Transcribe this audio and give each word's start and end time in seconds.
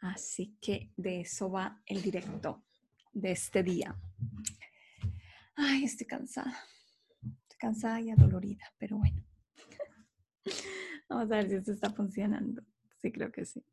Así 0.00 0.56
que 0.60 0.92
de 0.96 1.20
eso 1.20 1.50
va 1.50 1.82
el 1.86 2.02
directo 2.02 2.64
de 3.12 3.32
este 3.32 3.62
día. 3.62 3.96
Ay, 5.56 5.84
estoy 5.84 6.06
cansada. 6.06 6.56
Estoy 7.20 7.58
cansada 7.58 8.00
y 8.00 8.10
adolorida, 8.10 8.64
pero 8.78 8.98
bueno. 8.98 9.24
Vamos 11.08 11.24
a 11.24 11.36
ver 11.36 11.48
si 11.48 11.56
esto 11.56 11.72
está 11.72 11.90
funcionando. 11.90 12.62
Sí, 13.00 13.10
creo 13.10 13.32
que 13.32 13.44
sí. 13.44 13.64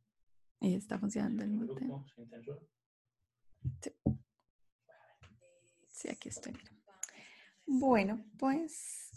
Y 0.61 0.73
está 0.73 0.97
funcionando 0.97 1.43
el 1.43 1.51
mute. 1.51 1.85
Sí. 3.81 3.91
sí, 5.89 6.09
aquí 6.09 6.29
estoy. 6.29 6.53
Bueno, 7.67 8.25
pues, 8.37 9.11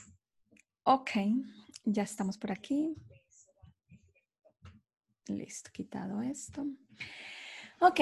ok, 0.85 1.11
ya 1.85 2.03
estamos 2.03 2.37
por 2.37 2.53
aquí. 2.53 2.97
Listo, 5.29 5.71
quitado 5.73 6.23
esto. 6.23 6.67
Ok. 7.81 8.01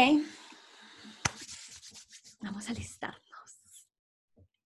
Vamos 2.41 2.69
a 2.69 2.73
listarnos. 2.73 3.21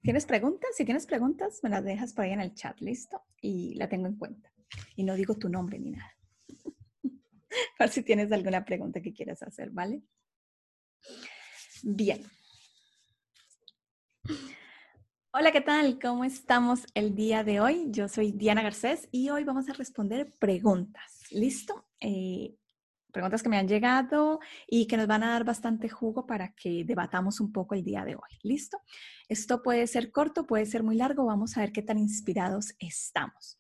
¿Tienes 0.03 0.27
preguntas? 0.27 0.71
Si 0.77 0.85
tienes 0.85 1.07
preguntas, 1.07 1.61
me 1.63 1.71
las 1.71 1.85
dejas 1.85 2.13
por 2.13 2.25
ahí 2.25 2.33
en 2.33 2.41
el 2.41 2.55
chat, 2.55 2.79
¿listo? 2.81 3.23
Y 3.41 3.75
la 3.75 3.89
tengo 3.89 4.07
en 4.07 4.17
cuenta. 4.17 4.53
Y 4.97 5.05
no 5.05 5.15
digo 5.15 5.35
tu 5.37 5.49
nombre 5.49 5.79
ni 5.79 5.93
nada. 5.93 6.15
Por 7.79 7.89
si 7.89 8.03
tienes 8.03 8.31
alguna 8.33 8.65
pregunta 8.65 9.01
que 9.01 9.13
quieras 9.13 9.43
hacer, 9.43 9.71
¿vale? 9.71 10.03
Bien. 11.83 12.23
Hola, 15.33 15.53
¿qué 15.53 15.61
tal? 15.61 15.99
¿Cómo 16.01 16.25
estamos 16.25 16.87
el 16.95 17.15
día 17.15 17.45
de 17.45 17.61
hoy? 17.61 17.87
Yo 17.91 18.09
soy 18.09 18.33
Diana 18.33 18.63
Garcés 18.63 19.09
y 19.11 19.31
hoy 19.31 19.45
vamos 19.45 19.69
a 19.69 19.73
responder 19.73 20.33
preguntas. 20.39 21.20
¿Listo? 21.31 21.87
Eh, 22.01 22.57
preguntas 23.11 23.43
que 23.43 23.49
me 23.49 23.59
han 23.59 23.69
llegado 23.69 24.41
y 24.67 24.87
que 24.87 24.97
nos 24.97 25.07
van 25.07 25.23
a 25.23 25.31
dar 25.31 25.45
bastante 25.45 25.89
jugo 25.89 26.27
para 26.27 26.53
que 26.55 26.85
debatamos 26.85 27.41
un 27.41 27.53
poco 27.53 27.75
el 27.75 27.85
día 27.85 28.05
de 28.05 28.15
hoy. 28.15 28.39
¿Listo? 28.43 28.79
Esto 29.29 29.63
puede 29.63 29.87
ser 29.87 30.11
corto, 30.11 30.47
puede 30.47 30.67
ser 30.67 30.83
muy 30.83 30.97
largo. 30.97 31.27
Vamos 31.27 31.57
a 31.57 31.61
ver 31.61 31.73
qué 31.73 31.83
tan 31.83 31.99
inspirados 31.99 32.75
estamos. 32.79 33.59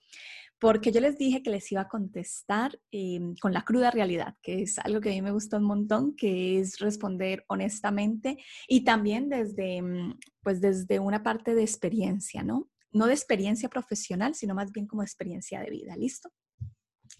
Porque 0.59 0.93
yo 0.93 1.01
les 1.01 1.17
dije 1.17 1.43
que 1.43 1.51
les 1.51 1.73
iba 1.73 1.81
a 1.81 1.89
contestar 1.89 2.79
em, 2.91 3.35
con 3.41 3.55
la 3.55 3.65
cruda 3.65 3.91
realidad, 3.91 4.37
que 4.43 4.62
es 4.62 4.79
algo 4.79 5.01
que 5.01 5.09
a 5.09 5.12
mí 5.12 5.23
me 5.23 5.31
gusta 5.31 5.57
un 5.57 5.65
montón, 5.65 6.15
que 6.15 6.61
es 6.61 6.79
responder 6.79 7.45
honestamente 7.49 8.37
y 8.69 8.84
también 8.84 9.31
desde, 9.31 9.81
mm, 9.81 10.19
pues 10.43 10.61
desde 10.61 10.99
una 10.99 11.23
parte 11.23 11.55
de 11.55 11.62
experiencia, 11.62 12.43
¿no? 12.43 12.69
No 12.93 13.07
de 13.07 13.15
experiencia 13.15 13.71
profesional, 13.71 14.34
sino 14.34 14.55
más 14.55 14.71
bien 14.71 14.87
como 14.87 15.03
experiencia 15.03 15.61
de 15.61 15.71
vida. 15.71 15.97
¿Listo? 15.97 16.31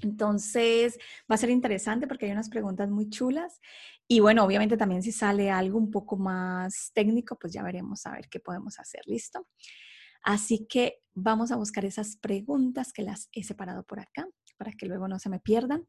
Entonces, 0.03 0.99
va 1.31 1.35
a 1.35 1.39
ser 1.39 1.51
interesante 1.51 2.07
porque 2.07 2.27
hay 2.27 2.33
unas 2.33 2.49
preguntas 2.49 2.91
muy 2.91 3.09
chulas. 3.09 3.61
Y 4.09 4.21
bueno, 4.21 4.45
obviamente 4.45 4.77
también 4.77 5.03
si 5.03 5.13
sale 5.13 5.51
algo 5.51 5.79
un 5.79 5.91
poco 5.91 6.17
más 6.17 6.91
técnico, 6.95 7.39
pues 7.39 7.53
ya 7.53 7.63
veremos 7.63 8.07
a 8.07 8.13
ver 8.13 8.29
qué 8.29 8.41
podemos 8.41 8.79
hacer. 8.79 9.03
¿Listo? 9.07 9.47
Así 10.23 10.67
que 10.69 11.01
vamos 11.15 11.51
a 11.51 11.57
buscar 11.57 11.85
esas 11.85 12.17
preguntas 12.17 12.93
que 12.93 13.03
las 13.03 13.29
he 13.33 13.43
separado 13.43 13.85
por 13.85 14.01
acá 14.01 14.29
para 14.57 14.73
que 14.73 14.87
luego 14.87 15.09
no 15.09 15.19
se 15.19 15.31
me 15.31 15.41
pierdan. 15.41 15.87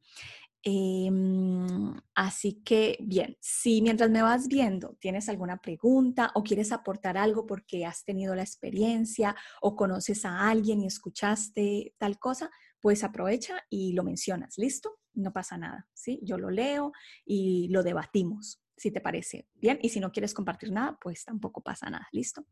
Em, 0.63 1.93
así 2.15 2.61
que, 2.63 2.97
bien, 3.01 3.35
si 3.41 3.81
mientras 3.81 4.09
me 4.11 4.21
vas 4.21 4.47
viendo 4.47 4.95
tienes 4.99 5.27
alguna 5.27 5.57
pregunta 5.57 6.31
o 6.35 6.43
quieres 6.43 6.71
aportar 6.71 7.17
algo 7.17 7.45
porque 7.45 7.85
has 7.85 8.05
tenido 8.05 8.35
la 8.35 8.43
experiencia 8.43 9.35
o 9.61 9.75
conoces 9.75 10.23
a 10.23 10.49
alguien 10.49 10.81
y 10.81 10.87
escuchaste 10.87 11.95
tal 11.97 12.19
cosa, 12.19 12.49
pues 12.81 13.03
aprovecha 13.03 13.63
y 13.69 13.93
lo 13.93 14.03
mencionas, 14.03 14.57
¿listo? 14.57 14.99
No 15.13 15.31
pasa 15.31 15.57
nada, 15.57 15.87
¿sí? 15.93 16.19
Yo 16.23 16.37
lo 16.37 16.49
leo 16.49 16.91
y 17.25 17.67
lo 17.69 17.83
debatimos, 17.83 18.61
si 18.75 18.91
te 18.91 19.01
parece 19.01 19.47
bien. 19.53 19.79
Y 19.81 19.89
si 19.89 19.99
no 19.99 20.11
quieres 20.11 20.33
compartir 20.33 20.71
nada, 20.71 20.97
pues 20.99 21.23
tampoco 21.23 21.61
pasa 21.61 21.89
nada, 21.89 22.07
¿listo? 22.11 22.45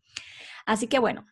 Así 0.66 0.88
que 0.88 1.00
bueno, 1.00 1.26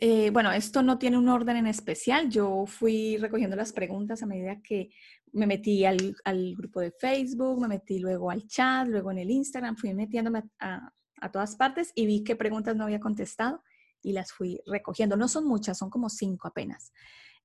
eh, 0.00 0.30
bueno, 0.30 0.52
esto 0.52 0.82
no 0.82 0.98
tiene 0.98 1.18
un 1.18 1.28
orden 1.28 1.56
en 1.56 1.66
especial. 1.66 2.28
Yo 2.28 2.64
fui 2.66 3.16
recogiendo 3.16 3.56
las 3.56 3.72
preguntas 3.72 4.22
a 4.22 4.26
medida 4.26 4.60
que 4.62 4.90
me 5.32 5.46
metí 5.46 5.84
al, 5.84 6.16
grupo 6.56 6.80
de 6.80 6.92
Facebook, 6.92 7.60
me 7.60 7.68
metí 7.68 7.98
luego 7.98 8.30
al 8.30 8.46
chat, 8.46 8.88
luego 8.88 9.10
en 9.10 9.18
el 9.18 9.30
Instagram, 9.30 9.76
fui 9.76 9.92
metiéndome 9.94 10.44
a, 10.58 10.90
a 11.20 11.30
todas 11.30 11.56
partes 11.56 11.92
y 11.94 12.06
vi 12.06 12.24
qué 12.24 12.36
preguntas 12.36 12.76
no 12.76 12.84
había 12.84 13.00
contestado 13.00 13.62
y 14.02 14.12
las 14.12 14.32
fui 14.32 14.60
recogiendo. 14.66 15.16
No 15.16 15.28
son 15.28 15.46
muchas, 15.46 15.78
son 15.78 15.90
como 15.90 16.08
cinco 16.08 16.48
apenas. 16.48 16.92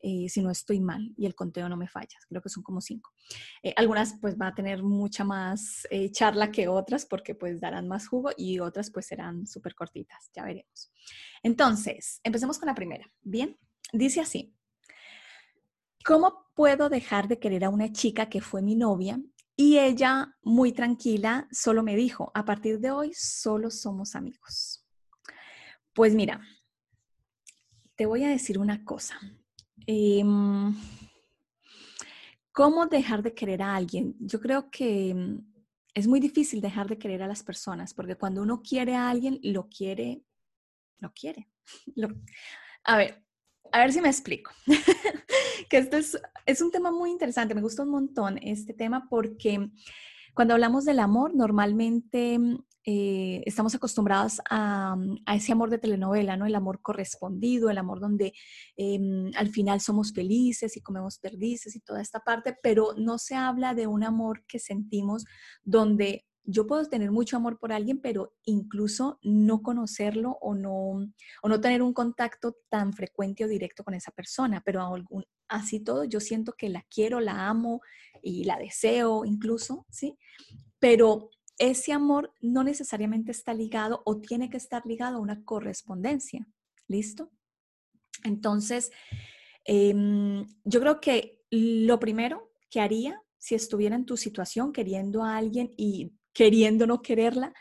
Eh, 0.03 0.27
si 0.29 0.41
no 0.41 0.49
estoy 0.49 0.79
mal 0.79 1.13
y 1.17 1.25
el 1.25 1.35
conteo 1.35 1.69
no 1.69 1.77
me 1.77 1.87
falla. 1.87 2.17
Creo 2.27 2.41
que 2.41 2.49
son 2.49 2.63
como 2.63 2.81
cinco. 2.81 3.11
Eh, 3.61 3.73
algunas 3.77 4.15
pues 4.19 4.35
va 4.39 4.47
a 4.47 4.55
tener 4.55 4.83
mucha 4.83 5.23
más 5.23 5.87
eh, 5.89 6.11
charla 6.11 6.51
que 6.51 6.67
otras 6.67 7.05
porque 7.05 7.35
pues 7.35 7.59
darán 7.59 7.87
más 7.87 8.07
jugo 8.07 8.31
y 8.35 8.59
otras 8.59 8.91
pues 8.91 9.05
serán 9.05 9.45
súper 9.45 9.75
cortitas, 9.75 10.31
ya 10.33 10.43
veremos. 10.43 10.91
Entonces, 11.43 12.19
empecemos 12.23 12.57
con 12.57 12.67
la 12.67 12.75
primera. 12.75 13.05
Bien, 13.21 13.57
dice 13.93 14.21
así. 14.21 14.55
¿Cómo 16.03 16.47
puedo 16.55 16.89
dejar 16.89 17.27
de 17.27 17.39
querer 17.39 17.65
a 17.65 17.69
una 17.69 17.91
chica 17.91 18.27
que 18.27 18.41
fue 18.41 18.61
mi 18.61 18.75
novia 18.75 19.19
y 19.55 19.77
ella, 19.77 20.35
muy 20.41 20.71
tranquila, 20.71 21.47
solo 21.51 21.83
me 21.83 21.95
dijo, 21.95 22.31
a 22.33 22.45
partir 22.45 22.79
de 22.79 22.89
hoy 22.89 23.11
solo 23.13 23.69
somos 23.69 24.15
amigos? 24.15 24.83
Pues 25.93 26.15
mira, 26.15 26.41
te 27.95 28.07
voy 28.07 28.23
a 28.23 28.29
decir 28.29 28.57
una 28.57 28.83
cosa. 28.83 29.19
Em, 29.87 30.75
¿Cómo 32.51 32.85
dejar 32.85 33.23
de 33.23 33.33
querer 33.33 33.61
a 33.61 33.75
alguien? 33.75 34.15
Yo 34.19 34.39
creo 34.41 34.69
que 34.69 35.13
mm, 35.13 35.37
es 35.93 36.07
muy 36.07 36.19
difícil 36.19 36.61
dejar 36.61 36.87
de 36.87 36.97
querer 36.97 37.23
a 37.23 37.27
las 37.27 37.43
personas, 37.43 37.93
porque 37.93 38.15
cuando 38.15 38.41
uno 38.41 38.61
quiere 38.61 38.95
a 38.95 39.09
alguien, 39.09 39.39
lo 39.41 39.69
quiere, 39.69 40.21
lo 40.99 41.13
quiere. 41.13 41.49
a 42.83 42.97
ver, 42.97 43.23
a 43.71 43.79
ver 43.79 43.93
si 43.93 44.01
me 44.01 44.09
explico. 44.09 44.51
que 45.69 45.77
esto 45.77 45.97
es, 45.97 46.21
es 46.45 46.61
un 46.61 46.71
tema 46.71 46.91
muy 46.91 47.11
interesante, 47.11 47.55
me 47.55 47.61
gusta 47.61 47.83
un 47.83 47.89
montón 47.89 48.37
este 48.39 48.73
tema 48.73 49.07
porque 49.09 49.71
cuando 50.33 50.53
hablamos 50.53 50.85
del 50.85 50.99
amor, 50.99 51.35
normalmente 51.35 52.39
mm, 52.39 52.57
eh, 52.83 53.43
estamos 53.45 53.75
acostumbrados 53.75 54.41
a, 54.49 54.95
ese 55.35 55.51
amor 55.51 55.69
de 55.69 55.77
telenovela, 55.77 56.35
¿no? 56.35 56.47
El 56.47 56.55
amor 56.55 56.81
correspondido, 56.81 57.69
el 57.69 57.77
amor 57.77 57.99
donde 57.99 58.33
em, 58.75 59.31
al 59.35 59.49
final 59.49 59.81
somos 59.81 60.13
felices 60.13 60.75
y 60.75 60.81
comemos 60.81 61.19
perdices 61.19 61.75
y 61.75 61.81
toda 61.81 62.01
esta 62.01 62.21
parte, 62.21 62.57
pero 62.63 62.93
no 62.97 63.19
se 63.19 63.35
habla 63.35 63.75
de 63.75 63.85
un 63.85 64.03
amor 64.03 64.43
que 64.47 64.57
sentimos 64.57 65.25
donde 65.63 66.25
yo 66.43 66.65
puedo 66.65 66.83
tener 66.85 67.11
mucho 67.11 67.37
amor 67.37 67.59
por 67.59 67.71
alguien, 67.71 68.01
pero 68.01 68.33
incluso 68.45 69.19
no 69.21 69.61
conocerlo 69.61 70.37
o 70.41 70.55
no, 70.55 71.13
o 71.43 71.49
no 71.49 71.61
tener 71.61 71.83
un 71.83 71.93
contacto 71.93 72.55
tan 72.69 72.93
frecuente 72.93 73.45
o 73.45 73.47
directo 73.47 73.83
con 73.83 73.93
esa 73.93 74.11
persona, 74.11 74.61
pero 74.65 74.81
algún, 74.81 75.23
así 75.51 75.79
todo 75.79 76.05
yo 76.05 76.19
siento 76.19 76.53
que 76.53 76.69
la 76.69 76.83
quiero, 76.89 77.19
la 77.19 77.47
amo 77.47 77.81
y 78.23 78.45
la 78.45 78.57
deseo 78.57 79.25
incluso, 79.25 79.85
¿sí? 79.89 80.17
Pero 80.79 81.29
ese 81.57 81.93
amor 81.93 82.33
no 82.41 82.63
necesariamente 82.63 83.31
está 83.31 83.53
ligado 83.53 84.01
o 84.05 84.19
tiene 84.19 84.49
que 84.49 84.57
estar 84.57 84.85
ligado 84.85 85.17
a 85.17 85.21
una 85.21 85.43
correspondencia. 85.43 86.47
¿Listo? 86.87 87.31
Entonces, 88.23 88.91
em, 89.65 90.45
yo 90.63 90.79
creo 90.79 90.99
que 90.99 91.41
lo 91.51 91.99
primero 91.99 92.51
que 92.69 92.81
haría 92.81 93.21
si 93.37 93.55
estuviera 93.55 93.95
en 93.95 94.05
tu 94.05 94.17
situación 94.17 94.71
queriendo 94.71 95.23
a 95.23 95.37
alguien 95.37 95.71
y 95.75 96.13
queriendo 96.33 96.85
no 96.87 97.01
quererla, 97.01 97.53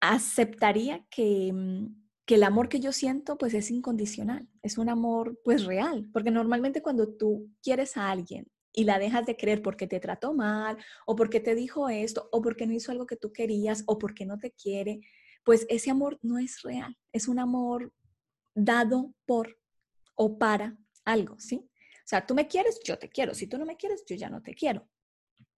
aceptaría 0.00 1.06
que, 1.10 1.48
em, 1.48 2.03
que, 2.26 2.36
el 2.36 2.42
amor 2.42 2.68
que 2.68 2.80
yo 2.80 2.92
siento 2.92 3.36
pues 3.38 3.54
es 3.54 3.70
incondicional, 3.70 4.48
es 4.62 4.78
un 4.78 4.88
amor 4.88 5.40
pues 5.44 5.64
real, 5.64 6.08
porque 6.12 6.30
normalmente 6.30 6.82
cuando 6.82 7.14
tú 7.14 7.50
quieres 7.62 7.96
a 7.96 8.10
alguien 8.10 8.50
y 8.72 8.84
la 8.84 8.98
dejas 8.98 9.26
de 9.26 9.36
creer 9.36 9.62
porque 9.62 9.86
te 9.86 10.00
trató 10.00 10.34
mal 10.34 10.76
o 11.06 11.14
porque 11.16 11.40
te 11.40 11.54
dijo 11.54 11.88
esto 11.88 12.28
o 12.32 12.42
porque 12.42 12.66
no 12.66 12.72
hizo 12.72 12.92
algo 12.92 13.06
que 13.06 13.16
tú 13.16 13.32
querías 13.32 13.84
o 13.86 13.98
porque 13.98 14.26
no 14.26 14.38
te 14.38 14.52
quiere, 14.52 15.00
pues 15.44 15.66
ese 15.68 15.90
amor 15.90 16.18
no 16.22 16.38
es 16.38 16.62
real, 16.62 16.96
es 17.12 17.28
un 17.28 17.38
amor 17.38 17.92
dado 18.54 19.14
por 19.26 19.58
o 20.14 20.38
para 20.38 20.76
algo, 21.04 21.38
¿sí? 21.38 21.68
O 22.04 22.06
sea, 22.06 22.26
tú 22.26 22.34
me 22.34 22.48
quieres, 22.48 22.80
yo 22.84 22.98
te 22.98 23.08
quiero, 23.08 23.34
si 23.34 23.46
tú 23.46 23.58
no 23.58 23.64
me 23.64 23.76
quieres, 23.76 24.04
yo 24.06 24.16
ya 24.16 24.28
no 24.28 24.42
te 24.42 24.54
quiero. 24.54 24.88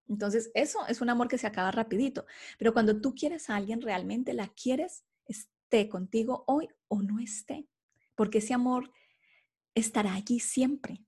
Entonces, 0.09 0.51
eso 0.55 0.87
es 0.87 1.01
un 1.01 1.11
amor 1.11 1.29
que 1.29 1.39
se 1.39 1.47
acaba 1.47 1.71
rapidito. 1.71 2.27
Pero 2.59 2.73
cuando 2.73 3.01
tú 3.01 3.15
quieres 3.15 3.51
a 3.51 3.57
alguien, 3.57 3.81
realmente 3.81 4.33
la 4.33 4.49
quieres, 4.49 5.05
esté 5.67 5.89
contigo 5.89 6.45
hoy 6.47 6.69
o 6.89 7.03
no 7.03 7.19
esté. 7.19 7.69
Porque 8.15 8.39
ese 8.39 8.55
amor 8.55 8.91
estará 9.75 10.15
allí 10.15 10.41
siempre. 10.41 11.03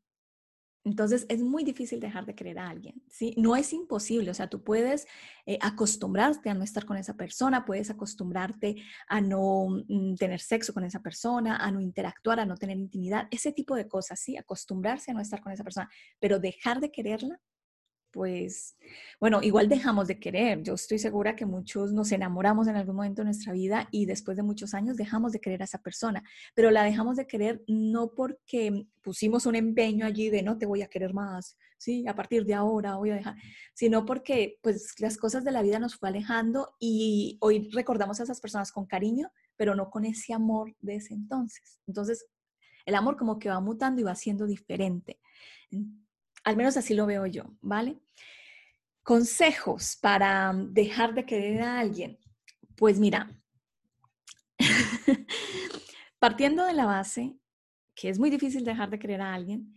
Entonces 0.84 1.26
es 1.28 1.40
muy 1.40 1.64
difícil 1.64 2.00
dejar 2.00 2.25
de 2.25 2.34
querer 2.34 2.58
a 2.58 2.69
alguien, 2.69 3.02
¿sí? 3.08 3.34
No 3.37 3.56
es 3.56 3.72
imposible, 3.75 4.31
o 4.31 4.34
sea, 4.34 4.49
tú 4.49 4.64
puedes 4.64 5.06
eh, 5.44 5.58
acostumbrarte 5.60 6.49
a 6.49 6.55
no 6.55 6.62
estar 6.64 6.87
con 6.87 6.96
esa 6.96 7.14
persona, 7.14 7.66
puedes 7.66 7.90
acostumbrarte 7.90 8.76
a 9.06 9.20
no 9.20 9.66
mm, 9.87 10.14
tener 10.14 10.40
sexo 10.40 10.72
con 10.72 10.84
esa 10.84 11.00
persona, 11.00 11.56
a 11.56 11.70
no 11.70 11.81
interactuar, 11.81 12.40
a 12.40 12.46
no 12.46 12.56
tener 12.56 12.78
intimidad, 12.78 13.28
ese 13.31 13.52
tipo 13.52 13.75
de 13.75 13.87
cosas, 13.87 14.19
¿sí? 14.20 14.38
Acostumbrarse 14.38 15.11
a 15.11 15.14
no 15.14 15.20
estar 15.20 15.43
con 15.43 15.52
esa 15.52 15.64
persona, 15.64 15.90
pero 16.20 16.38
dejar 16.38 16.81
de 16.81 16.90
quererla, 16.90 17.38
pues, 18.10 18.76
bueno, 19.20 19.40
igual 19.43 19.69
dejamos 19.69 20.08
de 20.08 20.19
querer. 20.19 20.62
Yo 20.62 20.75
estoy 20.75 20.99
segura 20.99 21.37
que 21.37 21.46
muchos 21.46 21.93
nos 21.93 22.12
enamoramos 22.12 22.69
en 22.69 22.76
algún 22.76 22.96
momento 22.96 23.22
de 23.22 23.26
nuestra 23.26 23.52
vida 23.52 23.88
y 23.90 24.06
después 24.06 24.37
de 24.37 24.43
muchos 24.43 24.75
años 24.75 24.96
dejamos 24.96 25.32
de 25.32 25.40
querer 25.40 25.62
a 25.62 25.64
esa 25.64 25.82
persona, 25.82 26.22
pero 26.55 26.70
la 26.70 26.82
dejamos 26.82 27.16
de 27.16 27.26
querer 27.26 27.62
no 27.66 28.12
porque 28.14 28.87
pusimos 29.02 29.46
un 29.46 29.55
empeño 29.55 30.06
allí 30.06 30.31
de 30.31 30.43
no 30.43 30.58
te 30.58 30.66
voy 30.66 30.82
a 30.82 30.88
querer 30.88 31.14
más, 31.14 31.56
sí, 31.78 32.06
a 32.06 32.14
partir 32.14 32.44
de 32.44 32.55
ahora 32.55 32.96
voy 32.96 33.10
a 33.10 33.14
dejar, 33.14 33.37
sino 33.75 34.05
porque 34.05 34.58
pues 34.62 34.94
las 34.99 35.16
cosas 35.16 35.44
de 35.44 35.52
la 35.52 35.62
vida 35.62 35.78
nos 35.78 35.96
fue 35.96 36.08
alejando 36.08 36.75
y 36.78 37.38
hoy 37.40 37.70
recordamos 37.72 38.20
a 38.20 38.25
esas 38.25 38.40
personas 38.40 38.72
con 38.72 38.87
cariño, 38.87 39.31
pero 39.56 39.75
no 39.75 39.90
con 39.90 40.04
ese 40.04 40.32
amor 40.34 40.75
de 40.81 40.96
ese 40.96 41.14
entonces. 41.14 41.78
Entonces, 41.87 42.26
el 42.84 42.94
amor 42.94 43.16
como 43.16 43.38
que 43.38 43.49
va 43.49 43.61
mutando 43.61 44.00
y 44.00 44.04
va 44.04 44.14
siendo 44.14 44.46
diferente. 44.46 45.20
Al 46.49 46.56
menos 46.56 46.79
así 46.79 46.95
lo 46.95 47.05
veo 47.05 47.27
yo, 47.27 47.45
¿vale? 47.61 48.00
Consejos 49.03 49.99
para 50.00 50.55
dejar 50.55 51.12
de 51.12 51.27
querer 51.27 51.61
a 51.61 51.79
alguien. 51.79 52.19
Pues 52.75 52.99
mira, 52.99 53.39
partiendo 56.19 56.65
de 56.65 56.73
la 56.73 56.87
base 56.87 57.37
que 57.95 58.09
es 58.09 58.19
muy 58.19 58.31
difícil 58.31 58.65
dejar 58.65 58.89
de 58.89 58.99
querer 58.99 59.21
a 59.21 59.35
alguien, 59.35 59.75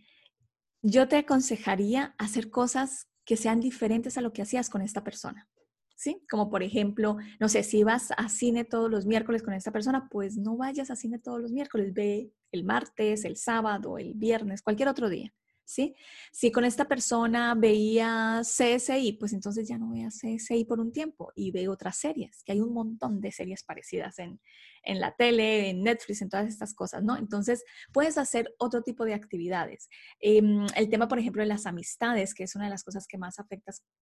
yo 0.80 1.08
te 1.08 1.18
aconsejaría 1.18 2.14
hacer 2.16 2.48
cosas 2.48 3.06
que 3.26 3.36
sean 3.36 3.60
diferentes 3.60 4.16
a 4.16 4.22
lo 4.22 4.32
que 4.32 4.40
hacías 4.40 4.70
con 4.70 4.80
esta 4.80 5.04
persona. 5.04 5.50
¿Sí? 5.94 6.24
Como 6.30 6.48
por 6.48 6.62
ejemplo, 6.62 7.18
no 7.38 7.50
sé, 7.50 7.64
si 7.64 7.84
vas 7.84 8.12
a 8.16 8.30
cine 8.30 8.64
todos 8.64 8.90
los 8.90 9.04
miércoles 9.04 9.42
con 9.42 9.52
esta 9.52 9.72
persona, 9.72 10.08
pues 10.10 10.38
no 10.38 10.56
vayas 10.56 10.90
a 10.90 10.96
cine 10.96 11.18
todos 11.18 11.38
los 11.38 11.52
miércoles, 11.52 11.92
ve 11.92 12.32
el 12.50 12.64
martes, 12.64 13.26
el 13.26 13.36
sábado, 13.36 13.98
el 13.98 14.14
viernes, 14.14 14.62
cualquier 14.62 14.88
otro 14.88 15.10
día. 15.10 15.34
¿Sí? 15.64 15.94
Si 16.32 16.50
con 16.52 16.64
esta 16.64 16.86
persona 16.86 17.54
veía 17.54 18.42
CSI, 18.42 19.14
pues 19.18 19.32
entonces 19.32 19.68
ya 19.68 19.78
no 19.78 19.90
vea 19.90 20.08
CSI 20.08 20.64
por 20.64 20.80
un 20.80 20.92
tiempo 20.92 21.32
y 21.34 21.50
ve 21.50 21.68
otras 21.68 21.96
series, 21.96 22.42
que 22.44 22.52
hay 22.52 22.60
un 22.60 22.72
montón 22.72 23.20
de 23.20 23.32
series 23.32 23.64
parecidas 23.64 24.18
en, 24.18 24.40
la 24.84 25.14
tele, 25.14 25.70
en 25.70 25.82
Netflix, 25.82 26.22
en 26.22 26.28
todas 26.28 26.48
estas 26.48 26.74
cosas, 26.74 27.02
¿no? 27.02 27.16
Entonces 27.16 27.64
puedes 27.92 28.18
hacer 28.18 28.52
otro 28.58 28.82
tipo 28.82 29.04
de 29.04 29.14
actividades. 29.14 29.88
Em, 30.20 30.66
el 30.76 30.88
tema, 30.88 31.08
por 31.08 31.18
ejemplo, 31.18 31.42
de 31.42 31.48
las 31.48 31.66
amistades, 31.66 32.34
que 32.34 32.44
es 32.44 32.56
una 32.56 32.64
de 32.64 32.70
las 32.70 32.82
cosas 32.82 33.06
que 33.06 33.18
más 33.18 33.36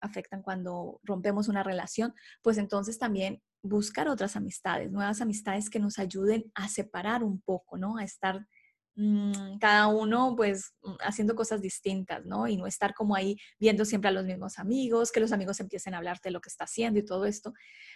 afectan 0.00 0.42
cuando 0.42 1.00
rompemos 1.02 1.48
una 1.48 1.62
relación, 1.62 2.14
pues 2.42 2.58
entonces 2.58 2.98
también 2.98 3.42
buscar 3.62 4.08
otras 4.08 4.36
amistades, 4.36 4.90
nuevas 4.90 5.20
amistades 5.20 5.68
que 5.68 5.80
nos 5.80 5.98
ayuden 5.98 6.50
a 6.54 6.68
separar 6.68 7.24
un 7.24 7.40
poco, 7.40 7.76
¿no? 7.76 7.96
A 7.96 8.04
estar 8.04 8.46
cada 9.60 9.86
uno 9.86 10.34
pues 10.36 10.74
mm, 10.82 10.94
haciendo 11.00 11.34
cosas 11.36 11.62
distintas, 11.62 12.24
¿no? 12.26 12.48
Y 12.48 12.56
no 12.56 12.66
estar 12.66 12.94
como 12.94 13.14
ahí 13.14 13.36
viendo 13.58 13.84
siempre 13.84 14.08
a 14.08 14.12
los 14.12 14.24
mismos 14.24 14.58
amigos, 14.58 15.12
que 15.12 15.20
los 15.20 15.32
amigos 15.32 15.60
empiecen 15.60 15.94
a 15.94 15.98
hablarte 15.98 16.28
de 16.28 16.32
lo 16.32 16.40
que 16.40 16.48
está 16.48 16.64
haciendo 16.64 16.98
y 16.98 17.04
todo 17.04 17.24
esto. 17.24 17.52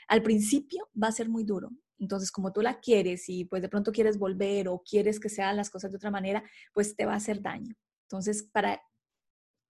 Al 0.06 0.22
principio 0.22 0.88
va 1.00 1.08
a 1.08 1.12
ser 1.12 1.28
muy 1.28 1.44
duro. 1.44 1.70
Entonces, 1.99 2.31
como 2.31 2.52
tú 2.52 2.62
la 2.62 2.81
quieres 2.81 3.28
y 3.28 3.44
pues 3.44 3.62
de 3.62 3.69
pronto 3.69 3.93
quieres 3.93 4.19
volver 4.19 4.69
o 4.69 4.82
quieres 4.88 5.19
que 5.19 5.28
sean 5.28 5.56
las 5.56 5.70
cosas 5.70 5.90
de 5.90 5.96
otra 5.96 6.10
manera, 6.10 6.44
pues 6.72 6.94
te 6.94 7.04
va 7.04 7.14
a 7.14 7.16
hacer 7.16 7.43
daño. 7.43 7.75
Entonces, 8.06 8.44
para 8.44 8.81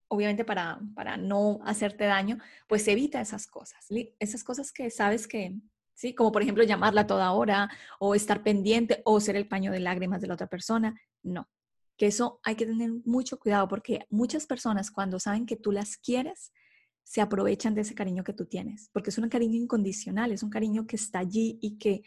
obviamente 0.09 0.45
para, 0.45 0.79
para 0.93 1.17
no 1.17 1.59
hacerte 1.65 2.03
daño, 2.03 2.37
pues 2.67 2.87
evita 2.87 3.19
esas 3.19 3.47
cosas, 3.47 3.87
esas 4.19 4.43
cosas 4.43 4.71
que 4.71 4.91
sabes 4.91 5.27
que, 5.27 5.55
¿sí? 5.93 6.13
Como 6.13 6.31
por 6.31 6.41
ejemplo 6.41 6.63
llamarla 6.63 7.07
toda 7.07 7.31
hora 7.31 7.69
o 7.99 8.15
estar 8.15 8.43
pendiente 8.43 9.01
o 9.05 9.19
ser 9.19 9.35
el 9.35 9.47
paño 9.47 9.71
de 9.71 9.79
lágrimas 9.79 10.21
de 10.21 10.27
la 10.27 10.33
otra 10.35 10.47
persona. 10.47 10.99
No, 11.21 11.49
que 11.97 12.07
eso 12.07 12.39
hay 12.43 12.55
que 12.55 12.65
tener 12.65 12.91
mucho 13.05 13.37
cuidado 13.39 13.67
porque 13.67 14.05
muchas 14.09 14.45
personas 14.45 14.91
cuando 14.91 15.19
saben 15.19 15.45
que 15.45 15.55
tú 15.55 15.71
las 15.71 15.97
quieres, 15.97 16.51
se 17.03 17.21
aprovechan 17.21 17.75
de 17.75 17.81
ese 17.81 17.95
cariño 17.95 18.23
que 18.23 18.33
tú 18.33 18.45
tienes, 18.45 18.89
porque 18.93 19.09
es 19.09 19.17
un 19.17 19.29
cariño 19.29 19.55
incondicional, 19.55 20.31
es 20.31 20.41
un 20.41 20.49
cariño 20.49 20.87
que 20.87 20.95
está 20.95 21.19
allí 21.19 21.59
y 21.61 21.77
que 21.77 22.01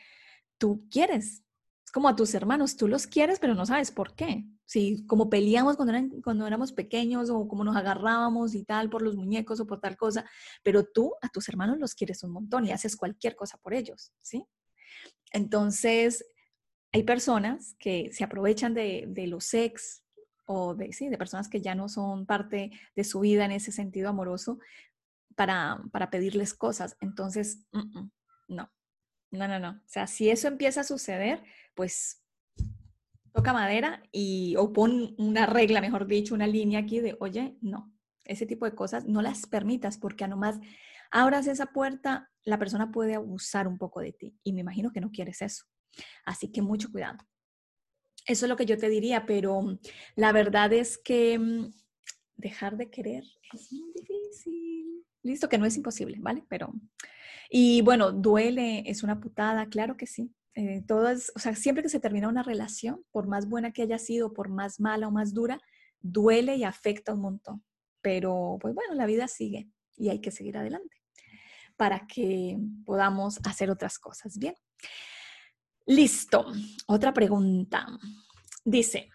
tú 0.58 0.86
quieres. 0.90 1.44
Es 1.86 1.92
como 1.92 2.08
a 2.08 2.16
tus 2.16 2.34
hermanos, 2.34 2.76
tú 2.76 2.88
los 2.88 3.06
quieres, 3.06 3.38
pero 3.38 3.54
no 3.54 3.64
sabes 3.64 3.92
por 3.92 4.16
qué. 4.16 4.44
Si 4.64 5.06
como 5.06 5.30
peleamos 5.30 5.76
cuando, 5.76 5.94
cuando 6.24 6.44
éramos 6.44 6.72
pequeños 6.72 7.30
o 7.30 7.46
como 7.46 7.62
nos 7.62 7.76
agarrábamos 7.76 8.56
y 8.56 8.64
tal 8.64 8.90
por 8.90 9.02
los 9.02 9.14
muñecos 9.14 9.60
o 9.60 9.68
por 9.68 9.78
tal 9.78 9.96
cosa, 9.96 10.28
pero 10.64 10.82
tú 10.84 11.14
a 11.22 11.28
tus 11.28 11.48
hermanos 11.48 11.78
los 11.78 11.94
quieres 11.94 12.24
un 12.24 12.32
montón 12.32 12.66
y 12.66 12.72
haces 12.72 12.96
cualquier 12.96 13.36
cosa 13.36 13.56
por 13.58 13.72
ellos, 13.72 14.12
¿sí? 14.20 14.44
Entonces, 15.30 16.26
hay 16.90 17.04
personas 17.04 17.76
que 17.78 18.10
se 18.12 18.24
aprovechan 18.24 18.74
de, 18.74 19.08
los 19.28 19.54
ex 19.54 20.02
o 20.44 20.74
de, 20.74 20.92
sí, 20.92 21.08
de 21.08 21.18
personas 21.18 21.48
que 21.48 21.60
ya 21.60 21.76
no 21.76 21.88
son 21.88 22.26
parte 22.26 22.72
de 22.96 23.04
su 23.04 23.20
vida 23.20 23.44
en 23.44 23.52
ese 23.52 23.70
sentido 23.70 24.08
amoroso 24.08 24.58
para, 25.36 25.80
para 25.92 26.10
pedirles 26.10 26.52
cosas. 26.52 26.96
Entonces, 27.00 27.64
no, 28.48 28.72
no, 29.30 29.48
no, 29.48 29.58
no. 29.58 29.70
O 29.70 29.88
sea, 29.88 30.06
si 30.06 30.30
eso 30.30 30.48
empieza 30.48 30.80
a 30.80 30.84
suceder, 30.84 31.42
pues 31.74 32.22
toca 33.32 33.52
madera 33.52 34.02
y 34.12 34.56
o 34.56 34.72
pon 34.72 35.14
una 35.18 35.46
regla, 35.46 35.80
mejor 35.80 36.06
dicho, 36.06 36.34
una 36.34 36.46
línea 36.46 36.80
aquí 36.80 37.00
de, 37.00 37.16
oye, 37.20 37.56
no, 37.60 37.92
ese 38.24 38.46
tipo 38.46 38.64
de 38.64 38.74
cosas 38.74 39.04
no 39.04 39.22
las 39.22 39.46
permitas 39.46 39.98
porque 39.98 40.24
a 40.24 40.28
nomás 40.28 40.58
abras 41.10 41.46
esa 41.46 41.66
puerta, 41.66 42.30
la 42.44 42.58
persona 42.58 42.90
puede 42.90 43.14
abusar 43.14 43.68
un 43.68 43.78
poco 43.78 44.00
de 44.00 44.12
ti 44.12 44.38
y 44.42 44.52
me 44.52 44.62
imagino 44.62 44.90
que 44.90 45.00
no 45.00 45.10
quieres 45.10 45.42
eso. 45.42 45.64
Así 46.24 46.50
que 46.50 46.62
mucho 46.62 46.90
cuidado. 46.90 47.18
Eso 48.26 48.46
es 48.46 48.48
lo 48.48 48.56
que 48.56 48.66
yo 48.66 48.76
te 48.76 48.88
diría, 48.88 49.24
pero 49.26 49.78
la 50.16 50.32
verdad 50.32 50.72
es 50.72 50.98
que 50.98 51.38
mm, 51.38 51.70
dejar 52.36 52.76
de 52.76 52.90
querer 52.90 53.24
es 53.52 53.72
muy 53.72 53.92
difícil. 53.92 55.04
Listo, 55.22 55.48
que 55.48 55.58
no 55.58 55.66
es 55.66 55.76
imposible, 55.76 56.18
¿vale? 56.20 56.44
Pero, 56.48 56.72
y 57.50 57.82
bueno, 57.82 58.12
duele, 58.12 58.82
es 58.86 59.02
una 59.02 59.20
putada, 59.20 59.66
claro 59.66 59.96
que 59.96 60.06
sí. 60.06 60.32
Eh, 60.54 60.82
o 60.88 61.38
sea, 61.38 61.54
siempre 61.54 61.82
que 61.82 61.88
se 61.88 62.00
termina 62.00 62.28
una 62.28 62.42
relación, 62.42 63.04
por 63.10 63.26
más 63.26 63.48
buena 63.48 63.72
que 63.72 63.82
haya 63.82 63.98
sido, 63.98 64.32
por 64.32 64.48
más 64.48 64.80
mala 64.80 65.08
o 65.08 65.10
más 65.10 65.34
dura, 65.34 65.60
duele 66.00 66.56
y 66.56 66.64
afecta 66.64 67.12
un 67.12 67.20
montón. 67.20 67.64
Pero, 68.00 68.58
pues 68.60 68.74
bueno, 68.74 68.94
la 68.94 69.06
vida 69.06 69.28
sigue 69.28 69.68
y 69.96 70.08
hay 70.08 70.20
que 70.20 70.30
seguir 70.30 70.56
adelante 70.56 70.96
para 71.76 72.06
que 72.06 72.58
podamos 72.84 73.38
hacer 73.44 73.70
otras 73.70 73.98
cosas. 73.98 74.38
Bien. 74.38 74.54
Listo. 75.86 76.46
Otra 76.86 77.12
pregunta. 77.12 77.86
Dice, 78.64 79.10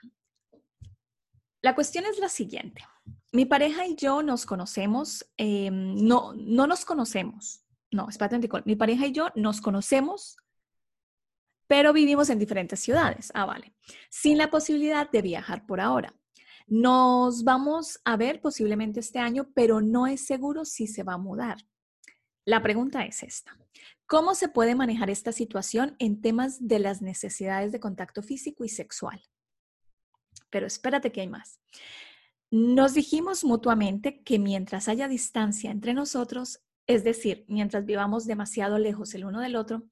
la 1.61 1.75
cuestión 1.75 2.05
es 2.05 2.19
la 2.19 2.29
siguiente. 2.29 2.83
Mi 3.31 3.45
pareja 3.45 3.85
y 3.85 3.95
yo 3.95 4.21
nos 4.21 4.45
conocemos, 4.45 5.25
em, 5.37 5.95
no, 5.95 6.33
no 6.33 6.67
nos 6.67 6.85
conocemos. 6.85 7.63
No, 7.91 8.07
espérate, 8.09 8.49
mi 8.65 8.75
pareja 8.75 9.07
y 9.07 9.11
yo 9.11 9.27
nos 9.35 9.59
conocemos, 9.59 10.37
pero 11.67 11.93
vivimos 11.93 12.29
en 12.29 12.39
diferentes 12.39 12.79
ciudades. 12.79 13.31
Ah, 13.33 13.45
vale. 13.45 13.73
Sin 14.09 14.37
la 14.37 14.49
posibilidad 14.49 15.09
de 15.09 15.21
viajar 15.21 15.65
por 15.65 15.79
ahora. 15.79 16.15
Nos 16.67 17.43
vamos 17.43 17.99
a 18.05 18.15
ver 18.15 18.41
posiblemente 18.41 19.01
este 19.01 19.19
año, 19.19 19.49
pero 19.53 19.81
no 19.81 20.07
es 20.07 20.25
seguro 20.25 20.63
si 20.63 20.87
se 20.87 21.03
va 21.03 21.13
a 21.13 21.17
mudar. 21.17 21.57
La 22.45 22.61
pregunta 22.61 23.03
es 23.05 23.23
esta. 23.23 23.57
¿Cómo 24.05 24.35
se 24.35 24.49
puede 24.49 24.75
manejar 24.75 25.09
esta 25.09 25.31
situación 25.31 25.95
en 25.99 26.21
temas 26.21 26.67
de 26.67 26.79
las 26.79 27.01
necesidades 27.01 27.71
de 27.71 27.79
contacto 27.79 28.23
físico 28.23 28.65
y 28.65 28.69
sexual? 28.69 29.21
Pero 30.49 30.67
espérate 30.67 31.11
que 31.11 31.21
hay 31.21 31.27
más. 31.27 31.59
Nos 32.51 32.93
dijimos 32.93 33.45
mutuamente 33.45 34.21
que 34.23 34.39
mientras 34.39 34.89
haya 34.89 35.07
distancia 35.07 35.71
entre 35.71 35.93
nosotros, 35.93 36.61
es 36.93 37.03
decir, 37.03 37.45
mientras 37.47 37.85
vivamos 37.85 38.25
demasiado 38.25 38.77
lejos 38.77 39.13
el 39.13 39.25
uno 39.25 39.41
del 39.41 39.55
otro, 39.55 39.83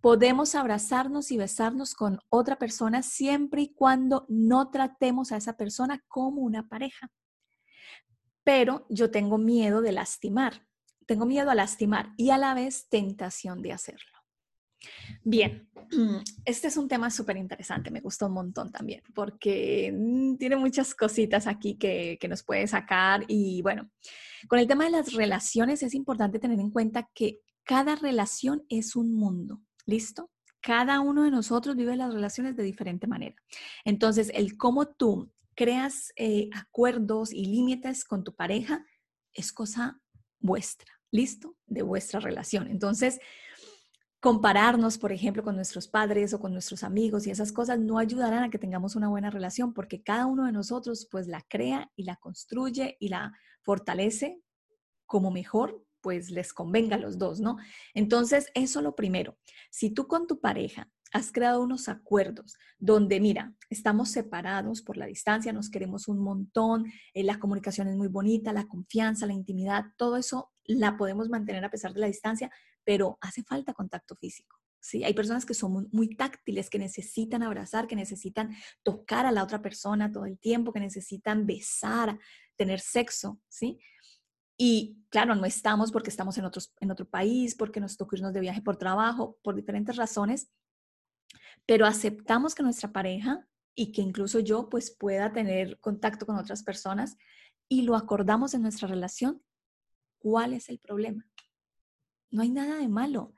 podemos 0.00 0.54
abrazarnos 0.54 1.30
y 1.30 1.36
besarnos 1.36 1.94
con 1.94 2.20
otra 2.28 2.56
persona 2.58 3.02
siempre 3.02 3.62
y 3.62 3.74
cuando 3.74 4.26
no 4.28 4.70
tratemos 4.70 5.32
a 5.32 5.36
esa 5.36 5.56
persona 5.56 6.02
como 6.08 6.42
una 6.42 6.68
pareja. 6.68 7.10
Pero 8.44 8.86
yo 8.88 9.10
tengo 9.10 9.38
miedo 9.38 9.82
de 9.82 9.92
lastimar 9.92 10.66
tengo 11.10 11.26
miedo 11.26 11.50
a 11.50 11.56
lastimar 11.56 12.12
y 12.16 12.30
a 12.30 12.38
la 12.38 12.54
vez 12.54 12.88
tentación 12.88 13.62
de 13.62 13.72
hacerlo. 13.72 14.09
Bien, 15.22 15.68
este 16.44 16.68
es 16.68 16.76
un 16.76 16.88
tema 16.88 17.10
súper 17.10 17.36
interesante, 17.36 17.90
me 17.90 18.00
gustó 18.00 18.26
un 18.26 18.32
montón 18.32 18.70
también, 18.70 19.02
porque 19.14 19.92
mm, 19.94 20.36
tiene 20.36 20.56
muchas 20.56 20.94
cositas 20.94 21.46
aquí 21.46 21.76
que, 21.76 22.18
que 22.20 22.28
nos 22.28 22.42
puede 22.42 22.66
sacar 22.66 23.24
y 23.28 23.62
bueno, 23.62 23.90
con 24.48 24.58
el 24.58 24.66
tema 24.66 24.84
de 24.84 24.90
las 24.90 25.12
relaciones 25.12 25.82
es 25.82 25.94
importante 25.94 26.38
tener 26.38 26.58
en 26.60 26.70
cuenta 26.70 27.08
que 27.14 27.40
cada 27.64 27.96
relación 27.96 28.64
es 28.68 28.96
un 28.96 29.14
mundo, 29.14 29.62
¿listo? 29.86 30.30
Cada 30.60 31.00
uno 31.00 31.24
de 31.24 31.30
nosotros 31.30 31.76
vive 31.76 31.96
las 31.96 32.12
relaciones 32.12 32.56
de 32.56 32.62
diferente 32.62 33.06
manera. 33.06 33.36
Entonces, 33.84 34.30
el 34.34 34.56
cómo 34.56 34.86
tú 34.88 35.32
creas 35.54 36.12
eh, 36.16 36.48
acuerdos 36.54 37.32
y 37.32 37.44
límites 37.44 38.04
con 38.04 38.24
tu 38.24 38.34
pareja 38.34 38.84
es 39.32 39.52
cosa 39.52 40.00
vuestra, 40.38 40.90
¿listo? 41.10 41.56
De 41.66 41.82
vuestra 41.82 42.20
relación. 42.20 42.66
Entonces, 42.68 43.20
compararnos, 44.20 44.98
por 44.98 45.12
ejemplo, 45.12 45.42
con 45.42 45.56
nuestros 45.56 45.88
padres 45.88 46.34
o 46.34 46.40
con 46.40 46.52
nuestros 46.52 46.84
amigos 46.84 47.26
y 47.26 47.30
esas 47.30 47.52
cosas 47.52 47.78
no 47.80 47.98
ayudarán 47.98 48.44
a 48.44 48.50
que 48.50 48.58
tengamos 48.58 48.94
una 48.94 49.08
buena 49.08 49.30
relación 49.30 49.72
porque 49.72 50.02
cada 50.02 50.26
uno 50.26 50.44
de 50.44 50.52
nosotros 50.52 51.08
pues 51.10 51.26
la 51.26 51.42
crea 51.48 51.90
y 51.96 52.04
la 52.04 52.16
construye 52.16 52.96
y 53.00 53.08
la 53.08 53.32
fortalece 53.62 54.42
como 55.06 55.30
mejor 55.30 55.82
pues 56.02 56.30
les 56.30 56.52
convenga 56.52 56.96
a 56.96 56.98
los 56.98 57.18
dos, 57.18 57.40
¿no? 57.40 57.56
Entonces, 57.94 58.50
eso 58.54 58.80
lo 58.80 58.94
primero. 58.94 59.36
Si 59.70 59.90
tú 59.90 60.06
con 60.06 60.26
tu 60.26 60.40
pareja 60.40 60.88
has 61.12 61.32
creado 61.32 61.62
unos 61.62 61.88
acuerdos 61.88 62.56
donde, 62.78 63.20
mira, 63.20 63.54
estamos 63.68 64.10
separados 64.10 64.80
por 64.80 64.96
la 64.96 65.06
distancia, 65.06 65.52
nos 65.52 65.70
queremos 65.70 66.08
un 66.08 66.20
montón, 66.20 66.86
eh, 67.14 67.24
la 67.24 67.38
comunicación 67.38 67.88
es 67.88 67.96
muy 67.96 68.08
bonita, 68.08 68.52
la 68.52 68.68
confianza, 68.68 69.26
la 69.26 69.32
intimidad, 69.32 69.86
todo 69.96 70.16
eso 70.16 70.52
la 70.64 70.96
podemos 70.96 71.28
mantener 71.28 71.64
a 71.64 71.70
pesar 71.70 71.92
de 71.92 72.00
la 72.00 72.06
distancia, 72.06 72.50
pero 72.84 73.18
hace 73.20 73.42
falta 73.42 73.74
contacto 73.74 74.16
físico. 74.16 74.58
Sí, 74.80 75.04
hay 75.04 75.12
personas 75.12 75.44
que 75.44 75.52
son 75.52 75.88
muy, 75.92 76.16
táctiles, 76.16 76.70
que 76.70 76.78
necesitan 76.78 77.42
abrazar, 77.42 77.86
que 77.86 77.96
necesitan 77.96 78.56
tocar 78.82 79.26
a 79.26 79.32
la 79.32 79.42
otra 79.42 79.60
persona 79.60 80.10
todo 80.10 80.24
el 80.24 80.38
tiempo, 80.38 80.72
que 80.72 80.80
necesitan 80.80 81.46
besar, 81.46 82.18
tener 82.56 82.80
sexo, 82.80 83.40
¿sí? 83.48 83.78
Y 84.56 84.98
claro, 85.10 85.34
no 85.34 85.44
estamos 85.44 85.92
porque 85.92 86.10
estamos 86.10 86.38
en, 86.38 86.46
otros, 86.46 86.74
en 86.80 86.90
otro 86.90 87.08
país, 87.08 87.54
porque 87.54 87.80
nos 87.80 87.96
tocó 87.96 88.16
irnos 88.16 88.32
de 88.32 88.40
viaje 88.40 88.62
por 88.62 88.78
trabajo, 88.78 89.38
por 89.42 89.54
diferentes 89.54 89.96
razones, 89.96 90.50
pero 91.66 91.86
aceptamos 91.86 92.54
que 92.54 92.62
nuestra 92.62 92.90
pareja 92.90 93.46
y 93.74 93.92
que 93.92 94.02
incluso 94.02 94.40
yo 94.40 94.68
pues 94.68 94.90
pueda 94.90 95.32
tener 95.32 95.78
contacto 95.80 96.26
con 96.26 96.36
otras 96.36 96.62
personas 96.62 97.16
y 97.68 97.82
lo 97.82 97.96
acordamos 97.96 98.52
en 98.54 98.62
nuestra 98.62 98.88
relación, 98.88 99.42
¿cuál 100.18 100.54
es 100.54 100.68
el 100.68 100.78
problema? 100.78 101.29
No 102.30 102.42
hay 102.42 102.50
nada 102.50 102.76
de 102.76 102.88
malo. 102.88 103.34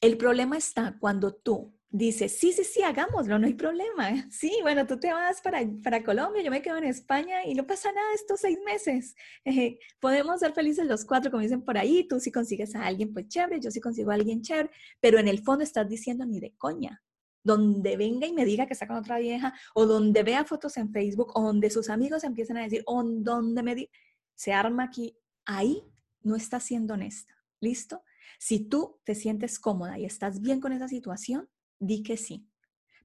El 0.00 0.16
problema 0.16 0.56
está 0.56 0.96
cuando 0.98 1.34
tú 1.34 1.74
dices, 1.90 2.38
sí, 2.38 2.52
sí, 2.52 2.64
sí, 2.64 2.82
hagámoslo, 2.82 3.38
no 3.38 3.46
hay 3.46 3.54
problema. 3.54 4.10
Sí, 4.30 4.58
bueno, 4.62 4.86
tú 4.86 4.98
te 4.98 5.12
vas 5.12 5.40
para, 5.40 5.60
para 5.82 6.04
Colombia, 6.04 6.42
yo 6.42 6.50
me 6.50 6.62
quedo 6.62 6.76
en 6.76 6.84
España 6.84 7.44
y 7.44 7.54
no 7.54 7.66
pasa 7.66 7.90
nada 7.92 8.06
estos 8.14 8.40
seis 8.40 8.58
meses. 8.64 9.16
podemos 10.00 10.40
ser 10.40 10.52
felices 10.52 10.86
los 10.86 11.04
cuatro, 11.04 11.30
como 11.30 11.42
dicen 11.42 11.62
por 11.62 11.78
ahí. 11.78 12.06
Tú 12.06 12.20
si 12.20 12.30
consigues 12.30 12.74
a 12.74 12.84
alguien, 12.86 13.12
pues 13.12 13.28
chévere, 13.28 13.60
yo 13.60 13.70
sí 13.70 13.80
consigo 13.80 14.10
a 14.10 14.14
alguien 14.14 14.42
chévere, 14.42 14.70
pero 15.00 15.18
en 15.18 15.28
el 15.28 15.42
fondo 15.42 15.64
estás 15.64 15.88
diciendo 15.88 16.24
ni 16.26 16.40
de 16.40 16.54
coña. 16.56 17.02
Donde 17.42 17.96
venga 17.96 18.26
y 18.26 18.32
me 18.32 18.44
diga 18.44 18.66
que 18.66 18.74
está 18.74 18.86
con 18.86 18.96
otra 18.96 19.18
vieja, 19.18 19.54
o 19.74 19.86
donde 19.86 20.22
vea 20.22 20.44
fotos 20.44 20.76
en 20.76 20.92
Facebook, 20.92 21.32
o 21.34 21.42
donde 21.42 21.70
sus 21.70 21.88
amigos 21.88 22.24
empiezan 22.24 22.58
a 22.58 22.62
decir, 22.62 22.82
o 22.86 23.02
donde 23.02 23.62
me 23.62 23.88
se 24.34 24.52
arma 24.52 24.84
aquí, 24.84 25.16
ahí 25.46 25.82
no 26.22 26.36
está 26.36 26.60
siendo 26.60 26.94
honesta. 26.94 27.34
¿Listo? 27.60 28.02
Si 28.38 28.60
tú 28.60 29.00
te 29.04 29.14
sientes 29.14 29.58
cómoda 29.58 29.98
y 29.98 30.04
estás 30.04 30.40
bien 30.40 30.60
con 30.60 30.72
esa 30.72 30.88
situación, 30.88 31.48
di 31.78 32.02
que 32.02 32.16
sí. 32.16 32.46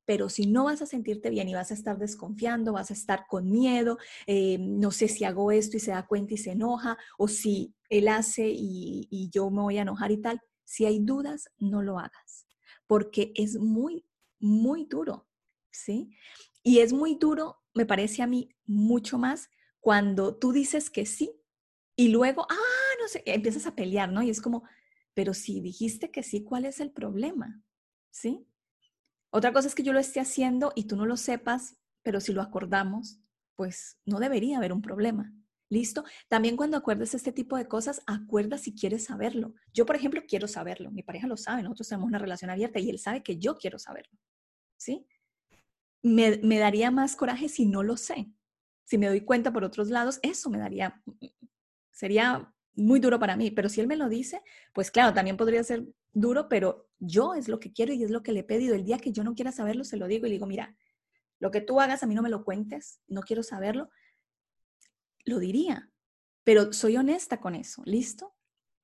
Pero 0.05 0.29
si 0.29 0.47
no 0.47 0.65
vas 0.65 0.81
a 0.81 0.85
sentirte 0.85 1.29
bien 1.29 1.47
y 1.47 1.53
vas 1.53 1.71
a 1.71 1.73
estar 1.73 1.97
desconfiando, 1.97 2.73
vas 2.73 2.91
a 2.91 2.93
estar 2.93 3.25
con 3.27 3.49
miedo, 3.49 3.97
eh, 4.27 4.57
no 4.59 4.91
sé 4.91 5.07
si 5.07 5.23
hago 5.23 5.51
esto 5.51 5.77
y 5.77 5.79
se 5.79 5.91
da 5.91 6.05
cuenta 6.07 6.33
y 6.33 6.37
se 6.37 6.51
enoja, 6.51 6.97
o 7.17 7.27
si 7.27 7.73
él 7.89 8.07
hace 8.09 8.47
y, 8.49 9.07
y 9.09 9.29
yo 9.29 9.49
me 9.49 9.61
voy 9.61 9.77
a 9.77 9.83
enojar 9.83 10.11
y 10.11 10.17
tal, 10.17 10.41
si 10.65 10.85
hay 10.85 10.99
dudas, 10.99 11.49
no 11.57 11.81
lo 11.81 11.99
hagas, 11.99 12.47
porque 12.85 13.31
es 13.35 13.57
muy, 13.57 14.05
muy 14.39 14.85
duro, 14.85 15.27
¿sí? 15.71 16.09
Y 16.63 16.79
es 16.79 16.91
muy 16.93 17.15
duro, 17.15 17.61
me 17.73 17.85
parece 17.85 18.23
a 18.23 18.27
mí, 18.27 18.49
mucho 18.65 19.17
más 19.17 19.49
cuando 19.79 20.35
tú 20.35 20.51
dices 20.51 20.89
que 20.89 21.05
sí 21.05 21.31
y 21.95 22.09
luego, 22.09 22.45
ah, 22.49 22.93
no 23.01 23.07
sé, 23.07 23.23
empiezas 23.25 23.67
a 23.67 23.75
pelear, 23.75 24.11
¿no? 24.11 24.23
Y 24.23 24.29
es 24.29 24.41
como, 24.41 24.63
pero 25.13 25.33
si 25.33 25.61
dijiste 25.61 26.11
que 26.11 26.23
sí, 26.23 26.43
¿cuál 26.43 26.65
es 26.65 26.79
el 26.79 26.91
problema? 26.91 27.61
¿Sí? 28.11 28.47
Otra 29.31 29.51
cosa 29.51 29.67
es 29.67 29.75
que 29.75 29.83
yo 29.83 29.93
lo 29.93 29.99
esté 29.99 30.19
haciendo 30.19 30.71
y 30.75 30.85
tú 30.85 30.95
no 30.95 31.05
lo 31.05 31.17
sepas, 31.17 31.77
pero 32.03 32.19
si 32.19 32.33
lo 32.33 32.41
acordamos, 32.41 33.19
pues 33.55 33.97
no 34.05 34.19
debería 34.19 34.57
haber 34.57 34.73
un 34.73 34.81
problema. 34.81 35.33
¿Listo? 35.69 36.03
También 36.27 36.55
cuando 36.55 36.77
acuerdes 36.77 37.15
este 37.15 37.31
tipo 37.31 37.57
de 37.57 37.67
cosas, 37.67 38.03
acuerda 38.05 38.59
si 38.59 38.75
quieres 38.75 39.05
saberlo. 39.05 39.55
Yo, 39.73 39.87
por 39.87 39.95
ejemplo, 39.95 40.21
quiero 40.27 40.47
saberlo. 40.47 40.91
Mi 40.91 41.01
pareja 41.01 41.25
lo 41.25 41.35
sabe, 41.35 41.63
nosotros 41.63 41.87
tenemos 41.87 42.07
una 42.07 42.19
relación 42.19 42.51
abierta 42.51 42.79
y 42.79 42.91
él 42.91 42.99
sabe 42.99 43.23
que 43.23 43.39
yo 43.39 43.57
quiero 43.57 43.79
saberlo. 43.79 44.19
¿Sí? 44.77 45.07
Me, 46.03 46.37
me 46.43 46.59
daría 46.59 46.91
más 46.91 47.15
coraje 47.15 47.49
si 47.49 47.65
no 47.65 47.81
lo 47.81 47.97
sé. 47.97 48.31
Si 48.83 48.99
me 48.99 49.07
doy 49.07 49.21
cuenta 49.21 49.51
por 49.51 49.63
otros 49.63 49.89
lados, 49.89 50.19
eso 50.21 50.49
me 50.51 50.59
daría, 50.59 51.01
sería 51.91 52.52
muy 52.75 52.99
duro 52.99 53.19
para 53.19 53.37
mí, 53.37 53.51
pero 53.51 53.69
si 53.69 53.81
él 53.81 53.87
me 53.87 53.95
lo 53.95 54.09
dice, 54.09 54.41
pues 54.73 54.91
claro, 54.91 55.13
también 55.13 55.37
podría 55.37 55.63
ser 55.63 55.85
duro, 56.11 56.49
pero 56.49 56.89
yo 56.99 57.33
es 57.35 57.47
lo 57.47 57.59
que 57.59 57.71
quiero 57.71 57.93
y 57.93 58.03
es 58.03 58.09
lo 58.09 58.23
que 58.23 58.31
le 58.31 58.39
he 58.41 58.43
pedido. 58.43 58.75
El 58.75 58.85
día 58.85 58.97
que 58.97 59.11
yo 59.11 59.23
no 59.23 59.35
quiera 59.35 59.51
saberlo, 59.51 59.83
se 59.83 59.97
lo 59.97 60.07
digo 60.07 60.25
y 60.25 60.29
le 60.29 60.35
digo, 60.35 60.47
mira, 60.47 60.75
lo 61.39 61.51
que 61.51 61.61
tú 61.61 61.79
hagas 61.79 62.03
a 62.03 62.07
mí 62.07 62.15
no 62.15 62.21
me 62.21 62.29
lo 62.29 62.43
cuentes, 62.43 62.99
no 63.07 63.21
quiero 63.21 63.43
saberlo, 63.43 63.89
lo 65.25 65.39
diría, 65.39 65.91
pero 66.43 66.73
soy 66.73 66.97
honesta 66.97 67.39
con 67.39 67.55
eso, 67.55 67.83
¿listo? 67.85 68.35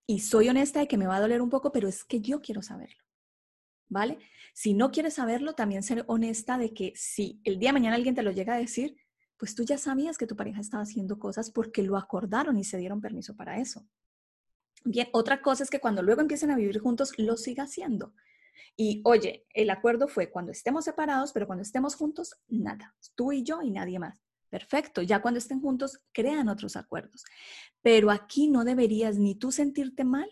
Y 0.06 0.20
soy 0.20 0.50
honesta 0.50 0.80
de 0.80 0.88
que 0.88 0.98
me 0.98 1.08
va 1.08 1.18
a 1.18 1.22
doler 1.22 1.42
un 1.42 1.50
poco, 1.50 1.72
pero 1.72 1.88
es 1.88 2.04
que 2.04 2.22
yo 2.22 2.42
quiero 2.42 2.62
saberlo, 2.62 3.04
¿vale? 3.88 4.20
Si 4.54 4.74
no 4.74 4.92
quieres 4.92 5.16
saberlo, 5.16 5.54
también 5.54 5.84
ser 5.84 6.04
honesta 6.08 6.58
de 6.58 6.74
que 6.74 6.94
si 6.96 7.42
el 7.44 7.60
día 7.60 7.70
de 7.70 7.74
mañana 7.74 7.96
alguien 7.96 8.16
te 8.16 8.24
lo 8.24 8.32
llega 8.32 8.56
a 8.56 8.60
decir, 8.60 8.98
pues 9.40 9.56
tú 9.56 9.64
ya 9.64 9.78
sabías 9.78 10.18
que 10.18 10.28
tu 10.28 10.36
pareja 10.36 10.60
estaba 10.60 10.84
haciendo 10.84 11.18
cosas 11.18 11.50
porque 11.50 11.82
lo 11.82 11.96
acordaron 11.96 12.58
y 12.58 12.66
se 12.66 12.78
dieron 12.78 13.00
permiso 13.00 13.38
para 13.38 13.58
eso. 13.58 13.88
Bien, 14.84 15.08
otra 15.14 15.42
cosa 15.42 15.64
es 15.64 15.70
que 15.70 15.80
cuando 15.80 16.04
luego 16.04 16.20
empiecen 16.20 16.52
a 16.52 16.58
vivir 16.58 16.80
juntos, 16.80 17.18
lo 17.18 17.38
siga 17.38 17.64
haciendo. 17.64 18.14
Y 18.76 19.02
oye, 19.06 19.46
el 19.54 19.70
acuerdo 19.70 20.10
fue 20.10 20.30
cuando 20.30 20.52
estemos 20.52 20.84
separados, 20.84 21.32
pero 21.32 21.48
cuando 21.48 21.64
estemos 21.64 21.96
juntos, 21.96 22.36
nada. 22.50 22.96
Tú 23.16 23.32
y 23.32 23.44
yo 23.44 23.62
y 23.62 23.72
nadie 23.72 23.98
más. 23.98 24.22
Perfecto, 24.50 25.02
ya 25.02 25.22
cuando 25.22 25.38
estén 25.38 25.62
juntos, 25.62 26.00
crean 26.12 26.50
otros 26.50 26.76
acuerdos. 26.76 27.24
Pero 27.82 28.12
aquí 28.12 28.50
no 28.50 28.66
deberías 28.66 29.18
ni 29.18 29.36
tú 29.36 29.54
sentirte 29.54 30.04
mal, 30.04 30.30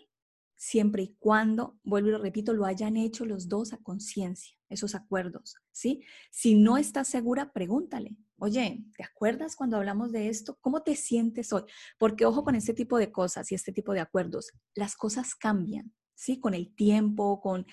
siempre 0.54 1.02
y 1.04 1.16
cuando, 1.18 1.78
vuelvo 1.82 2.08
y 2.08 2.12
lo 2.12 2.18
repito, 2.18 2.52
lo 2.52 2.66
hayan 2.66 2.96
hecho 2.98 3.24
los 3.24 3.48
dos 3.48 3.72
a 3.72 3.78
conciencia, 3.78 4.57
esos 4.68 4.94
acuerdos, 4.94 5.56
¿sí? 5.72 6.02
Si 6.30 6.54
no 6.54 6.78
estás 6.78 7.08
segura, 7.08 7.52
pregúntale, 7.52 8.16
oye, 8.38 8.84
¿te 8.96 9.04
acuerdas 9.04 9.56
cuando 9.56 9.76
hablamos 9.76 10.12
de 10.12 10.28
esto? 10.28 10.58
¿Cómo 10.60 10.82
te 10.82 10.94
sientes 10.94 11.52
hoy? 11.52 11.64
Porque 11.98 12.24
ojo 12.24 12.44
con 12.44 12.54
este 12.54 12.74
tipo 12.74 12.98
de 12.98 13.10
cosas 13.10 13.50
y 13.50 13.54
este 13.54 13.72
tipo 13.72 13.92
de 13.92 14.00
acuerdos, 14.00 14.52
las 14.74 14.96
cosas 14.96 15.34
cambian, 15.34 15.92
¿sí? 16.14 16.40
Con 16.40 16.54
el 16.54 16.74
tiempo, 16.74 17.40
con, 17.40 17.66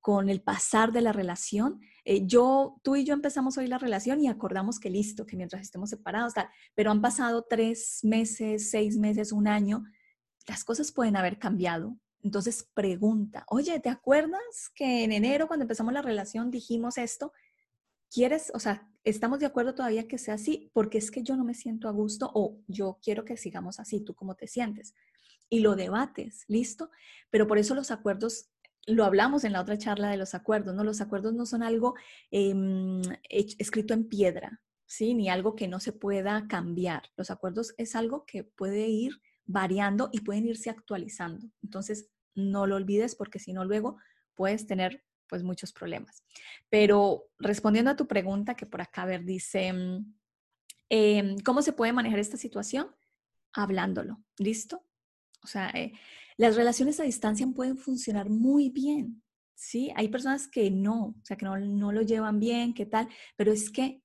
con 0.00 0.28
el 0.28 0.42
pasar 0.42 0.92
de 0.92 1.00
la 1.00 1.12
relación. 1.12 1.80
Eh, 2.04 2.26
yo, 2.26 2.80
tú 2.82 2.96
y 2.96 3.04
yo 3.04 3.14
empezamos 3.14 3.56
hoy 3.58 3.68
la 3.68 3.78
relación 3.78 4.20
y 4.20 4.28
acordamos 4.28 4.80
que 4.80 4.90
listo, 4.90 5.26
que 5.26 5.36
mientras 5.36 5.62
estemos 5.62 5.90
separados, 5.90 6.34
tal, 6.34 6.48
pero 6.74 6.90
han 6.90 7.00
pasado 7.00 7.46
tres 7.48 8.00
meses, 8.02 8.70
seis 8.70 8.96
meses, 8.96 9.32
un 9.32 9.48
año, 9.48 9.84
las 10.48 10.64
cosas 10.64 10.92
pueden 10.92 11.16
haber 11.16 11.38
cambiado. 11.38 11.96
Entonces 12.22 12.68
pregunta, 12.72 13.44
oye, 13.48 13.80
¿te 13.80 13.88
acuerdas 13.88 14.70
que 14.74 15.02
en 15.04 15.12
enero 15.12 15.48
cuando 15.48 15.64
empezamos 15.64 15.92
la 15.92 16.02
relación 16.02 16.50
dijimos 16.50 16.96
esto? 16.96 17.32
¿Quieres, 18.10 18.52
o 18.54 18.60
sea, 18.60 18.88
estamos 19.02 19.40
de 19.40 19.46
acuerdo 19.46 19.74
todavía 19.74 20.06
que 20.06 20.18
sea 20.18 20.34
así? 20.34 20.70
Porque 20.72 20.98
es 20.98 21.10
que 21.10 21.22
yo 21.22 21.36
no 21.36 21.44
me 21.44 21.54
siento 21.54 21.88
a 21.88 21.92
gusto 21.92 22.30
o 22.34 22.58
yo 22.68 22.98
quiero 23.02 23.24
que 23.24 23.36
sigamos 23.36 23.80
así, 23.80 24.00
¿tú 24.00 24.14
cómo 24.14 24.36
te 24.36 24.46
sientes? 24.46 24.94
Y 25.48 25.60
lo 25.60 25.74
debates, 25.74 26.44
¿listo? 26.46 26.90
Pero 27.30 27.48
por 27.48 27.58
eso 27.58 27.74
los 27.74 27.90
acuerdos, 27.90 28.50
lo 28.86 29.04
hablamos 29.04 29.42
en 29.42 29.52
la 29.52 29.60
otra 29.60 29.76
charla 29.76 30.08
de 30.08 30.16
los 30.16 30.34
acuerdos, 30.34 30.74
¿no? 30.76 30.84
Los 30.84 31.00
acuerdos 31.00 31.34
no 31.34 31.44
son 31.44 31.64
algo 31.64 31.94
em, 32.30 33.02
escrito 33.30 33.94
en 33.94 34.08
piedra, 34.08 34.60
¿sí? 34.86 35.14
Ni 35.14 35.28
algo 35.28 35.56
que 35.56 35.66
no 35.66 35.80
se 35.80 35.92
pueda 35.92 36.46
cambiar. 36.46 37.02
Los 37.16 37.32
acuerdos 37.32 37.74
es 37.78 37.96
algo 37.96 38.24
que 38.26 38.44
puede 38.44 38.86
ir 38.86 39.20
variando 39.46 40.08
y 40.12 40.20
pueden 40.20 40.46
irse 40.46 40.70
actualizando. 40.70 41.46
Entonces, 41.62 42.08
no 42.34 42.66
lo 42.66 42.76
olvides 42.76 43.14
porque 43.14 43.38
si 43.38 43.52
no, 43.52 43.64
luego 43.64 43.98
puedes 44.34 44.66
tener 44.66 45.04
pues 45.28 45.42
muchos 45.42 45.72
problemas. 45.72 46.22
Pero 46.68 47.30
respondiendo 47.38 47.90
a 47.90 47.96
tu 47.96 48.06
pregunta, 48.06 48.54
que 48.54 48.66
por 48.66 48.82
acá, 48.82 49.02
a 49.02 49.06
ver, 49.06 49.24
dice, 49.24 49.72
mm, 49.72 50.14
em, 50.90 51.38
¿cómo 51.40 51.62
se 51.62 51.72
puede 51.72 51.92
manejar 51.92 52.18
esta 52.18 52.36
situación? 52.36 52.88
Hablándolo, 53.54 54.22
¿listo? 54.38 54.84
O 55.42 55.46
sea, 55.46 55.70
eh, 55.70 55.92
las 56.36 56.56
relaciones 56.56 57.00
a 57.00 57.04
distancia 57.04 57.46
pueden 57.54 57.78
funcionar 57.78 58.28
muy 58.28 58.68
bien, 58.68 59.22
¿sí? 59.54 59.90
Hay 59.96 60.08
personas 60.08 60.48
que 60.48 60.70
no, 60.70 61.16
o 61.20 61.24
sea, 61.24 61.36
que 61.36 61.46
no, 61.46 61.58
no 61.58 61.92
lo 61.92 62.02
llevan 62.02 62.38
bien, 62.38 62.74
qué 62.74 62.86
tal, 62.86 63.08
pero 63.36 63.52
es 63.52 63.70
que 63.70 64.01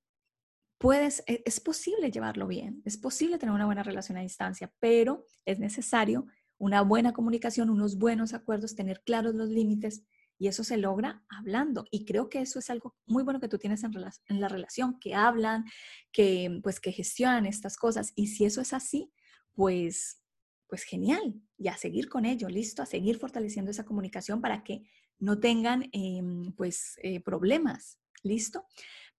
puedes, 0.78 1.24
e, 1.28 1.44
es 1.46 1.60
posible 1.60 2.12
llevarlo 2.12 2.48
bien, 2.48 2.82
es 2.86 2.98
posible 2.98 3.38
tener 3.38 3.54
una 3.54 3.66
buena 3.66 3.84
relación 3.84 4.18
a 4.18 4.22
distancia, 4.22 4.72
pero 4.80 5.26
es 5.46 5.60
necesario 5.60 6.26
una 6.58 6.82
buena 6.82 7.14
comunicación, 7.14 7.70
unos 7.70 7.98
buenos 7.98 8.34
acuerdos, 8.34 8.76
tener 8.76 9.02
claros 9.04 9.36
los 9.36 9.50
límites 9.50 10.04
y 10.40 10.48
eso 10.48 10.64
se 10.64 10.78
logra 10.78 11.24
hablando. 11.30 11.86
Y 11.92 12.06
creo 12.06 12.30
que 12.30 12.42
eso 12.42 12.60
es 12.60 12.70
algo 12.70 12.96
muy 13.06 13.24
bueno 13.24 13.40
que 13.40 13.48
tú 13.48 13.58
tienes 13.58 13.84
en, 13.84 14.40
la 14.40 14.48
relación, 14.48 15.00
que 15.00 15.16
hablan, 15.16 15.66
que 16.12 16.60
pues 16.64 16.80
que 16.80 16.92
gestionan 16.92 17.46
estas 17.46 17.78
cosas. 17.78 18.14
Y 18.16 18.28
si 18.28 18.46
eso 18.46 18.62
es 18.62 18.74
así, 18.74 19.12
pues, 19.54 20.22
pues 20.68 20.84
genial. 20.84 21.42
Y 21.58 21.70
a 21.70 21.78
seguir 21.78 22.08
con 22.08 22.26
ello, 22.26 22.50
listo, 22.50 22.82
a 22.82 22.86
seguir 22.86 23.18
fortaleciendo 23.18 23.72
esa 23.72 23.86
comunicación 23.86 24.42
para 24.42 24.64
que 24.64 24.84
no 25.20 25.40
tengan 25.40 25.90
em, 25.92 26.52
pues 26.54 27.00
eh, 27.02 27.20
problemas, 27.20 28.00
listo. 28.22 28.66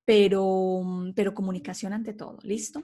Pero, 0.09 1.13
pero 1.15 1.35
comunicación 1.35 1.93
ante 1.93 2.15
todo, 2.15 2.39
listo. 2.43 2.83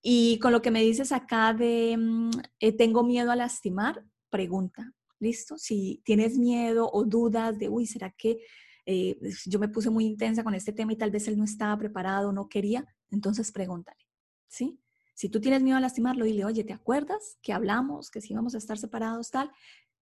Y 0.00 0.38
con 0.38 0.52
lo 0.52 0.62
que 0.62 0.70
me 0.70 0.84
dices 0.84 1.10
acá 1.10 1.52
de 1.52 1.96
mm, 1.98 2.30
eh, 2.60 2.70
tengo 2.70 3.02
miedo 3.02 3.32
a 3.32 3.36
lastimar, 3.36 4.04
pregunta, 4.28 4.94
¿listo? 5.18 5.58
Si 5.58 6.00
tienes 6.04 6.38
miedo 6.38 6.88
o 6.92 7.04
dudas 7.04 7.58
de, 7.58 7.68
uy, 7.68 7.86
¿será 7.86 8.12
que 8.12 8.38
eh, 8.86 9.18
yo 9.46 9.58
me 9.58 9.68
puse 9.68 9.90
muy 9.90 10.04
intensa 10.06 10.44
con 10.44 10.54
este 10.54 10.72
tema 10.72 10.92
y 10.92 10.96
tal 10.96 11.10
vez 11.10 11.26
él 11.26 11.36
no 11.36 11.42
estaba 11.42 11.76
preparado, 11.76 12.30
no 12.30 12.48
quería? 12.48 12.86
Entonces 13.10 13.50
pregúntale, 13.50 14.06
¿sí? 14.46 14.78
Si 15.14 15.28
tú 15.28 15.40
tienes 15.40 15.64
miedo 15.64 15.76
a 15.76 15.80
lastimarlo, 15.80 16.24
dile, 16.24 16.44
oye, 16.44 16.62
¿te 16.62 16.72
acuerdas 16.72 17.36
que 17.42 17.52
hablamos, 17.52 18.12
que 18.12 18.20
si 18.20 18.32
íbamos 18.32 18.54
a 18.54 18.58
estar 18.58 18.78
separados, 18.78 19.32
tal? 19.32 19.50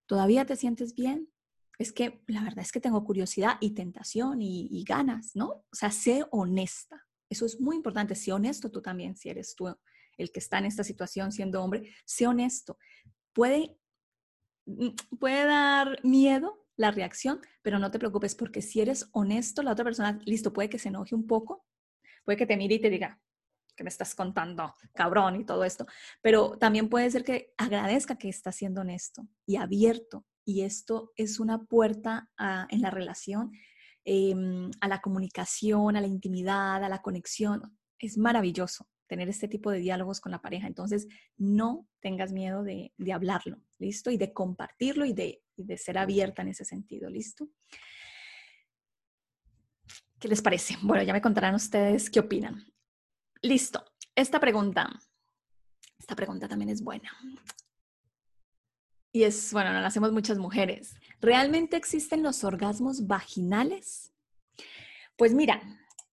¿Todavía 0.04 0.44
te 0.44 0.54
sientes 0.54 0.94
bien? 0.94 1.30
Es 1.78 1.92
que 1.92 2.22
la 2.26 2.42
verdad 2.42 2.60
es 2.60 2.72
que 2.72 2.80
tengo 2.80 3.04
curiosidad 3.04 3.56
y 3.60 3.70
tentación 3.70 4.42
y, 4.42 4.84
ganas, 4.84 5.32
¿no? 5.34 5.48
O 5.48 5.74
sea, 5.74 5.90
sé 5.90 6.24
honesta. 6.30 7.06
Eso 7.30 7.46
es 7.46 7.60
muy 7.60 7.76
importante. 7.76 8.14
Sé 8.14 8.32
honesto 8.32 8.70
tú 8.70 8.82
también, 8.82 9.16
si 9.16 9.28
eres 9.28 9.54
tú 9.54 9.68
el 10.16 10.32
que 10.32 10.40
está 10.40 10.58
en 10.58 10.64
esta 10.64 10.82
situación 10.82 11.30
siendo 11.30 11.62
hombre. 11.62 11.94
Sé 12.04 12.26
honesto. 12.26 12.78
Puede 13.32 13.78
Mm, 14.68 14.90
puede 15.18 15.46
dar 15.46 15.98
miedo 16.04 16.66
la 16.76 16.90
reacción, 16.90 17.40
pero 17.62 17.78
no 17.78 17.90
te 17.90 17.98
preocupes 17.98 18.34
porque 18.34 18.60
si 18.60 18.80
eres 18.80 19.08
honesto, 19.12 19.62
la 19.62 19.72
otra 19.72 19.84
persona, 19.84 20.20
listo, 20.26 20.52
puede 20.52 20.68
que 20.68 20.78
se 20.78 20.88
enoje 20.88 21.14
un 21.14 21.26
poco, 21.26 21.64
puede 22.24 22.36
que 22.36 22.46
te 22.46 22.56
mire 22.56 22.74
y 22.74 22.80
te 22.80 22.90
diga, 22.90 23.18
que 23.74 23.82
me 23.82 23.88
estás 23.88 24.14
contando, 24.14 24.74
cabrón 24.94 25.36
y 25.40 25.44
todo 25.46 25.64
esto, 25.64 25.86
pero 26.20 26.58
también 26.58 26.88
puede 26.90 27.10
ser 27.10 27.24
que 27.24 27.54
agradezca 27.56 28.18
que 28.18 28.28
estás 28.28 28.56
siendo 28.56 28.82
honesto 28.82 29.26
y 29.46 29.56
abierto 29.56 30.26
y 30.48 30.62
esto 30.62 31.12
es 31.14 31.40
una 31.40 31.66
puerta 31.66 32.30
en 32.70 32.80
la 32.80 32.88
relación, 32.88 33.52
em, 34.06 34.70
a 34.80 34.88
la 34.88 35.02
comunicación, 35.02 35.94
a 35.94 36.00
la 36.00 36.06
intimidad, 36.06 36.82
a 36.82 36.88
la 36.88 37.02
conexión. 37.02 37.76
Es 37.98 38.16
maravilloso 38.16 38.88
tener 39.06 39.28
este 39.28 39.46
tipo 39.46 39.70
de 39.70 39.80
diálogos 39.80 40.22
con 40.22 40.32
la 40.32 40.40
pareja. 40.40 40.66
Entonces, 40.66 41.06
no 41.36 41.86
tengas 42.00 42.32
miedo 42.32 42.62
de, 42.62 42.94
hablarlo, 43.12 43.60
¿listo? 43.78 44.10
Y 44.10 44.16
de 44.16 44.32
compartirlo 44.32 45.04
y 45.04 45.12
de, 45.12 45.42
ser 45.76 45.98
abierta 45.98 46.40
en 46.40 46.48
ese 46.48 46.64
sentido, 46.64 47.10
¿listo? 47.10 47.50
¿Qué 50.18 50.28
les 50.28 50.40
parece? 50.40 50.76
Bueno, 50.82 51.02
ya 51.02 51.12
me 51.12 51.20
contarán 51.20 51.54
ustedes 51.54 52.08
qué 52.08 52.20
opinan. 52.20 52.72
Listo. 53.42 53.84
Esta 54.14 54.40
pregunta, 54.40 54.88
esta 55.98 56.16
pregunta 56.16 56.48
también 56.48 56.70
es 56.70 56.82
buena. 56.82 57.10
Y 59.18 59.24
es, 59.24 59.52
bueno, 59.52 59.72
no 59.72 59.80
la 59.80 59.88
hacemos 59.88 60.12
muchas 60.12 60.38
mujeres. 60.38 60.94
¿Realmente 61.20 61.76
existen 61.76 62.22
los 62.22 62.44
orgasmos 62.44 63.08
vaginales? 63.08 64.12
Pues 65.16 65.34
mira, 65.34 65.60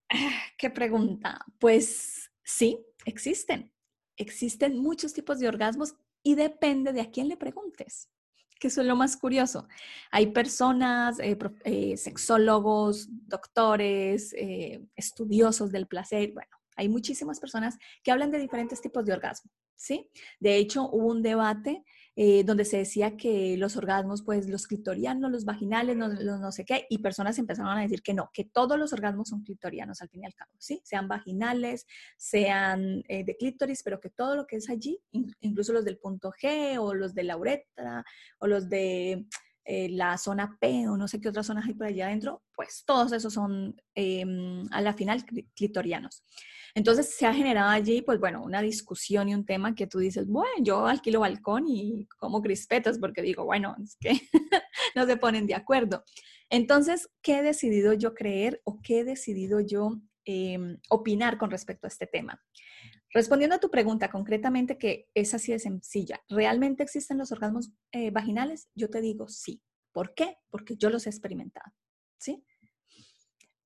qué 0.58 0.72
pregunta. 0.72 1.46
Pues 1.60 2.26
Sí, 2.46 2.86
existen. 3.06 3.72
Existen 4.18 4.78
muchos 4.78 5.14
tipos 5.14 5.40
de 5.40 5.48
orgasmos 5.48 5.96
y 6.24 6.36
depende 6.36 6.94
de 6.94 7.02
a 7.02 7.12
quién 7.12 7.28
le 7.28 7.36
preguntes, 7.36 8.10
que 8.60 8.68
eso 8.68 8.82
es 8.82 8.88
lo 8.88 8.96
más 8.96 9.18
curioso. 9.18 9.68
Hay 10.12 10.28
personas, 10.28 11.20
eh, 11.20 11.38
eh, 11.66 11.98
sexólogos, 11.98 13.10
doctores, 13.28 14.34
eh, 14.38 14.80
estudiosos 14.96 15.72
del 15.72 15.88
placer, 15.88 16.32
bueno, 16.34 16.56
hay 16.78 16.88
muchísimas 16.88 17.40
personas 17.40 17.78
que 18.04 18.12
hablan 18.12 18.32
de 18.32 18.40
diferentes 18.40 18.80
tipos 18.80 19.04
de 19.06 19.14
orgasmo, 19.14 19.52
¿sí? 19.76 20.10
De 20.40 20.56
hecho, 20.58 20.90
hubo 20.90 21.08
un 21.08 21.22
debate 21.22 21.84
eh, 22.18 22.44
donde 22.46 22.64
se 22.64 22.78
decía 22.78 23.18
que 23.18 23.58
los 23.58 23.76
orgasmos, 23.76 24.24
pues 24.24 24.48
los 24.48 24.68
clitorianos, 24.68 25.32
los 25.32 25.44
vaginales, 25.44 25.98
no, 25.98 26.08
no, 26.08 26.52
sé 26.52 26.64
qué, 26.64 26.86
y 26.90 27.00
personas 27.00 27.38
empezaron 27.40 27.78
a 27.78 27.82
decir 27.82 28.02
que 28.02 28.14
no, 28.14 28.30
que 28.34 28.46
todos 28.46 28.80
los 28.80 28.94
orgasmos 28.94 29.30
son 29.30 29.44
clitorianos 29.44 30.02
al 30.02 30.10
fin 30.10 30.24
y 30.24 30.26
al 30.26 30.34
cabo, 30.34 30.52
¿sí? 30.58 30.82
Sean 30.86 31.08
vaginales, 31.10 31.86
sean 32.18 33.04
eh, 33.10 33.26
de 33.26 33.36
clítoris, 33.36 33.84
pero 33.84 34.00
que 34.00 34.10
todo 34.10 34.36
lo 34.36 34.48
que 34.48 34.58
es 34.58 34.70
allí, 34.70 34.98
incluso 35.42 35.74
los 35.74 35.84
del 35.84 35.98
punto 35.98 36.32
G 36.32 36.78
o 36.80 36.94
los 36.94 37.14
de 37.14 37.24
la 37.24 37.38
uretra 37.38 38.06
o 38.40 38.48
los 38.48 38.70
de 38.70 39.26
eh, 39.68 39.90
la 39.90 40.18
zona 40.20 40.58
P 40.62 40.88
o 40.88 40.96
no 40.96 41.08
sé 41.08 41.20
qué 41.20 41.30
otras 41.30 41.48
zonas 41.48 41.66
hay 41.66 41.74
por 41.74 41.88
allá 41.88 42.06
adentro, 42.06 42.44
pues 42.56 42.84
todos 42.86 43.12
esos 43.12 43.34
son 43.34 43.76
em, 43.96 44.64
a 44.72 44.80
la 44.80 44.94
final 44.94 45.26
clitorianos. 45.56 46.24
Entonces 46.76 47.16
se 47.16 47.26
ha 47.26 47.34
generado 47.34 47.70
allí, 47.70 48.02
pues 48.02 48.20
bueno, 48.20 48.44
una 48.44 48.62
discusión 48.62 49.30
y 49.30 49.34
un 49.34 49.46
tema 49.46 49.76
que 49.76 49.88
tú 49.88 50.00
dices, 50.00 50.28
bueno, 50.28 50.52
yo 50.62 50.86
alquilo 50.86 51.22
balcón 51.22 51.68
y 51.70 52.06
como 52.20 52.42
crispetas 52.42 53.00
porque 53.00 53.22
digo, 53.22 53.46
bueno, 53.46 53.76
es 53.82 53.96
que 53.96 54.12
no 54.96 55.06
se 55.06 55.16
ponen 55.16 55.48
de 55.48 55.56
acuerdo. 55.56 56.04
Entonces, 56.50 57.10
¿qué 57.22 57.40
he 57.40 57.42
decidido 57.44 57.94
yo 57.94 58.14
creer 58.14 58.62
o 58.66 58.82
qué 58.82 59.00
he 59.00 59.04
decidido 59.06 59.62
yo 59.62 60.02
em, 60.26 60.78
opinar 60.90 61.38
con 61.38 61.50
respecto 61.50 61.88
a 61.88 61.90
este 61.90 62.08
tema? 62.08 62.44
Respondiendo 63.10 63.56
a 63.56 63.60
tu 63.60 63.72
pregunta 63.72 64.12
concretamente, 64.12 64.78
que 64.78 65.08
es 65.14 65.34
así 65.34 65.54
de 65.54 65.60
sencilla, 65.60 66.22
¿realmente 66.28 66.84
existen 66.84 67.18
los 67.18 67.32
orgasmos 67.32 67.72
eh, 67.94 68.12
vaginales? 68.12 68.68
Yo 68.76 68.90
te 68.90 69.00
digo 69.00 69.30
sí. 69.30 69.64
¿Por 69.94 70.14
qué? 70.14 70.40
Porque 70.50 70.76
yo 70.76 70.90
los 70.90 71.08
he 71.08 71.10
experimentado. 71.10 71.72
¿Sí? 72.18 72.44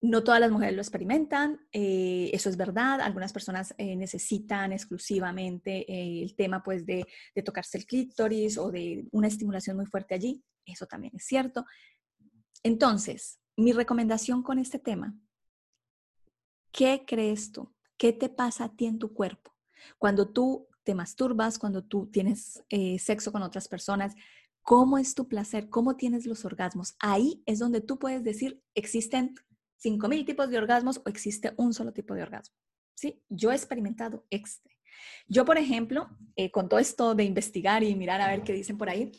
No 0.01 0.23
todas 0.23 0.39
las 0.39 0.49
mujeres 0.49 0.75
lo 0.75 0.81
experimentan, 0.81 1.59
eh, 1.73 2.29
eso 2.31 2.49
es 2.49 2.55
verdad. 2.55 3.01
Algunas 3.01 3.33
personas 3.33 3.75
eh, 3.77 3.97
necesitan 3.97 4.71
exclusivamente 4.71 5.91
eh, 5.91 6.23
el 6.23 6.35
tema 6.35 6.63
pues, 6.63 6.85
de, 6.85 7.05
de, 7.35 7.43
tocarse 7.43 7.77
el 7.77 7.85
clítoris 7.85 8.57
o 8.57 8.71
de 8.71 9.07
una 9.11 9.27
estimulación 9.27 9.75
muy 9.75 9.85
fuerte 9.85 10.15
allí. 10.15 10.41
Eso 10.65 10.85
también 10.85 11.13
es 11.17 11.25
cierto. 11.25 11.65
Entonces, 12.63 13.39
mi 13.57 13.73
recomendación 13.73 14.41
con 14.41 14.57
este 14.57 14.79
tema, 14.79 15.17
¿qué 16.71 17.03
crees 17.05 17.51
tú? 17.51 17.73
¿Qué 17.97 18.13
te 18.13 18.29
pasa 18.29 18.65
a 18.65 18.75
ti 18.75 18.85
en 18.85 18.99
tu 18.99 19.13
cuerpo? 19.13 19.53
Cuando 19.97 20.31
tú 20.31 20.67
te 20.83 20.95
masturbas, 20.95 21.59
cuando 21.59 21.83
tú 21.83 22.07
tienes 22.07 22.63
sexo 22.99 23.33
con 23.33 23.43
otras 23.43 23.67
personas, 23.67 24.15
¿cómo 24.61 24.97
es 24.97 25.13
tu 25.13 25.27
placer? 25.27 25.69
¿Cómo 25.69 25.97
tienes 25.97 26.25
los 26.25 26.45
orgasmos? 26.45 26.95
Ahí 26.99 27.43
es 27.45 27.59
donde 27.59 27.81
tú 27.81 27.99
puedes 27.99 28.23
decir, 28.23 28.63
existen 28.75 29.35
5.000 29.83 30.25
tipos 30.25 30.49
de 30.49 30.57
orgasmos 30.57 31.01
o 31.05 31.09
existe 31.09 31.53
un 31.57 31.73
solo 31.73 31.93
tipo 31.93 32.13
de 32.13 32.23
orgasmo. 32.23 32.55
¿Sí? 32.95 33.23
Yo 33.29 33.51
he 33.51 33.55
experimentado 33.55 34.25
este. 34.29 34.79
Yo, 35.27 35.45
por 35.45 35.57
ejemplo, 35.57 36.09
eh, 36.35 36.51
con 36.51 36.69
todo 36.69 36.79
esto 36.79 37.15
de 37.15 37.23
investigar 37.23 37.83
y 37.83 37.95
mirar 37.95 38.21
a 38.21 38.27
ver 38.27 38.43
qué 38.43 38.53
dicen 38.53 38.77
por 38.77 38.89
ahí, 38.89 39.11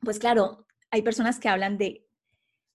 pues 0.00 0.18
claro, 0.18 0.66
hay 0.90 1.02
personas 1.02 1.38
que 1.38 1.48
hablan 1.48 1.78
de 1.78 2.06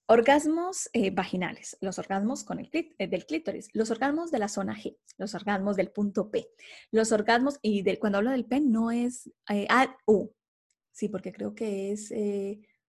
orgasmos 0.06 0.88
eh, 0.92 1.10
vaginales, 1.10 1.76
los 1.80 1.98
orgasmos 1.98 2.44
con 2.44 2.60
el 2.60 2.70
eh, 2.72 3.08
del 3.08 3.26
clítoris, 3.26 3.68
los 3.72 3.90
orgasmos 3.90 4.30
de 4.30 4.38
la 4.38 4.48
zona 4.48 4.76
G, 4.76 4.96
los 5.18 5.34
orgasmos 5.34 5.76
del 5.76 5.90
punto 5.90 6.30
P, 6.30 6.48
los 6.92 7.10
orgasmos, 7.10 7.58
y 7.60 7.84
cuando 7.96 8.18
hablo 8.18 8.30
del 8.30 8.46
P 8.46 8.60
no 8.60 8.92
es 8.92 9.28
A, 9.48 9.96
U, 10.06 10.32
sí, 10.92 11.08
porque 11.08 11.32
creo 11.32 11.54
que 11.54 11.90
es 11.90 12.14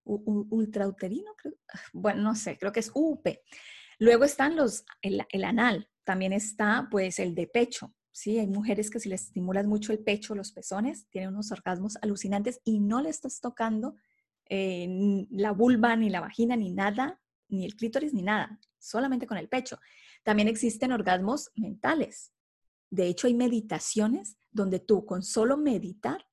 ultrauterino, 0.03 1.31
bueno, 1.93 2.21
no 2.21 2.35
sé, 2.35 2.57
creo 2.57 2.71
que 2.71 2.81
es 2.81 2.91
UP. 2.93 3.27
Luego 3.99 4.23
están 4.23 4.55
los, 4.55 4.85
el, 5.01 5.43
anal, 5.43 5.89
también 6.03 6.33
está 6.33 6.87
pues 6.91 7.19
el 7.19 7.33
de 7.33 7.47
pecho, 7.47 7.93
¿sí? 8.11 8.37
Hay 8.37 8.47
mujeres 8.47 8.89
que 8.89 8.99
si 8.99 9.09
les 9.09 9.23
estimulas 9.23 9.65
mucho 9.65 9.91
el 9.91 9.99
pecho, 9.99 10.35
los 10.35 10.51
pezones, 10.51 11.07
tienen 11.09 11.31
unos 11.31 11.51
orgasmos 11.51 11.97
alucinantes 12.01 12.61
y 12.63 12.79
no 12.79 13.01
le 13.01 13.09
estás 13.09 13.39
tocando 13.39 13.95
eh, 14.49 15.25
la 15.31 15.51
vulva, 15.51 15.95
ni 15.95 16.09
la 16.09 16.21
vagina, 16.21 16.55
ni 16.55 16.71
nada, 16.71 17.19
ni 17.49 17.65
el 17.65 17.75
clítoris, 17.75 18.13
ni 18.13 18.21
nada, 18.21 18.59
solamente 18.77 19.25
con 19.25 19.37
el 19.37 19.49
pecho. 19.49 19.79
También 20.23 20.47
existen 20.47 20.91
orgasmos 20.91 21.51
mentales. 21.55 22.33
De 22.89 23.07
hecho, 23.07 23.27
hay 23.27 23.33
meditaciones 23.33 24.37
donde 24.51 24.79
tú 24.79 25.05
con 25.05 25.23
solo 25.23 25.57
meditar 25.57 26.27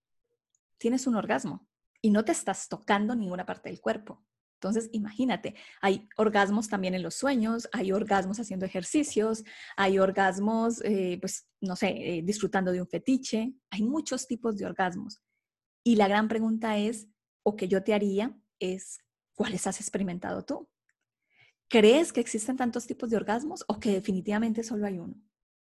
tienes 0.78 1.06
un 1.06 1.16
orgasmo 1.16 1.66
y 2.00 2.10
no 2.10 2.24
te 2.24 2.32
estás 2.32 2.68
tocando 2.68 3.14
ninguna 3.14 3.46
parte 3.46 3.70
del 3.70 3.80
cuerpo. 3.80 4.22
Entonces, 4.64 4.88
imagínate, 4.92 5.54
hay 5.82 6.08
orgasmos 6.16 6.68
también 6.68 6.94
en 6.94 7.02
los 7.02 7.16
sueños, 7.16 7.68
hay 7.70 7.92
orgasmos 7.92 8.40
haciendo 8.40 8.64
ejercicios, 8.64 9.44
hay 9.76 9.98
orgasmos, 9.98 10.80
eh, 10.84 11.18
pues, 11.20 11.46
no 11.60 11.76
sé, 11.76 11.88
eh, 11.90 12.22
disfrutando 12.22 12.72
de 12.72 12.80
un 12.80 12.88
fetiche, 12.88 13.52
hay 13.68 13.82
muchos 13.82 14.26
tipos 14.26 14.56
de 14.56 14.64
orgasmos. 14.64 15.22
Y 15.84 15.96
la 15.96 16.08
gran 16.08 16.28
pregunta 16.28 16.78
es, 16.78 17.08
o 17.42 17.56
que 17.56 17.68
yo 17.68 17.84
te 17.84 17.92
haría, 17.92 18.34
es, 18.58 19.00
¿cuáles 19.34 19.66
has 19.66 19.80
experimentado 19.80 20.46
tú? 20.46 20.66
¿Crees 21.68 22.10
que 22.10 22.20
existen 22.20 22.56
tantos 22.56 22.86
tipos 22.86 23.10
de 23.10 23.18
orgasmos 23.18 23.66
o 23.68 23.78
que 23.78 23.92
definitivamente 23.92 24.62
solo 24.62 24.86
hay 24.86 24.98
uno? 24.98 25.14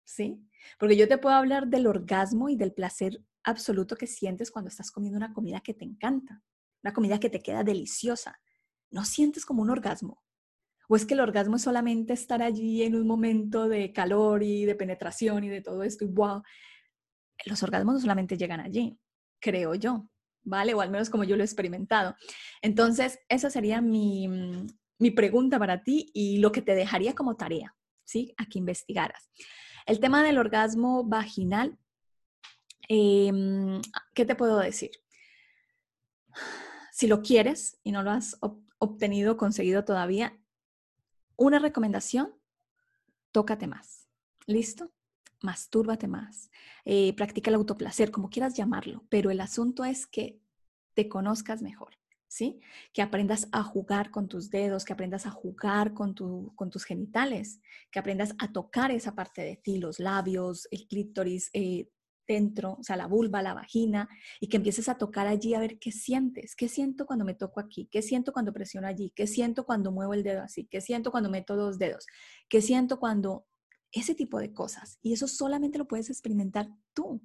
¿Sí? 0.05 0.49
Porque 0.79 0.97
yo 0.97 1.09
te 1.09 1.19
puedo 1.19 1.35
hablar 1.35 1.67
del 1.67 1.89
orgasmo 1.89 2.49
y 2.49 2.55
del 2.55 2.73
placer 2.73 3.21
absoluto 3.43 3.97
que 3.97 4.07
sientes 4.07 4.53
cuando 4.53 4.69
estás 4.69 4.93
comiendo 4.93 5.17
una 5.17 5.33
comida 5.33 5.61
que 5.61 5.75
te 5.75 5.85
encanta, 5.85 6.41
una 6.85 6.93
comida 6.93 7.19
que 7.19 7.31
te 7.31 7.43
queda 7.43 7.65
deliciosa. 7.65 8.39
¿No 8.93 9.05
sientes 9.05 9.45
como 9.45 9.63
un 9.63 9.71
orgasmo? 9.71 10.23
¿O 10.89 10.97
es 10.97 11.07
que 11.07 11.15
el 11.15 11.21
orgasmo 11.21 11.57
es 11.57 11.63
solamente 11.63 12.13
estar 12.13 12.43
allí 12.43 12.83
en 12.83 12.95
un 12.95 13.07
momento 13.07 13.67
de 13.67 13.93
calor 13.93 14.43
y 14.43 14.67
de 14.67 14.75
penetración 14.75 15.43
y 15.45 15.49
de 15.49 15.63
todo 15.63 15.83
esto 15.83 16.05
y 16.05 16.09
wow? 16.09 16.43
Los 17.47 17.63
orgasmos 17.63 17.95
no 17.95 18.01
solamente 18.01 18.37
llegan 18.37 18.61
allí, 18.61 18.99
creo 19.41 19.75
yo, 19.75 20.09
¿vale? 20.43 20.75
O 20.75 20.81
al 20.83 20.91
menos 20.91 21.09
como 21.09 21.25
yo 21.25 21.37
lo 21.37 21.43
he 21.43 21.47
experimentado. 21.47 22.15
Entonces, 22.61 23.19
esa 23.29 23.49
sería 23.49 23.81
mi, 23.81 24.29
mi 24.99 25.11
pregunta 25.11 25.59
para 25.59 25.83
ti 25.83 26.11
y 26.13 26.39
lo 26.39 26.53
que 26.53 26.63
te 26.63 26.75
dejaría 26.75 27.15
como 27.15 27.37
tarea, 27.37 27.75
¿sí? 28.05 28.35
A 28.37 28.47
que 28.47 28.59
investigaras. 28.59 29.31
El 29.87 29.99
tema 29.99 30.23
del 30.23 30.39
orgasmo 30.39 31.05
vaginal, 31.05 31.79
em, 32.89 33.81
¿qué 34.15 34.25
te 34.25 34.37
puedo 34.37 34.59
decir? 34.59 34.91
Si 36.93 37.07
lo 37.07 37.23
quieres 37.23 37.81
y 37.83 37.91
no 37.91 38.03
lo 38.03 38.11
has 38.11 38.37
obtenido, 38.83 39.37
conseguido 39.37 39.85
todavía, 39.85 40.37
una 41.37 41.61
recomendación, 41.61 42.35
tócate 43.31 43.69
más. 43.69 44.09
¿Listo? 44.47 44.91
Mastúrbate 45.41 46.09
más. 46.09 46.51
Eh, 46.85 47.15
practica 47.15 47.51
el 47.51 47.55
autoplacer, 47.55 48.11
como 48.11 48.29
quieras 48.29 48.55
llamarlo, 48.55 49.05
pero 49.09 49.31
el 49.31 49.41
asunto 49.41 49.85
es 49.85 50.09
que 50.09 50.41
te 50.95 51.09
conozcas 51.09 51.63
mejor. 51.63 51.95
¿sí? 52.27 52.61
Que 52.93 53.03
aprendas 53.03 53.47
a 53.53 53.63
jugar 53.63 54.11
con 54.11 54.27
tus 54.27 54.51
dedos, 54.51 54.85
que 54.85 54.95
aprendas 54.95 55.27
a 55.27 55.31
jugar 55.31 55.95
con, 55.95 56.17
tus 56.17 56.85
genitales, 56.85 57.61
que 57.93 58.01
aprendas 58.01 58.35
a 58.39 58.51
tocar 58.51 58.91
esa 58.91 59.15
parte 59.15 59.43
de 59.43 59.57
ti, 59.57 59.79
los 59.79 60.01
labios, 60.01 60.67
el 60.73 60.89
clítoris 60.89 61.51
eh, 61.53 61.89
dentro, 62.27 62.77
o 62.79 62.83
sea, 62.83 62.97
la 62.97 63.07
vulva, 63.07 63.43
la 63.43 63.55
vagina, 63.55 64.09
y 64.41 64.49
que 64.49 64.57
empieces 64.57 64.89
a 64.89 64.97
tocar 64.97 65.27
allí 65.27 65.55
a 65.55 65.61
ver 65.61 65.79
qué 65.79 65.93
sientes, 65.93 66.55
qué 66.57 66.69
siento 66.69 67.07
cuando 67.07 67.25
me 67.25 67.35
toco 67.35 67.61
aquí, 67.61 67.89
qué 67.91 68.03
siento 68.03 68.33
cuando 68.33 68.53
presiono 68.53 68.87
allí, 68.87 69.13
qué 69.15 69.27
siento 69.27 69.65
cuando 69.65 69.93
muevo 69.93 70.15
el 70.15 70.23
dedo 70.23 70.43
así, 70.43 70.67
qué 70.67 70.81
siento 70.81 71.11
cuando 71.11 71.31
meto 71.31 71.57
dos 71.57 71.79
dedos, 71.79 72.07
qué 72.49 72.63
siento 72.63 72.99
cuando 72.99 73.47
ese 73.91 74.15
tipo 74.15 74.39
de 74.39 74.53
cosas. 74.53 74.99
Y 75.03 75.13
eso 75.13 75.29
solamente 75.29 75.79
lo 75.79 75.87
puedes 75.87 76.09
experimentar 76.09 76.69
tú 76.95 77.21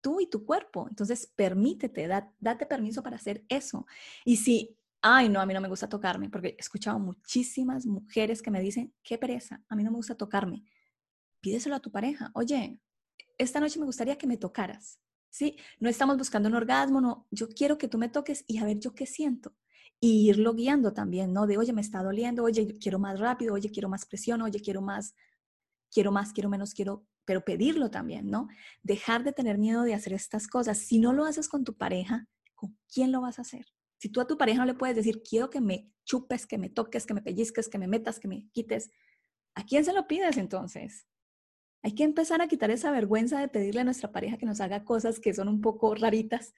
tú 0.00 0.20
y 0.20 0.28
tu 0.28 0.44
cuerpo. 0.44 0.86
Entonces, 0.88 1.32
permítete, 1.34 2.08
date 2.38 2.66
permiso 2.66 3.02
para 3.02 3.16
hacer 3.16 3.44
eso. 3.48 3.86
Y 4.24 4.36
si, 4.36 4.76
ay, 5.02 5.28
no, 5.28 5.40
a 5.40 5.46
mí 5.46 5.54
no 5.54 5.60
me 5.60 5.68
gusta 5.68 5.88
tocarme, 5.88 6.30
porque 6.30 6.48
he 6.48 6.56
escuchado 6.58 6.98
muchísimas 6.98 7.86
mujeres 7.86 8.42
que 8.42 8.50
me 8.50 8.60
dicen, 8.60 8.94
qué 9.02 9.18
pereza, 9.18 9.62
a 9.68 9.76
mí 9.76 9.84
no 9.84 9.90
me 9.90 9.96
gusta 9.96 10.16
tocarme. 10.16 10.64
Pídeselo 11.40 11.76
a 11.76 11.80
tu 11.80 11.90
pareja. 11.90 12.30
Oye, 12.34 12.80
esta 13.38 13.60
noche 13.60 13.78
me 13.78 13.86
gustaría 13.86 14.16
que 14.16 14.26
me 14.26 14.36
tocaras. 14.36 15.00
¿Sí? 15.30 15.56
No 15.78 15.88
estamos 15.88 16.16
buscando 16.16 16.48
un 16.48 16.54
orgasmo, 16.54 17.00
no. 17.00 17.26
Yo 17.30 17.48
quiero 17.48 17.76
que 17.76 17.88
tú 17.88 17.98
me 17.98 18.08
toques 18.08 18.44
y 18.46 18.58
a 18.58 18.64
ver 18.64 18.78
yo 18.78 18.94
qué 18.94 19.06
siento. 19.06 19.54
Y 20.00 20.28
irlo 20.28 20.54
guiando 20.54 20.92
también, 20.92 21.32
¿no? 21.32 21.46
De, 21.46 21.58
oye, 21.58 21.72
me 21.72 21.80
está 21.80 22.02
doliendo, 22.02 22.44
oye, 22.44 22.78
quiero 22.78 22.98
más 22.98 23.20
rápido, 23.20 23.54
oye, 23.54 23.70
quiero 23.70 23.88
más 23.88 24.06
presión, 24.06 24.42
oye, 24.42 24.60
quiero 24.60 24.80
más, 24.80 25.14
quiero 25.90 26.12
más, 26.12 26.32
quiero 26.32 26.48
menos, 26.48 26.72
quiero 26.72 27.06
pero 27.28 27.44
pedirlo 27.44 27.90
también, 27.90 28.30
¿no? 28.30 28.48
Dejar 28.82 29.22
de 29.22 29.34
tener 29.34 29.58
miedo 29.58 29.82
de 29.82 29.92
hacer 29.92 30.14
estas 30.14 30.48
cosas. 30.48 30.78
Si 30.78 30.98
no 30.98 31.12
lo 31.12 31.26
haces 31.26 31.46
con 31.46 31.62
tu 31.62 31.76
pareja, 31.76 32.26
¿con 32.54 32.78
quién 32.90 33.12
lo 33.12 33.20
vas 33.20 33.38
a 33.38 33.42
hacer? 33.42 33.66
Si 33.98 34.08
tú 34.08 34.20
a 34.22 34.26
tu 34.26 34.38
pareja 34.38 34.60
no 34.60 34.64
le 34.64 34.72
puedes 34.72 34.96
decir, 34.96 35.22
quiero 35.22 35.50
que 35.50 35.60
me 35.60 35.92
chupes, 36.06 36.46
que 36.46 36.56
me 36.56 36.70
toques, 36.70 37.04
que 37.04 37.12
me 37.12 37.20
pellizques, 37.20 37.68
que 37.68 37.78
me 37.78 37.86
metas, 37.86 38.18
que 38.18 38.28
me 38.28 38.48
quites, 38.52 38.90
¿a 39.54 39.64
quién 39.66 39.84
se 39.84 39.92
lo 39.92 40.06
pides 40.06 40.36
entonces? 40.36 41.06
Hay 41.82 41.94
que 41.94 42.04
empezar 42.04 42.42
a 42.42 42.48
quitar 42.48 42.70
esa 42.70 42.90
vergüenza 42.90 43.40
de 43.40 43.48
pedirle 43.48 43.82
a 43.82 43.84
nuestra 43.84 44.10
pareja 44.10 44.36
que 44.36 44.46
nos 44.46 44.60
haga 44.60 44.84
cosas 44.84 45.20
que 45.20 45.32
son 45.32 45.48
un 45.48 45.60
poco 45.60 45.94
raritas, 45.94 46.54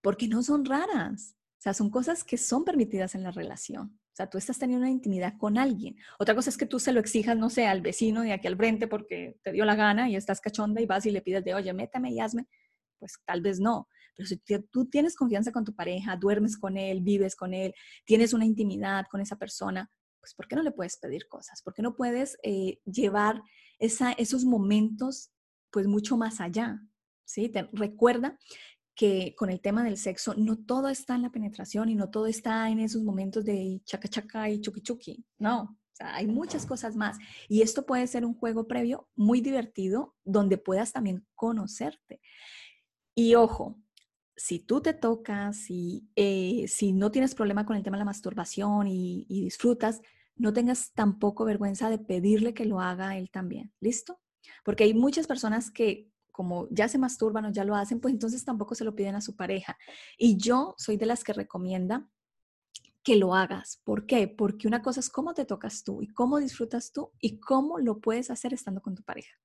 porque 0.00 0.28
no 0.28 0.42
son 0.42 0.64
raras. 0.64 1.36
O 1.58 1.62
sea, 1.62 1.74
son 1.74 1.90
cosas 1.90 2.24
que 2.24 2.38
son 2.38 2.64
permitidas 2.64 3.14
en 3.14 3.22
la 3.22 3.30
relación. 3.30 3.98
O 4.12 4.14
sea, 4.14 4.28
tú 4.28 4.36
estás 4.36 4.58
teniendo 4.58 4.82
una 4.82 4.90
intimidad 4.90 5.38
con 5.38 5.56
alguien. 5.56 5.96
Otra 6.18 6.34
cosa 6.34 6.50
es 6.50 6.58
que 6.58 6.66
tú 6.66 6.78
se 6.78 6.92
lo 6.92 7.00
exijas, 7.00 7.36
no 7.36 7.48
sé, 7.48 7.66
al 7.66 7.80
vecino 7.80 8.22
de 8.22 8.32
aquí 8.32 8.46
al 8.46 8.56
frente 8.56 8.86
porque 8.86 9.38
te 9.42 9.52
dio 9.52 9.64
la 9.64 9.74
gana 9.74 10.10
y 10.10 10.16
estás 10.16 10.40
cachonda 10.40 10.80
y 10.80 10.86
vas 10.86 11.06
y 11.06 11.10
le 11.10 11.22
pides 11.22 11.44
de, 11.44 11.54
oye, 11.54 11.72
métame 11.72 12.12
y 12.12 12.20
hazme. 12.20 12.46
Pues 12.98 13.18
tal 13.24 13.40
vez 13.40 13.58
no. 13.58 13.88
Pero 14.14 14.28
si 14.28 14.36
tú 14.70 14.90
tienes 14.90 15.16
confianza 15.16 15.50
con 15.50 15.64
tu 15.64 15.74
pareja, 15.74 16.16
duermes 16.16 16.58
con 16.58 16.76
él, 16.76 17.00
vives 17.00 17.34
con 17.34 17.54
él, 17.54 17.74
tienes 18.04 18.34
una 18.34 18.44
intimidad 18.44 19.06
con 19.10 19.20
esa 19.20 19.36
persona, 19.36 19.90
pues 20.20 20.34
¿por 20.34 20.46
qué 20.46 20.56
no 20.56 20.62
le 20.62 20.72
puedes 20.72 20.98
pedir 20.98 21.26
cosas? 21.28 21.62
¿Por 21.62 21.72
qué 21.72 21.82
no 21.82 21.96
puedes 21.96 22.36
eh, 22.42 22.78
llevar 22.84 23.42
esa, 23.82 24.12
esos 24.12 24.44
momentos 24.44 25.30
pues 25.70 25.86
mucho 25.86 26.16
más 26.16 26.40
allá? 26.40 26.80
¿Sí? 27.24 27.48
Te, 27.48 27.68
recuerda 27.72 28.38
que 28.94 29.34
con 29.36 29.50
el 29.50 29.60
tema 29.60 29.82
del 29.82 29.96
sexo 29.96 30.34
no 30.36 30.56
todo 30.56 30.88
está 30.88 31.14
en 31.14 31.22
la 31.22 31.32
penetración 31.32 31.88
y 31.88 31.94
no 31.94 32.10
todo 32.10 32.26
está 32.26 32.68
en 32.70 32.78
esos 32.78 33.02
momentos 33.02 33.44
de 33.44 33.80
chaca 33.84 34.08
chaca 34.08 34.48
y 34.48 34.60
chuki 34.60 34.82
chuki. 34.82 35.24
No, 35.38 35.62
o 35.62 35.94
sea, 35.94 36.14
hay 36.14 36.26
muchas 36.26 36.66
cosas 36.66 36.94
más. 36.94 37.18
Y 37.48 37.62
esto 37.62 37.84
puede 37.84 38.06
ser 38.06 38.24
un 38.24 38.34
juego 38.34 38.68
previo 38.68 39.08
muy 39.16 39.40
divertido 39.40 40.14
donde 40.24 40.58
puedas 40.58 40.92
también 40.92 41.26
conocerte. 41.34 42.20
Y 43.14 43.34
ojo, 43.34 43.80
si 44.36 44.60
tú 44.60 44.80
te 44.80 44.94
tocas, 44.94 45.70
y 45.70 46.08
eh, 46.16 46.66
si 46.68 46.92
no 46.92 47.10
tienes 47.10 47.34
problema 47.34 47.66
con 47.66 47.76
el 47.76 47.82
tema 47.82 47.96
de 47.96 48.02
la 48.02 48.06
masturbación 48.12 48.86
y, 48.86 49.26
y 49.28 49.42
disfrutas, 49.42 50.02
no 50.36 50.52
tengas 50.52 50.92
tampoco 50.92 51.44
vergüenza 51.44 51.90
de 51.90 51.98
pedirle 51.98 52.54
que 52.54 52.64
lo 52.64 52.80
haga 52.80 53.16
él 53.16 53.30
también. 53.30 53.72
¿Listo? 53.80 54.20
Porque 54.64 54.84
hay 54.84 54.94
muchas 54.94 55.26
personas 55.26 55.70
que 55.70 56.10
como 56.32 56.66
ya 56.70 56.88
se 56.88 56.98
masturban 56.98 57.44
o 57.44 57.52
ya 57.52 57.64
lo 57.64 57.76
hacen, 57.76 58.00
pues 58.00 58.14
entonces 58.14 58.44
tampoco 58.44 58.74
se 58.74 58.84
lo 58.84 58.94
piden 58.94 59.14
a 59.14 59.20
su 59.20 59.36
pareja. 59.36 59.76
Y 60.16 60.38
yo 60.38 60.74
soy 60.78 60.96
de 60.96 61.06
las 61.06 61.22
que 61.24 61.34
recomienda 61.34 62.08
que 63.02 63.16
lo 63.16 63.34
hagas. 63.34 63.80
¿Por 63.84 64.06
qué? 64.06 64.28
Porque 64.28 64.66
una 64.66 64.82
cosa 64.82 65.00
es 65.00 65.10
cómo 65.10 65.34
te 65.34 65.44
tocas 65.44 65.84
tú 65.84 66.02
y 66.02 66.08
cómo 66.08 66.38
disfrutas 66.38 66.92
tú 66.92 67.10
y 67.20 67.38
cómo 67.38 67.78
lo 67.78 68.00
puedes 68.00 68.30
hacer 68.30 68.54
estando 68.54 68.80
con 68.80 68.94
tu 68.94 69.02
pareja. 69.02 69.36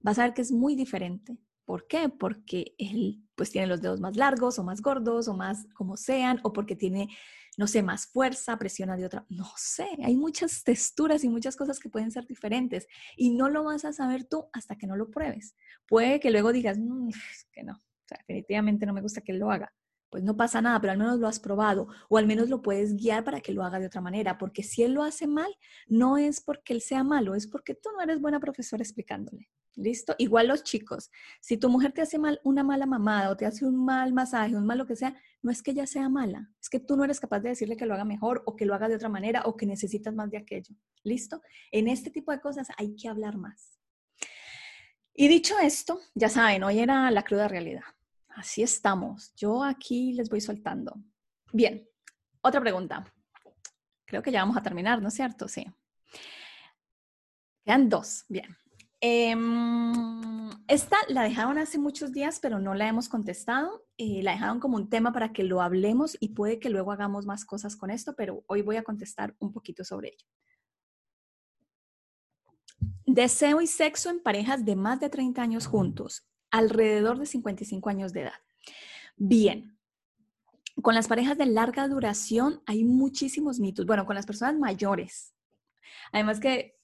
Vas 0.00 0.18
a 0.18 0.24
ver 0.24 0.34
que 0.34 0.42
es 0.42 0.52
muy 0.52 0.74
diferente. 0.76 1.38
¿Por 1.68 1.86
qué? 1.86 2.08
Porque 2.08 2.74
él 2.78 3.22
pues 3.34 3.50
tiene 3.50 3.66
los 3.66 3.82
dedos 3.82 4.00
más 4.00 4.16
largos 4.16 4.58
o 4.58 4.64
más 4.64 4.80
gordos 4.80 5.28
o 5.28 5.34
más 5.34 5.66
como 5.74 5.98
sean 5.98 6.40
o 6.42 6.54
porque 6.54 6.74
tiene 6.74 7.10
no 7.58 7.66
sé, 7.66 7.82
más 7.82 8.06
fuerza, 8.06 8.56
presiona 8.56 8.96
de 8.96 9.04
otra, 9.04 9.26
no 9.28 9.50
sé, 9.56 9.86
hay 10.02 10.16
muchas 10.16 10.64
texturas 10.64 11.24
y 11.24 11.28
muchas 11.28 11.56
cosas 11.56 11.78
que 11.78 11.90
pueden 11.90 12.10
ser 12.10 12.24
diferentes 12.26 12.86
y 13.18 13.30
no 13.30 13.50
lo 13.50 13.64
vas 13.64 13.84
a 13.84 13.92
saber 13.92 14.24
tú 14.24 14.48
hasta 14.54 14.76
que 14.76 14.86
no 14.86 14.96
lo 14.96 15.10
pruebes. 15.10 15.56
Puede 15.86 16.20
que 16.20 16.30
luego 16.30 16.52
digas, 16.52 16.78
mm, 16.78 17.10
que 17.52 17.64
no, 17.64 17.78
definitivamente 18.08 18.86
no 18.86 18.94
me 18.94 19.02
gusta 19.02 19.20
que 19.20 19.32
él 19.32 19.38
lo 19.38 19.50
haga. 19.50 19.70
Pues 20.10 20.24
no 20.24 20.36
pasa 20.36 20.62
nada, 20.62 20.80
pero 20.80 20.92
al 20.92 20.98
menos 20.98 21.18
lo 21.18 21.28
has 21.28 21.38
probado 21.38 21.88
o 22.08 22.16
al 22.16 22.26
menos 22.26 22.48
lo 22.48 22.62
puedes 22.62 22.96
guiar 22.96 23.24
para 23.24 23.40
que 23.40 23.52
lo 23.52 23.62
haga 23.62 23.78
de 23.78 23.86
otra 23.86 24.00
manera, 24.00 24.38
porque 24.38 24.62
si 24.62 24.82
él 24.82 24.92
lo 24.92 25.02
hace 25.02 25.26
mal, 25.26 25.54
no 25.86 26.16
es 26.16 26.40
porque 26.40 26.72
él 26.72 26.80
sea 26.80 27.04
malo, 27.04 27.34
es 27.34 27.46
porque 27.46 27.74
tú 27.74 27.90
no 27.94 28.02
eres 28.02 28.20
buena 28.20 28.40
profesora 28.40 28.82
explicándole. 28.82 29.48
¿Listo? 29.78 30.16
Igual 30.18 30.48
los 30.48 30.64
chicos. 30.64 31.08
Si 31.40 31.56
tu 31.56 31.68
mujer 31.68 31.92
te 31.92 32.02
hace 32.02 32.18
mal 32.18 32.40
una 32.42 32.64
mala 32.64 32.84
mamada 32.84 33.30
o 33.30 33.36
te 33.36 33.46
hace 33.46 33.64
un 33.64 33.84
mal 33.84 34.12
masaje, 34.12 34.56
un 34.56 34.66
mal 34.66 34.78
lo 34.78 34.86
que 34.86 34.96
sea, 34.96 35.14
no 35.40 35.52
es 35.52 35.62
que 35.62 35.70
ella 35.70 35.86
sea 35.86 36.08
mala, 36.08 36.50
es 36.60 36.68
que 36.68 36.80
tú 36.80 36.96
no 36.96 37.04
eres 37.04 37.20
capaz 37.20 37.40
de 37.40 37.50
decirle 37.50 37.76
que 37.76 37.86
lo 37.86 37.94
haga 37.94 38.04
mejor 38.04 38.42
o 38.44 38.56
que 38.56 38.66
lo 38.66 38.74
haga 38.74 38.88
de 38.88 38.96
otra 38.96 39.08
manera 39.08 39.42
o 39.44 39.56
que 39.56 39.66
necesitas 39.66 40.12
más 40.14 40.30
de 40.30 40.38
aquello. 40.38 40.74
¿Listo? 41.04 41.42
En 41.70 41.86
este 41.86 42.10
tipo 42.10 42.32
de 42.32 42.40
cosas 42.40 42.68
hay 42.76 42.96
que 42.96 43.08
hablar 43.08 43.36
más. 43.36 43.78
Y 45.14 45.28
dicho 45.28 45.54
esto, 45.60 46.00
ya 46.14 46.28
saben, 46.28 46.64
hoy 46.64 46.80
era 46.80 47.08
la 47.12 47.22
cruda 47.22 47.46
realidad. 47.46 47.82
Así 48.38 48.62
estamos. 48.62 49.34
Yo 49.34 49.64
aquí 49.64 50.12
les 50.12 50.30
voy 50.30 50.40
soltando. 50.40 50.94
Bien, 51.52 51.84
otra 52.40 52.60
pregunta. 52.60 53.04
Creo 54.04 54.22
que 54.22 54.30
ya 54.30 54.42
vamos 54.42 54.56
a 54.56 54.62
terminar, 54.62 55.02
¿no 55.02 55.08
es 55.08 55.14
cierto? 55.14 55.48
Sí. 55.48 55.66
Quedan 57.64 57.88
dos. 57.88 58.24
Bien. 58.28 58.56
Em, 59.00 60.50
esta 60.68 60.96
la 61.08 61.24
dejaron 61.24 61.58
hace 61.58 61.78
muchos 61.78 62.12
días, 62.12 62.38
pero 62.38 62.60
no 62.60 62.74
la 62.74 62.86
hemos 62.86 63.08
contestado. 63.08 63.84
Eh, 63.96 64.22
la 64.22 64.32
dejaron 64.32 64.60
como 64.60 64.76
un 64.76 64.88
tema 64.88 65.12
para 65.12 65.32
que 65.32 65.42
lo 65.42 65.60
hablemos 65.60 66.16
y 66.20 66.28
puede 66.28 66.60
que 66.60 66.70
luego 66.70 66.92
hagamos 66.92 67.26
más 67.26 67.44
cosas 67.44 67.74
con 67.74 67.90
esto, 67.90 68.14
pero 68.14 68.44
hoy 68.46 68.62
voy 68.62 68.76
a 68.76 68.84
contestar 68.84 69.34
un 69.40 69.52
poquito 69.52 69.82
sobre 69.82 70.10
ello. 70.10 70.26
Deseo 73.04 73.60
y 73.60 73.66
sexo 73.66 74.10
en 74.10 74.22
parejas 74.22 74.64
de 74.64 74.76
más 74.76 75.00
de 75.00 75.10
30 75.10 75.42
años 75.42 75.66
juntos, 75.66 76.28
alrededor 76.50 77.18
de 77.18 77.26
55 77.26 77.88
años 77.88 78.12
de 78.12 78.22
edad. 78.22 78.40
Bien, 79.16 79.78
con 80.82 80.94
las 80.94 81.08
parejas 81.08 81.36
de 81.36 81.46
larga 81.46 81.88
duración 81.88 82.62
hay 82.66 82.84
muchísimos 82.84 83.58
mitos. 83.58 83.86
Bueno, 83.86 84.06
con 84.06 84.14
las 84.14 84.26
personas 84.26 84.56
mayores. 84.58 85.34
Además 86.12 86.40
que, 86.40 86.78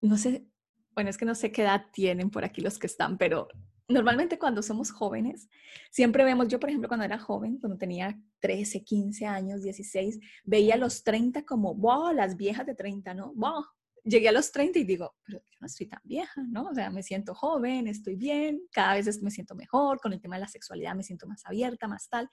no 0.00 0.16
sé, 0.16 0.46
bueno, 0.94 1.10
es 1.10 1.16
que 1.16 1.24
no 1.24 1.34
sé 1.34 1.52
qué 1.52 1.62
edad 1.62 1.86
tienen 1.92 2.30
por 2.30 2.44
aquí 2.44 2.60
los 2.60 2.78
que 2.78 2.86
están, 2.86 3.16
pero 3.18 3.48
normalmente 3.88 4.38
cuando 4.38 4.62
somos 4.62 4.90
jóvenes, 4.90 5.48
siempre 5.90 6.24
vemos, 6.24 6.48
yo 6.48 6.60
por 6.60 6.68
ejemplo 6.68 6.88
cuando 6.88 7.06
era 7.06 7.18
joven, 7.18 7.58
cuando 7.58 7.78
tenía 7.78 8.20
13, 8.40 8.84
15 8.84 9.26
años, 9.26 9.62
16, 9.62 10.20
veía 10.44 10.74
a 10.74 10.78
los 10.78 11.02
30 11.02 11.44
como, 11.44 11.74
wow, 11.74 12.12
las 12.12 12.36
viejas 12.36 12.66
de 12.66 12.74
30, 12.74 13.14
¿no? 13.14 13.32
Wow. 13.34 13.64
Llegué 14.08 14.28
a 14.28 14.32
los 14.32 14.50
30 14.50 14.78
y 14.78 14.84
digo, 14.84 15.14
pero 15.24 15.38
yo 15.38 15.58
no 15.60 15.66
estoy 15.66 15.86
tan 15.86 16.00
vieja, 16.04 16.42
¿no? 16.48 16.68
O 16.68 16.74
sea, 16.74 16.90
me 16.90 17.02
siento 17.02 17.34
joven, 17.34 17.86
estoy 17.88 18.16
bien, 18.16 18.62
cada 18.72 18.94
vez 18.94 19.22
me 19.22 19.30
siento 19.30 19.54
mejor, 19.54 20.00
con 20.00 20.12
el 20.12 20.20
tema 20.20 20.36
de 20.36 20.42
la 20.42 20.48
sexualidad 20.48 20.94
me 20.94 21.02
siento 21.02 21.26
más 21.26 21.44
abierta, 21.44 21.86
más 21.88 22.08
tal. 22.08 22.30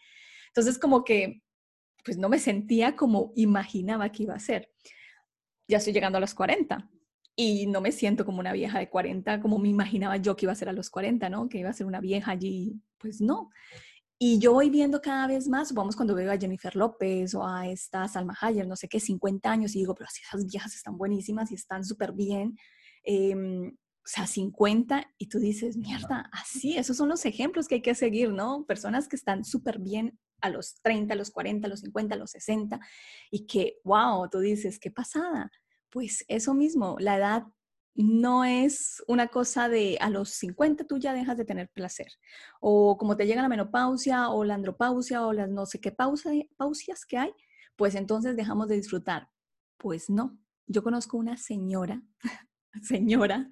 Entonces 0.48 0.80
como 0.80 1.04
que, 1.04 1.42
pues 2.04 2.18
no 2.18 2.30
me 2.30 2.40
sentía 2.40 2.96
como 2.96 3.34
imaginaba 3.36 4.10
que 4.12 4.24
iba 4.24 4.36
a 4.36 4.40
ser. 4.40 4.72
Ya 5.68 5.78
estoy 5.78 5.92
llegando 5.92 6.18
a 6.18 6.22
los 6.22 6.34
40 6.34 6.90
y 7.36 7.68
no 7.68 7.82
me 7.82 7.92
siento 7.92 8.26
como 8.26 8.40
una 8.40 8.54
vieja 8.54 8.80
de 8.80 8.90
40 8.90 9.42
como 9.42 9.58
me 9.60 9.68
imaginaba 9.68 10.18
yo 10.18 10.36
que 10.36 10.46
iba 10.46 10.54
a 10.54 10.56
ser 10.56 10.70
a 10.70 10.74
los 10.74 10.90
40, 10.90 11.30
¿no? 11.30 11.50
Que 11.50 11.58
iba 11.58 11.70
a 11.70 11.74
ser 11.74 11.88
una 11.88 12.00
vieja 12.00 12.32
allí, 12.32 12.80
pues 12.98 13.20
no. 13.20 13.50
Y 14.18 14.40
yo 14.40 14.54
voy 14.54 14.70
viendo 14.70 15.02
cada 15.02 15.28
vez 15.28 15.48
más, 15.48 15.74
vamos 15.74 15.96
cuando 15.96 16.16
veo 16.16 16.32
a 16.32 16.38
Jennifer 16.38 16.76
López 16.76 17.36
o 17.36 17.46
a 17.46 17.68
esta 17.68 18.08
Salma 18.08 18.38
Hayek, 18.40 18.66
no 18.66 18.78
sé 18.78 18.88
qué, 18.88 19.00
50 19.00 19.52
años, 19.52 19.76
y 19.76 19.80
digo, 19.80 19.94
pero 19.94 20.10
si 20.10 20.22
esas 20.24 20.46
viejas 20.46 20.74
están 20.74 20.98
buenísimas 20.98 21.52
y 21.52 21.56
están 21.56 21.84
súper 21.84 22.14
bien, 22.14 22.58
em, 23.04 23.68
o 23.68 24.08
sea, 24.08 24.26
50, 24.26 25.06
y 25.18 25.28
tú 25.28 25.40
dices, 25.40 25.76
mierda, 25.78 26.30
así, 26.32 26.78
esos 26.78 26.96
son 26.96 27.10
los 27.10 27.26
ejemplos 27.26 27.68
que 27.68 27.76
hay 27.76 27.82
que 27.82 27.96
seguir, 27.96 28.32
¿no? 28.32 28.66
Personas 28.66 29.08
que 29.08 29.18
están 29.18 29.44
súper 29.44 29.80
bien 29.80 30.18
a 30.42 30.50
los 30.50 30.80
30, 30.82 31.14
a 31.14 31.18
los 31.18 31.32
40, 31.32 31.68
a 31.68 31.70
los 31.70 31.82
50, 31.82 32.16
a 32.16 32.18
los 32.18 32.32
60, 32.32 32.80
y 33.32 33.48
que, 33.48 33.80
wow, 33.84 34.30
tú 34.30 34.40
dices, 34.40 34.80
qué 34.80 34.92
pasada 34.92 35.52
pues 35.96 36.26
eso 36.28 36.54
mismo, 36.54 36.98
la 37.00 37.16
edad 37.16 37.44
no 37.96 38.44
es 38.44 39.04
una 39.08 39.28
cosa 39.28 39.70
de 39.70 39.98
a 40.02 40.10
los 40.10 40.30
50 40.30 40.86
tú 40.86 40.98
ya 40.98 41.14
dejas 41.14 41.38
de 41.38 41.46
tener 41.46 41.70
placer. 41.70 42.08
O 42.60 42.98
como 42.98 43.16
te 43.16 43.26
llega 43.26 43.42
la 43.42 43.50
menopausia 43.50 44.30
o 44.30 44.44
la 44.44 44.56
andropausia 44.56 45.26
o 45.26 45.34
las 45.34 45.50
no 45.50 45.66
sé 45.66 45.80
qué 45.80 45.92
pausias 45.92 47.06
que 47.06 47.18
hay, 47.18 47.32
pues 47.76 47.96
entonces 47.96 48.36
dejamos 48.36 48.68
de 48.68 48.76
disfrutar. 48.76 49.30
Pues 49.78 50.10
no. 50.10 50.38
Yo 50.68 50.84
conozco 50.84 51.18
una 51.18 51.38
señora, 51.38 52.02
señora 52.84 53.48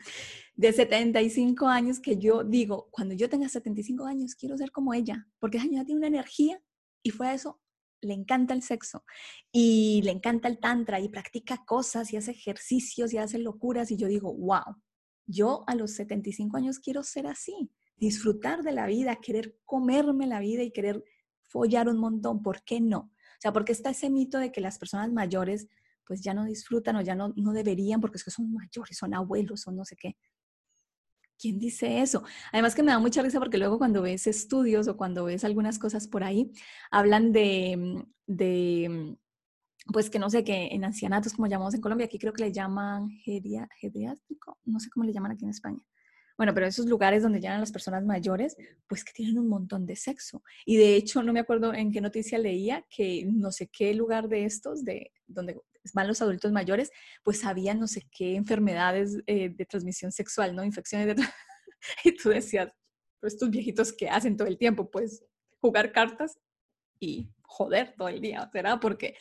de 0.56 0.72
75 0.72 1.68
años 1.68 2.00
que 2.00 2.18
yo 2.18 2.44
digo, 2.44 2.90
cuando 2.92 3.16
yo 3.16 3.30
tenga 3.30 3.50
75 3.50 4.06
años 4.06 4.36
quiero 4.36 4.58
ser 4.58 4.72
como 4.72 4.94
ella, 4.94 5.28
porque 5.40 5.58
ella 5.58 5.66
señora 5.66 5.86
tiene 5.86 6.00
una 6.00 6.08
energía 6.08 6.62
y 7.02 7.10
fue 7.12 7.28
a 7.28 7.34
eso 7.34 7.63
le 8.04 8.14
encanta 8.14 8.54
el 8.54 8.62
sexo 8.62 9.04
y 9.52 10.02
le 10.04 10.12
encanta 10.12 10.48
el 10.48 10.60
tantra 10.60 11.00
y 11.00 11.10
practica 11.10 11.64
cosas 11.66 12.14
y 12.14 12.18
hace 12.18 12.32
ejercicios 12.32 13.14
y 13.14 13.18
hace 13.18 13.40
locuras 13.40 13.92
y 13.92 13.98
yo 13.98 14.08
digo, 14.08 14.34
wow, 14.34 14.78
yo 15.26 15.64
a 15.68 15.76
los 15.76 15.96
75 15.96 16.58
años 16.58 16.80
quiero 16.80 17.04
ser 17.04 17.28
así, 17.28 17.72
disfrutar 17.98 18.64
de 18.64 18.72
la 18.72 18.86
vida, 18.88 19.18
querer 19.22 19.58
comerme 19.66 20.28
la 20.28 20.40
vida 20.40 20.64
y 20.64 20.72
querer 20.72 21.04
follar 21.42 21.88
un 21.88 21.98
montón, 21.98 22.42
¿por 22.42 22.64
qué 22.64 22.82
no? 22.82 23.00
O 23.00 23.40
sea, 23.40 23.54
porque 23.54 23.72
está 23.72 23.92
ese 23.92 24.10
mito 24.10 24.40
de 24.40 24.52
que 24.52 24.62
las 24.62 24.78
personas 24.78 25.12
mayores 25.12 25.68
pues 26.06 26.22
ya 26.22 26.34
no 26.34 26.46
disfrutan 26.46 26.96
o 26.98 27.02
ya 27.02 27.16
no, 27.16 27.34
no 27.36 27.54
deberían 27.54 28.02
porque 28.02 28.18
es 28.18 28.24
que 28.24 28.32
son 28.32 28.52
mayores, 28.54 28.98
son 28.98 29.14
abuelos, 29.14 29.62
son 29.62 29.76
no 29.76 29.86
sé 29.86 29.96
qué. 29.96 30.18
¿Quién 31.40 31.60
dice 31.60 32.02
eso? 32.02 32.24
Además 32.52 32.76
que 32.76 32.84
me 32.84 32.92
da 32.92 33.00
mucha 33.00 33.22
risa 33.22 33.40
porque 33.40 33.58
luego 33.58 33.78
cuando 33.78 34.02
ves 34.02 34.28
estudios 34.28 34.88
o 34.88 34.98
cuando 34.98 35.26
ves 35.26 35.44
algunas 35.44 35.80
cosas 35.80 36.08
por 36.08 36.24
ahí, 36.24 36.52
hablan 36.92 37.32
de, 37.32 37.76
mm, 37.78 38.04
de 38.28 38.90
mm, 38.90 39.94
pues 39.94 40.10
que 40.10 40.20
no 40.20 40.30
sé, 40.30 40.44
que 40.44 40.70
en 40.72 40.86
ancianatos, 40.86 41.34
como 41.34 41.48
llamamos 41.48 41.74
en 41.74 41.82
Colombia, 41.82 42.06
aquí 42.06 42.18
creo 42.20 42.34
que 42.34 42.44
le 42.44 42.54
llaman 42.54 43.10
geriátrico, 43.10 44.60
no 44.66 44.80
sé 44.80 44.90
cómo 44.90 45.06
le 45.06 45.14
llaman 45.14 45.32
aquí 45.32 45.44
en 45.46 45.52
España. 45.52 45.80
Bueno, 46.38 46.54
pero 46.54 46.66
esos 46.66 46.88
lugares 46.88 47.22
donde 47.22 47.40
llegan 47.40 47.60
las 47.60 47.72
personas 47.72 48.04
mayores, 48.06 48.58
pues 48.88 49.04
que 49.04 49.14
tienen 49.14 49.38
un 49.38 49.48
montón 49.48 49.86
de 49.86 49.96
sexo. 49.96 50.42
Y 50.66 50.78
de 50.78 50.96
hecho, 50.96 51.22
no 51.22 51.32
me 51.32 51.40
acuerdo 51.40 51.74
en 51.74 51.92
qué 51.92 52.02
noticia 52.02 52.40
leía 52.40 52.86
que 52.90 53.26
no 53.32 53.52
sé 53.52 53.68
qué 53.68 53.94
lugar 53.94 54.30
de 54.30 54.46
estos, 54.46 54.84
de 54.84 55.12
donde 55.28 55.60
van 55.94 56.08
los 56.08 56.22
adultos 56.22 56.52
mayores, 56.52 56.92
pues 57.24 57.44
había 57.44 57.74
no 57.74 57.88
sé 57.88 58.08
qué 58.12 58.36
enfermedades 58.36 59.18
eh, 59.28 59.50
de 59.50 59.66
transmisión 59.66 60.12
sexual, 60.12 60.56
¿no? 60.56 60.64
Infecciones 60.64 61.08
de... 61.08 61.16
y 62.06 62.16
tú 62.16 62.30
decías, 62.30 62.72
pues 63.20 63.34
estos 63.34 63.50
viejitos 63.50 63.92
que 63.92 64.10
hacen 64.10 64.38
todo 64.38 64.48
el 64.48 64.58
tiempo, 64.58 64.90
pues 64.90 65.26
jugar 65.60 65.92
cartas 65.92 66.40
y 67.00 67.30
joder 67.44 67.94
todo 67.98 68.08
el 68.08 68.22
día, 68.22 68.50
¿será? 68.52 68.80
Porque, 68.80 69.16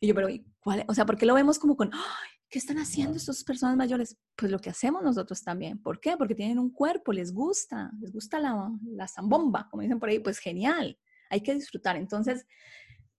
y 0.00 0.08
yo, 0.08 0.14
pero, 0.14 0.28
¿cuál? 0.60 0.84
O 0.88 0.94
sea, 0.94 1.06
¿por 1.06 1.16
qué 1.16 1.26
lo 1.26 1.34
vemos 1.34 1.58
como 1.58 1.76
con, 1.76 1.90
¡ay! 1.92 2.30
¿Qué 2.50 2.58
están 2.58 2.78
haciendo 2.78 3.16
estas 3.16 3.44
personas 3.44 3.76
mayores? 3.76 4.16
Pues 4.34 4.50
lo 4.50 4.58
que 4.58 4.70
hacemos 4.70 5.02
nosotros 5.02 5.42
también. 5.42 5.82
¿Por 5.82 6.00
qué? 6.00 6.16
Porque 6.16 6.34
tienen 6.34 6.58
un 6.58 6.72
cuerpo, 6.72 7.12
les 7.12 7.32
gusta, 7.32 7.90
les 8.00 8.10
gusta 8.10 8.40
la, 8.40 8.70
la 8.86 9.06
zambomba, 9.06 9.68
como 9.70 9.82
dicen 9.82 9.98
por 9.98 10.08
ahí, 10.08 10.18
pues 10.18 10.38
genial, 10.38 10.98
hay 11.28 11.42
que 11.42 11.54
disfrutar. 11.54 11.96
Entonces, 11.96 12.46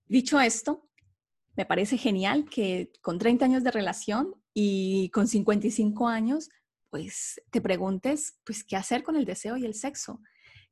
dicho 0.05 0.39
esto, 0.39 0.88
me 1.59 1.65
parece 1.65 1.97
genial 1.97 2.45
que 2.45 2.89
con 3.01 3.19
30 3.19 3.43
años 3.43 3.65
de 3.65 3.71
relación 3.71 4.33
y 4.53 5.09
con 5.09 5.27
55 5.27 6.07
años, 6.07 6.49
pues 6.89 7.41
te 7.51 7.59
preguntes, 7.59 8.39
pues, 8.45 8.63
¿qué 8.63 8.77
hacer 8.77 9.03
con 9.03 9.17
el 9.17 9.25
deseo 9.25 9.57
y 9.57 9.65
el 9.65 9.73
sexo? 9.73 10.21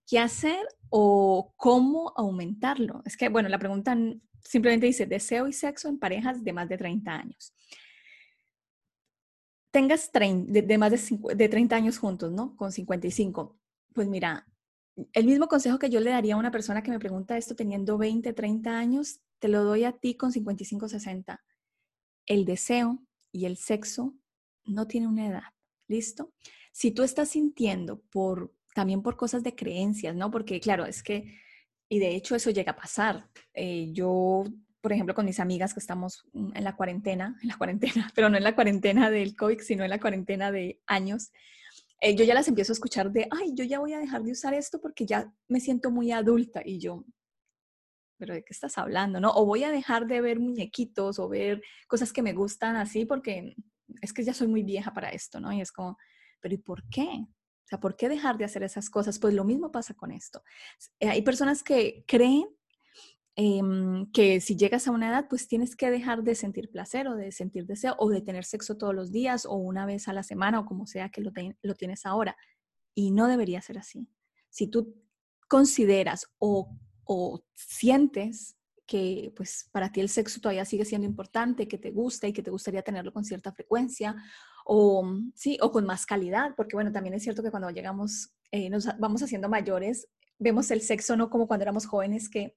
¿Qué 0.08 0.18
hacer 0.18 0.66
o 0.88 1.54
cómo 1.58 2.14
aumentarlo? 2.16 3.02
Es 3.04 3.18
que, 3.18 3.28
bueno, 3.28 3.50
la 3.50 3.60
pregunta 3.60 3.98
simplemente 4.40 4.86
dice 4.86 5.06
deseo 5.06 5.50
y 5.50 5.52
sexo 5.52 5.90
en 5.90 6.00
parejas 6.00 6.42
de 6.42 6.54
más 6.54 6.70
de 6.70 6.78
30 6.78 7.12
años. 7.14 7.54
Tengas 9.72 10.10
de, 10.14 10.78
más 10.78 10.92
de, 10.92 11.36
de 11.36 11.50
30 11.50 11.76
años 11.76 11.98
juntos, 11.98 12.32
¿no? 12.32 12.56
Con 12.56 12.72
55. 12.72 13.60
Pues 13.94 14.08
mira, 14.08 14.48
el 15.12 15.26
mismo 15.26 15.50
consejo 15.50 15.80
que 15.80 15.90
yo 15.90 16.00
le 16.00 16.12
daría 16.12 16.36
a 16.36 16.40
una 16.40 16.52
persona 16.52 16.82
que 16.82 16.92
me 16.92 17.00
pregunta 17.00 17.38
esto 17.38 17.58
teniendo 17.58 17.98
20, 17.98 18.32
30 18.32 18.80
años, 18.80 19.20
te 19.40 19.48
lo 19.48 19.64
doy 19.64 19.84
a 19.84 19.94
ti 19.94 20.16
con 20.16 20.32
55, 20.32 20.90
60. 20.90 21.44
El 22.26 22.46
deseo 22.46 23.04
y 23.32 23.46
el 23.46 23.58
sexo 23.58 24.16
no 24.66 24.88
tienen 24.88 25.10
una 25.10 25.28
edad. 25.28 25.54
¿Listo? 25.88 26.34
Si 26.72 26.92
tú 26.92 27.04
estás 27.04 27.30
sintiendo 27.30 28.02
por 28.12 28.54
también 28.78 29.02
por 29.02 29.18
cosas 29.18 29.42
de 29.42 29.56
creencias, 29.56 30.16
¿no? 30.16 30.30
Porque 30.30 30.60
claro, 30.60 30.86
es 30.86 31.02
que, 31.02 31.34
y 31.90 31.98
de 31.98 32.16
hecho 32.16 32.36
eso 32.36 32.52
llega 32.52 32.74
a 32.74 32.76
pasar. 32.76 33.28
Eh, 33.56 33.90
yo, 33.92 34.44
por 34.82 34.94
ejemplo, 34.94 35.16
con 35.16 35.26
mis 35.26 35.40
amigas 35.40 35.74
que 35.74 35.80
estamos 35.80 36.26
en 36.34 36.64
la 36.64 36.76
cuarentena, 36.76 37.36
en 37.42 37.48
la 37.48 37.58
cuarentena, 37.58 38.12
pero 38.16 38.30
no 38.30 38.38
en 38.38 38.44
la 38.44 38.54
cuarentena 38.54 39.10
del 39.10 39.36
COVID, 39.36 39.62
sino 39.62 39.84
en 39.84 39.90
la 39.90 40.00
cuarentena 40.00 40.52
de 40.52 40.80
años, 40.86 41.32
eh, 42.02 42.16
yo 42.16 42.24
ya 42.24 42.36
las 42.36 42.48
empiezo 42.48 42.72
a 42.72 42.76
escuchar 42.76 43.12
de, 43.12 43.28
ay, 43.32 43.54
yo 43.56 43.64
ya 43.64 43.80
voy 43.80 43.94
a 43.94 44.00
dejar 44.00 44.22
de 44.22 44.32
usar 44.32 44.54
esto 44.54 44.80
porque 44.80 45.08
ya 45.08 45.34
me 45.48 45.60
siento 45.60 45.90
muy 45.90 46.12
adulta. 46.12 46.62
Y 46.64 46.78
yo, 46.78 47.04
pero 48.18 48.34
¿de 48.34 48.44
qué 48.44 48.54
estás 48.54 48.78
hablando? 48.78 49.20
¿No? 49.20 49.32
O 49.32 49.46
voy 49.46 49.64
a 49.64 49.72
dejar 49.72 50.08
de 50.08 50.22
ver 50.22 50.40
muñequitos 50.40 51.20
o 51.20 51.30
ver 51.30 51.62
cosas 51.88 52.12
que 52.12 52.22
me 52.22 52.34
gustan 52.34 52.76
así 52.76 53.06
porque 53.06 53.56
es 54.02 54.14
que 54.14 54.24
ya 54.24 54.34
soy 54.34 54.48
muy 54.48 54.64
vieja 54.64 54.94
para 54.94 55.10
esto, 55.10 55.40
¿no? 55.40 55.52
Y 55.54 55.62
es 55.62 55.72
como, 55.72 55.98
pero 56.40 56.56
¿y 56.56 56.58
por 56.58 56.88
qué? 56.90 57.08
O 57.68 57.68
sea, 57.70 57.80
¿por 57.80 57.96
qué 57.96 58.10
dejar 58.10 58.38
de 58.38 58.46
hacer 58.46 58.64
esas 58.64 58.90
cosas? 58.90 59.20
Pues 59.20 59.34
lo 59.34 59.44
mismo 59.44 59.72
pasa 59.72 59.94
con 59.94 60.12
esto. 60.12 60.42
Eh, 61.00 61.10
hay 61.10 61.22
personas 61.22 61.64
que 61.64 62.06
creen 62.08 62.48
em, 63.36 64.10
que 64.12 64.40
si 64.40 64.56
llegas 64.56 64.88
a 64.88 64.92
una 64.92 65.10
edad, 65.10 65.28
pues 65.30 65.48
tienes 65.48 65.76
que 65.76 65.92
dejar 65.92 66.24
de 66.24 66.36
sentir 66.36 66.70
placer 66.72 67.08
o 67.08 67.16
de 67.16 67.32
sentir 67.32 67.66
deseo 67.66 67.96
o 68.00 68.10
de 68.10 68.22
tener 68.22 68.46
sexo 68.46 68.78
todos 68.78 68.96
los 68.96 69.12
días 69.12 69.46
o 69.46 69.56
una 69.56 69.86
vez 69.86 70.08
a 70.08 70.14
la 70.14 70.24
semana 70.24 70.60
o 70.60 70.66
como 70.66 70.88
sea 70.88 71.10
que 71.10 71.22
lo, 71.22 71.32
lo 71.62 71.76
tienes 71.76 72.06
ahora. 72.06 72.38
Y 72.96 73.12
no 73.12 73.28
debería 73.28 73.62
ser 73.62 73.78
así. 73.78 74.08
Si 74.50 74.68
tú 74.68 74.96
consideras 75.48 76.28
o 76.40 76.76
o 77.08 77.44
sientes 77.54 78.58
que 78.86 79.34
pues 79.36 79.70
para 79.72 79.92
ti 79.92 80.00
el 80.00 80.10
sexo 80.10 80.40
todavía 80.40 80.66
sigue 80.66 80.86
siendo 80.86 81.06
importante, 81.06 81.68
que 81.68 81.78
te 81.78 81.92
gusta 81.92 82.28
y 82.28 82.34
que 82.34 82.42
te 82.42 82.52
gustaría 82.52 82.82
tenerlo 82.82 83.12
con 83.12 83.26
cierta 83.26 83.52
frecuencia 83.52 84.16
o 84.66 85.04
mm, 85.04 85.34
sí, 85.36 85.58
o 85.62 85.72
con 85.72 85.86
más 85.86 86.06
calidad, 86.06 86.54
porque 86.56 86.76
bueno, 86.76 86.92
también 86.92 87.14
es 87.14 87.24
cierto 87.24 87.44
que 87.44 87.52
cuando 87.52 87.70
llegamos, 87.70 88.34
eh, 88.52 88.70
nos 88.70 88.88
vamos 88.98 89.22
haciendo 89.22 89.50
mayores, 89.50 90.08
vemos 90.40 90.72
el 90.72 90.82
sexo 90.82 91.18
no 91.18 91.30
como 91.30 91.48
cuando 91.48 91.64
éramos 91.64 91.86
jóvenes 91.86 92.30
que 92.30 92.56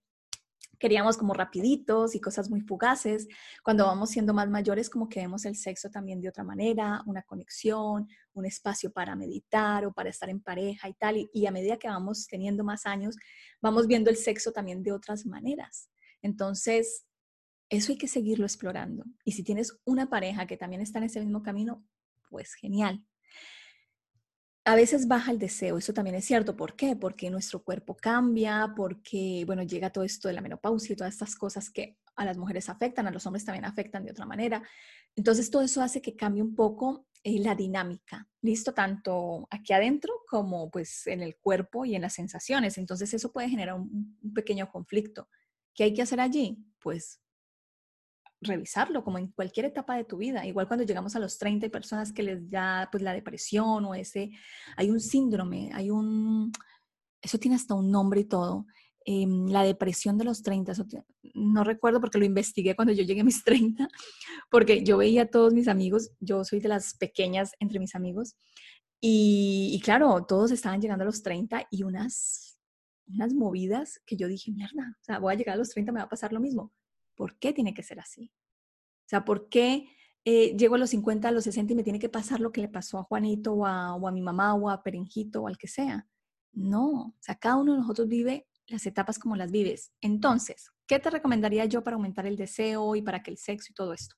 queríamos 0.80 1.16
como 1.16 1.34
rapiditos 1.34 2.16
y 2.16 2.20
cosas 2.20 2.50
muy 2.50 2.62
fugaces. 2.62 3.28
Cuando 3.62 3.86
vamos 3.86 4.10
siendo 4.10 4.34
más 4.34 4.48
mayores, 4.48 4.90
como 4.90 5.08
que 5.08 5.20
vemos 5.20 5.44
el 5.44 5.54
sexo 5.54 5.90
también 5.90 6.20
de 6.20 6.28
otra 6.28 6.42
manera, 6.42 7.02
una 7.06 7.22
conexión, 7.22 8.08
un 8.32 8.46
espacio 8.46 8.90
para 8.90 9.14
meditar 9.14 9.84
o 9.84 9.92
para 9.92 10.08
estar 10.08 10.28
en 10.30 10.40
pareja 10.40 10.88
y 10.88 10.94
tal. 10.94 11.30
Y, 11.32 11.46
a 11.46 11.52
medida 11.52 11.76
que 11.76 11.86
vamos 11.86 12.26
teniendo 12.26 12.64
más 12.64 12.86
años, 12.86 13.16
vamos 13.60 13.86
viendo 13.86 14.10
el 14.10 14.16
sexo 14.16 14.50
también 14.52 14.82
de 14.82 14.92
otras 14.92 15.26
maneras. 15.26 15.90
Entonces, 16.22 17.04
eso 17.68 17.92
hay 17.92 17.98
que 17.98 18.08
seguirlo 18.08 18.46
explorando. 18.46 19.04
Y 19.24 19.32
si 19.32 19.44
tienes 19.44 19.78
una 19.84 20.08
pareja 20.08 20.46
que 20.46 20.56
también 20.56 20.82
está 20.82 20.98
en 20.98 21.04
ese 21.04 21.20
mismo 21.20 21.42
camino, 21.42 21.84
pues 22.30 22.54
genial 22.54 23.04
a 24.64 24.74
veces 24.74 25.08
baja 25.08 25.30
el 25.32 25.38
deseo, 25.38 25.78
eso 25.78 25.92
también 25.94 26.16
es 26.16 26.24
cierto. 26.24 26.56
¿Por 26.56 26.76
qué? 26.76 26.94
Porque 26.94 27.30
nuestro 27.30 27.62
cuerpo 27.62 27.96
cambia, 27.96 28.72
porque, 28.76 29.44
bueno, 29.46 29.62
llega 29.62 29.90
todo 29.90 30.04
esto 30.04 30.28
de 30.28 30.34
la 30.34 30.42
menopausia 30.42 30.92
y 30.92 30.96
todas 30.96 31.14
estas 31.14 31.34
cosas 31.34 31.70
que 31.70 31.96
a 32.16 32.24
las 32.24 32.36
mujeres 32.36 32.68
afectan, 32.68 33.06
a 33.06 33.10
los 33.10 33.26
hombres 33.26 33.44
también 33.44 33.64
afectan 33.64 34.04
de 34.04 34.10
otra 34.10 34.26
manera. 34.26 34.62
Entonces, 35.16 35.50
todo 35.50 35.62
eso 35.62 35.82
hace 35.82 36.02
que 36.02 36.14
cambie 36.14 36.42
un 36.42 36.54
poco 36.54 37.06
eh, 37.24 37.38
la 37.40 37.54
dinámica, 37.54 38.28
¿listo? 38.42 38.74
Tanto 38.74 39.48
aquí 39.50 39.72
adentro 39.72 40.12
como 40.28 40.70
pues 40.70 41.06
en 41.06 41.22
el 41.22 41.36
cuerpo 41.36 41.86
y 41.86 41.94
en 41.94 42.02
las 42.02 42.14
sensaciones. 42.14 42.76
Entonces, 42.76 43.14
eso 43.14 43.32
puede 43.32 43.48
generar 43.48 43.76
un, 43.76 44.18
un 44.22 44.34
pequeño 44.34 44.70
conflicto. 44.70 45.28
¿Qué 45.74 45.84
hay 45.84 45.94
que 45.94 46.02
hacer 46.02 46.20
allí? 46.20 46.58
Pues 46.80 47.20
revisarlo 48.40 49.04
como 49.04 49.18
en 49.18 49.28
cualquier 49.28 49.66
etapa 49.66 49.96
de 49.96 50.04
tu 50.04 50.16
vida. 50.16 50.46
Igual 50.46 50.66
cuando 50.66 50.84
llegamos 50.84 51.14
a 51.16 51.18
los 51.18 51.38
30 51.38 51.66
hay 51.66 51.70
personas 51.70 52.12
que 52.12 52.22
les 52.22 52.50
da 52.50 52.88
pues 52.90 53.02
la 53.02 53.12
depresión 53.12 53.84
o 53.84 53.94
ese, 53.94 54.30
hay 54.76 54.90
un 54.90 55.00
síndrome, 55.00 55.70
hay 55.74 55.90
un, 55.90 56.52
eso 57.20 57.38
tiene 57.38 57.56
hasta 57.56 57.74
un 57.74 57.90
nombre 57.90 58.20
y 58.20 58.24
todo. 58.24 58.66
Em, 59.04 59.46
la 59.46 59.62
depresión 59.64 60.18
de 60.18 60.24
los 60.24 60.42
30, 60.42 60.72
no 61.34 61.64
recuerdo 61.64 62.00
porque 62.00 62.18
lo 62.18 62.24
investigué 62.24 62.76
cuando 62.76 62.92
yo 62.92 63.02
llegué 63.02 63.22
a 63.22 63.24
mis 63.24 63.42
30, 63.44 63.88
porque 64.50 64.84
yo 64.84 64.98
veía 64.98 65.22
a 65.22 65.26
todos 65.26 65.54
mis 65.54 65.68
amigos, 65.68 66.10
yo 66.20 66.44
soy 66.44 66.60
de 66.60 66.68
las 66.68 66.94
pequeñas 66.96 67.52
entre 67.60 67.78
mis 67.78 67.94
amigos, 67.94 68.36
y, 69.00 69.70
y 69.72 69.80
claro, 69.80 70.26
todos 70.26 70.50
estaban 70.50 70.82
llegando 70.82 71.02
a 71.02 71.06
los 71.06 71.22
30 71.22 71.66
y 71.70 71.82
unas, 71.84 72.58
unas 73.08 73.32
movidas 73.32 74.00
que 74.04 74.16
yo 74.16 74.28
dije, 74.28 74.52
mierda, 74.52 74.94
o 75.00 75.04
sea, 75.04 75.18
voy 75.18 75.32
a 75.32 75.36
llegar 75.36 75.54
a 75.54 75.58
los 75.58 75.70
30, 75.70 75.92
me 75.92 76.00
va 76.00 76.04
a 76.04 76.10
pasar 76.10 76.34
lo 76.34 76.40
mismo 76.40 76.70
¿Por 77.20 77.38
qué 77.38 77.52
tiene 77.52 77.74
que 77.74 77.82
ser 77.82 78.00
así? 78.00 78.32
O 78.32 79.08
sea, 79.10 79.26
¿por 79.26 79.50
qué 79.50 79.94
eh, 80.24 80.56
llego 80.56 80.76
a 80.76 80.78
los 80.78 80.88
50, 80.88 81.28
a 81.28 81.32
los 81.32 81.44
60 81.44 81.74
y 81.74 81.76
me 81.76 81.82
tiene 81.82 81.98
que 81.98 82.08
pasar 82.08 82.40
lo 82.40 82.50
que 82.50 82.62
le 82.62 82.68
pasó 82.70 82.98
a 82.98 83.02
Juanito 83.02 83.52
o 83.52 83.66
a, 83.66 84.10
mi 84.10 84.22
mamá 84.22 84.54
o 84.54 84.70
a 84.70 84.82
Perenjito 84.82 85.42
o 85.42 85.46
al 85.46 85.58
que 85.58 85.68
sea? 85.68 86.08
No, 86.54 86.88
o 86.88 87.14
sea, 87.20 87.34
cada 87.34 87.56
uno 87.56 87.72
de 87.74 87.80
nosotros 87.80 88.08
vive 88.08 88.48
las 88.68 88.86
etapas 88.86 89.18
como 89.18 89.36
las 89.36 89.50
vives. 89.50 89.92
Entonces, 90.00 90.70
¿qué 90.86 90.98
te 90.98 91.10
recomendaría 91.10 91.66
yo 91.66 91.84
para 91.84 91.96
aumentar 91.96 92.26
el 92.26 92.38
deseo 92.38 92.96
y 92.96 93.02
para 93.02 93.22
que 93.22 93.30
el 93.30 93.36
sexo 93.36 93.70
y 93.70 93.74
todo 93.74 93.92
esto? 93.92 94.16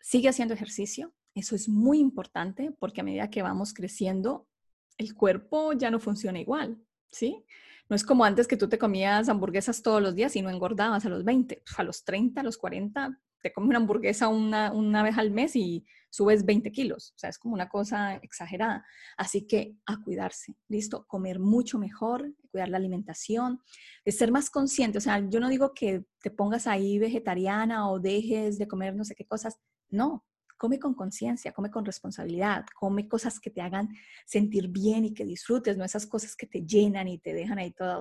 Sigue 0.00 0.30
haciendo 0.30 0.54
ejercicio, 0.54 1.12
eso 1.34 1.54
es 1.54 1.68
muy 1.68 1.98
importante 1.98 2.72
porque 2.78 3.02
a 3.02 3.04
medida 3.04 3.28
que 3.28 3.42
vamos 3.42 3.74
creciendo, 3.74 4.48
el 4.96 5.14
cuerpo 5.14 5.74
ya 5.74 5.90
no 5.90 6.00
funciona 6.00 6.40
igual, 6.40 6.82
¿sí? 7.10 7.44
No 7.88 7.96
es 7.96 8.04
como 8.04 8.24
antes 8.24 8.48
que 8.48 8.56
tú 8.56 8.68
te 8.68 8.78
comías 8.78 9.28
hamburguesas 9.28 9.82
todos 9.82 10.00
los 10.00 10.14
días 10.14 10.34
y 10.36 10.42
no 10.42 10.50
engordabas 10.50 11.04
a 11.04 11.08
los 11.08 11.24
20. 11.24 11.62
A 11.76 11.82
los 11.82 12.04
30, 12.04 12.40
a 12.40 12.44
los 12.44 12.56
40, 12.56 13.20
te 13.42 13.52
comes 13.52 13.68
una 13.68 13.78
hamburguesa 13.78 14.28
una, 14.28 14.72
una 14.72 15.02
vez 15.02 15.18
al 15.18 15.30
mes 15.30 15.54
y 15.54 15.84
subes 16.08 16.46
20 16.46 16.72
kilos. 16.72 17.12
O 17.14 17.18
sea, 17.18 17.28
es 17.28 17.38
como 17.38 17.54
una 17.54 17.68
cosa 17.68 18.14
exagerada. 18.16 18.86
Así 19.18 19.46
que 19.46 19.76
a 19.84 20.00
cuidarse, 20.02 20.56
¿listo? 20.68 21.04
Comer 21.06 21.40
mucho 21.40 21.78
mejor, 21.78 22.32
cuidar 22.50 22.70
la 22.70 22.78
alimentación, 22.78 23.60
ser 24.06 24.32
más 24.32 24.48
consciente. 24.48 24.98
O 24.98 25.00
sea, 25.00 25.18
yo 25.28 25.40
no 25.40 25.50
digo 25.50 25.74
que 25.74 26.06
te 26.22 26.30
pongas 26.30 26.66
ahí 26.66 26.98
vegetariana 26.98 27.90
o 27.90 28.00
dejes 28.00 28.58
de 28.58 28.66
comer 28.66 28.96
no 28.96 29.04
sé 29.04 29.14
qué 29.14 29.26
cosas. 29.26 29.58
No, 29.90 30.24
come 30.56 30.78
con 30.78 30.94
conciencia, 30.94 31.52
come 31.52 31.70
con 31.70 31.84
responsabilidad, 31.84 32.64
come 32.78 33.08
cosas 33.08 33.40
que 33.40 33.50
te 33.50 33.60
hagan 33.60 33.88
sentir 34.26 34.68
bien 34.68 35.04
y 35.04 35.14
que 35.14 35.24
disfrutes, 35.24 35.76
no 35.76 35.84
esas 35.84 36.06
cosas 36.06 36.36
que 36.36 36.46
te 36.46 36.64
llenan 36.64 37.08
y 37.08 37.18
te 37.18 37.34
dejan 37.34 37.58
ahí 37.58 37.72
toda 37.72 37.98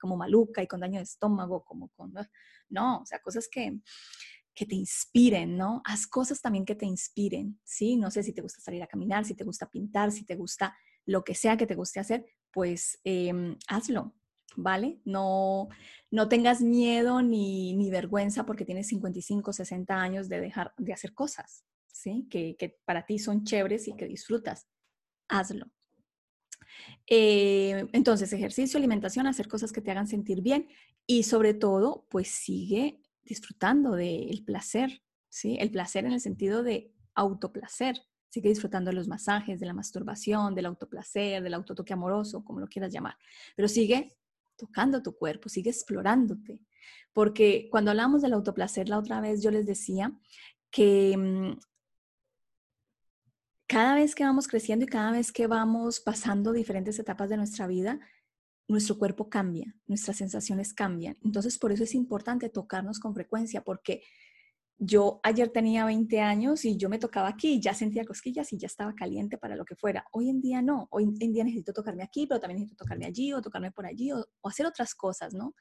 como 0.00 0.16
maluca 0.16 0.62
y 0.62 0.66
con 0.66 0.80
daño 0.80 0.98
de 0.98 1.04
estómago, 1.04 1.64
como 1.64 1.88
con, 1.88 2.12
no, 2.68 3.00
o 3.00 3.06
sea, 3.06 3.20
cosas 3.20 3.48
que, 3.48 3.80
que 4.54 4.66
te 4.66 4.74
inspiren, 4.74 5.56
¿no? 5.56 5.82
Haz 5.84 6.06
cosas 6.06 6.40
también 6.40 6.64
que 6.64 6.74
te 6.74 6.86
inspiren, 6.86 7.60
¿sí? 7.64 7.96
No 7.96 8.10
sé 8.10 8.22
si 8.22 8.32
te 8.32 8.42
gusta 8.42 8.60
salir 8.60 8.82
a 8.82 8.86
caminar, 8.86 9.24
si 9.24 9.34
te 9.34 9.44
gusta 9.44 9.70
pintar, 9.70 10.12
si 10.12 10.24
te 10.24 10.36
gusta 10.36 10.76
lo 11.04 11.22
que 11.24 11.34
sea 11.34 11.56
que 11.56 11.66
te 11.66 11.74
guste 11.74 12.00
hacer, 12.00 12.24
pues 12.52 12.98
em, 13.04 13.56
hazlo, 13.68 14.14
¿vale? 14.56 15.00
No, 15.04 15.68
no 16.10 16.28
tengas 16.28 16.62
miedo 16.62 17.22
ni, 17.22 17.74
ni 17.74 17.90
vergüenza 17.90 18.46
porque 18.46 18.64
tienes 18.64 18.88
55, 18.88 19.52
60 19.52 19.94
años 19.94 20.28
de 20.28 20.40
dejar 20.40 20.72
de 20.78 20.92
hacer 20.92 21.14
cosas, 21.14 21.64
que, 22.28 22.78
para 22.84 23.06
ti 23.06 23.18
son 23.18 23.44
chéveres 23.44 23.88
y 23.88 23.96
que 23.96 24.06
disfrutas. 24.06 24.66
Hazlo. 25.28 25.66
Eh, 27.06 27.86
entonces, 27.92 28.32
ejercicio, 28.32 28.78
alimentación, 28.78 29.26
hacer 29.26 29.48
cosas 29.48 29.72
que 29.72 29.80
te 29.80 29.90
hagan 29.90 30.08
sentir 30.08 30.42
bien 30.42 30.68
y 31.06 31.22
sobre 31.22 31.54
todo, 31.54 32.06
pues 32.10 32.28
sigue 32.28 33.00
disfrutando 33.22 33.92
del 33.92 34.44
placer, 34.44 35.02
¿sí? 35.28 35.56
El 35.60 35.70
placer 35.70 36.04
en 36.04 36.12
el 36.12 36.20
sentido 36.20 36.62
de 36.62 36.92
autoplacer. 37.14 38.02
Sigue 38.28 38.48
disfrutando 38.50 38.90
de 38.90 38.96
los 38.96 39.08
masajes, 39.08 39.60
de 39.60 39.66
la 39.66 39.72
masturbación, 39.72 40.54
del 40.54 40.66
autoplacer, 40.66 41.42
del 41.42 41.54
autotoque 41.54 41.92
amoroso, 41.92 42.44
como 42.44 42.60
lo 42.60 42.66
quieras 42.66 42.92
llamar. 42.92 43.16
Pero 43.54 43.68
sigue 43.68 44.16
tocando 44.56 45.02
tu 45.02 45.16
cuerpo, 45.16 45.48
sigue 45.48 45.70
explorándote. 45.70 46.60
Porque 47.12 47.68
cuando 47.70 47.90
hablamos 47.90 48.22
del 48.22 48.34
autoplacer 48.34 48.88
la 48.88 48.98
otra 48.98 49.20
vez, 49.20 49.42
yo 49.42 49.50
les 49.50 49.66
decía 49.66 50.12
que 50.70 51.16
mm, 51.16 51.58
cada 53.66 53.94
vez 53.94 54.14
que 54.14 54.24
vamos 54.24 54.48
creciendo 54.48 54.84
y 54.84 54.88
cada 54.88 55.10
vez 55.10 55.32
que 55.32 55.46
vamos 55.46 56.00
pasando 56.00 56.52
diferentes 56.52 56.98
etapas 56.98 57.28
de 57.28 57.36
nuestra 57.36 57.66
vida, 57.66 58.00
nuestro 58.68 58.98
cuerpo 58.98 59.28
cambia, 59.28 59.74
nuestras 59.86 60.16
sensaciones 60.16 60.74
cambian. 60.74 61.16
Entonces, 61.22 61.58
por 61.58 61.72
eso 61.72 61.84
es 61.84 61.94
importante 61.94 62.48
tocarnos 62.48 62.98
con 62.98 63.14
frecuencia, 63.14 63.62
porque 63.62 64.02
yo 64.78 65.20
ayer 65.22 65.48
tenía 65.48 65.84
20 65.86 66.20
años 66.20 66.64
y 66.64 66.76
yo 66.76 66.90
me 66.90 66.98
tocaba 66.98 67.28
aquí 67.28 67.60
ya 67.60 67.72
sentía 67.72 68.04
cosquillas 68.04 68.52
y 68.52 68.58
ya 68.58 68.66
estaba 68.66 68.94
caliente 68.94 69.38
para 69.38 69.56
lo 69.56 69.64
que 69.64 69.74
fuera. 69.74 70.04
Hoy 70.12 70.28
en 70.28 70.40
día 70.40 70.60
no, 70.60 70.86
hoy 70.90 71.04
en 71.04 71.32
día 71.32 71.44
necesito 71.44 71.72
tocarme 71.72 72.02
aquí, 72.02 72.26
pero 72.26 72.40
también 72.40 72.58
necesito 72.58 72.84
tocarme 72.84 73.06
allí 73.06 73.32
o 73.32 73.40
tocarme 73.40 73.72
por 73.72 73.86
allí 73.86 74.12
o, 74.12 74.26
o 74.40 74.48
hacer 74.48 74.66
otras 74.66 74.94
cosas, 74.94 75.32
¿no? 75.32 75.54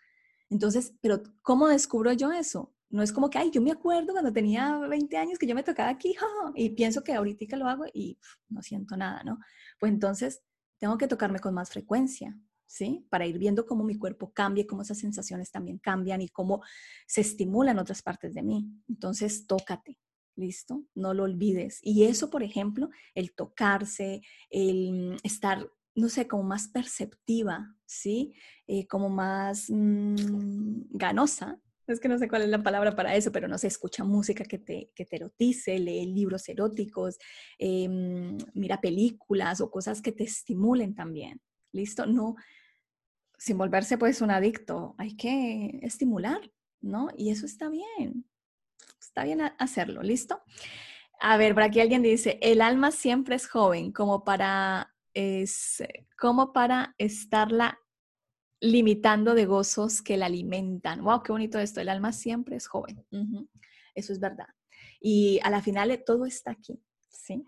Entonces, 0.49 0.93
pero 1.01 1.23
¿cómo 1.41 1.67
descubro 1.67 2.11
yo 2.13 2.31
eso? 2.31 2.73
No 2.89 3.01
es 3.01 3.11
como 3.11 3.29
que, 3.29 3.37
ay, 3.37 3.51
yo 3.51 3.61
me 3.61 3.71
acuerdo 3.71 4.13
cuando 4.13 4.31
tenía 4.31 4.77
20 4.77 5.17
años 5.17 5.39
que 5.39 5.47
yo 5.47 5.55
me 5.55 5.63
tocaba 5.63 5.89
aquí, 5.89 6.15
y 6.55 6.69
pienso 6.71 7.03
que 7.03 7.13
ahorita 7.13 7.57
lo 7.57 7.67
hago 7.67 7.85
y 7.93 8.17
no 8.49 8.61
siento 8.61 8.95
nada, 8.95 9.23
¿no? 9.23 9.39
Pues 9.79 9.91
entonces 9.91 10.41
tengo 10.77 10.97
que 10.97 11.07
tocarme 11.07 11.39
con 11.39 11.53
más 11.53 11.69
frecuencia, 11.69 12.37
¿sí? 12.67 13.05
Para 13.09 13.25
ir 13.25 13.37
viendo 13.37 13.65
cómo 13.65 13.83
mi 13.83 13.97
cuerpo 13.97 14.31
cambia, 14.33 14.65
cómo 14.67 14.81
esas 14.81 14.99
sensaciones 14.99 15.51
también 15.51 15.77
cambian 15.79 16.21
y 16.21 16.29
cómo 16.29 16.61
se 17.07 17.21
estimulan 17.21 17.79
otras 17.79 18.01
partes 18.01 18.33
de 18.33 18.43
mí. 18.43 18.69
Entonces, 18.87 19.47
tócate, 19.47 19.97
¿listo? 20.35 20.83
No 20.93 21.13
lo 21.13 21.23
olvides. 21.23 21.79
Y 21.81 22.03
eso, 22.03 22.29
por 22.29 22.43
ejemplo, 22.43 22.89
el 23.13 23.33
tocarse, 23.33 24.21
el 24.49 25.17
estar, 25.23 25.69
no 25.95 26.09
sé, 26.09 26.27
como 26.27 26.43
más 26.43 26.67
perceptiva, 26.67 27.75
¿sí? 27.85 28.33
Eh, 28.67 28.87
como 28.87 29.09
más 29.09 29.69
mm, 29.69 30.87
ganosa, 30.91 31.59
es 31.87 31.99
que 31.99 32.07
no 32.07 32.17
sé 32.17 32.27
cuál 32.27 32.43
es 32.43 32.49
la 32.49 32.63
palabra 32.63 32.95
para 32.95 33.15
eso, 33.15 33.31
pero 33.31 33.47
no 33.47 33.57
se 33.57 33.67
escucha 33.67 34.03
música 34.03 34.43
que 34.43 34.57
te, 34.57 34.91
que 34.95 35.05
te 35.05 35.15
erotice, 35.17 35.79
lee 35.79 36.05
libros 36.05 36.47
eróticos, 36.49 37.17
em, 37.57 38.37
mira 38.53 38.81
películas 38.81 39.61
o 39.61 39.69
cosas 39.69 40.01
que 40.01 40.11
te 40.11 40.23
estimulen 40.23 40.95
también. 40.95 41.41
¿Listo? 41.71 42.05
No, 42.05 42.35
sin 43.37 43.57
volverse 43.57 43.97
pues 43.97 44.21
un 44.21 44.31
adicto, 44.31 44.95
hay 44.97 45.15
que 45.15 45.79
estimular, 45.81 46.39
¿no? 46.81 47.09
Y 47.17 47.31
eso 47.31 47.45
está 47.45 47.69
bien. 47.69 48.25
Está 48.99 49.23
bien 49.23 49.41
hacerlo, 49.59 50.01
¿listo? 50.01 50.41
A 51.19 51.37
ver, 51.37 51.53
por 51.53 51.63
aquí 51.63 51.79
alguien 51.79 52.01
dice, 52.01 52.39
el 52.41 52.61
alma 52.61 52.91
siempre 52.91 53.35
es 53.35 53.47
joven, 53.47 53.91
como 53.91 54.23
para, 54.23 54.93
es, 55.13 55.83
como 56.17 56.53
para 56.53 56.95
estarla 56.97 57.79
limitando 58.65 59.35
de 59.35 59.45
gozos 59.45 60.01
que 60.01 60.17
la 60.17 60.25
alimentan. 60.25 61.03
¡Wow! 61.03 61.23
¡Qué 61.23 61.31
bonito 61.31 61.59
esto! 61.59 61.81
El 61.81 61.89
alma 61.89 62.11
siempre 62.11 62.55
es 62.55 62.67
joven. 62.67 63.05
Eso 63.93 64.11
es 64.11 64.19
verdad. 64.19 64.47
Y 64.99 65.39
a 65.43 65.49
la 65.49 65.61
final 65.61 65.91
eh, 65.91 65.97
todo 65.97 66.25
está 66.25 66.51
aquí, 66.51 66.81
¿sí? 67.09 67.45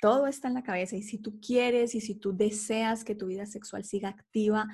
Todo 0.00 0.26
está 0.26 0.48
en 0.48 0.54
la 0.54 0.62
cabeza. 0.62 0.96
Y 0.96 1.02
si 1.02 1.18
tú 1.18 1.40
quieres 1.40 1.94
y 1.94 2.00
si 2.00 2.14
tú 2.14 2.36
deseas 2.36 3.04
que 3.04 3.14
tu 3.14 3.26
vida 3.26 3.46
sexual 3.46 3.84
siga 3.84 4.08
activa 4.08 4.66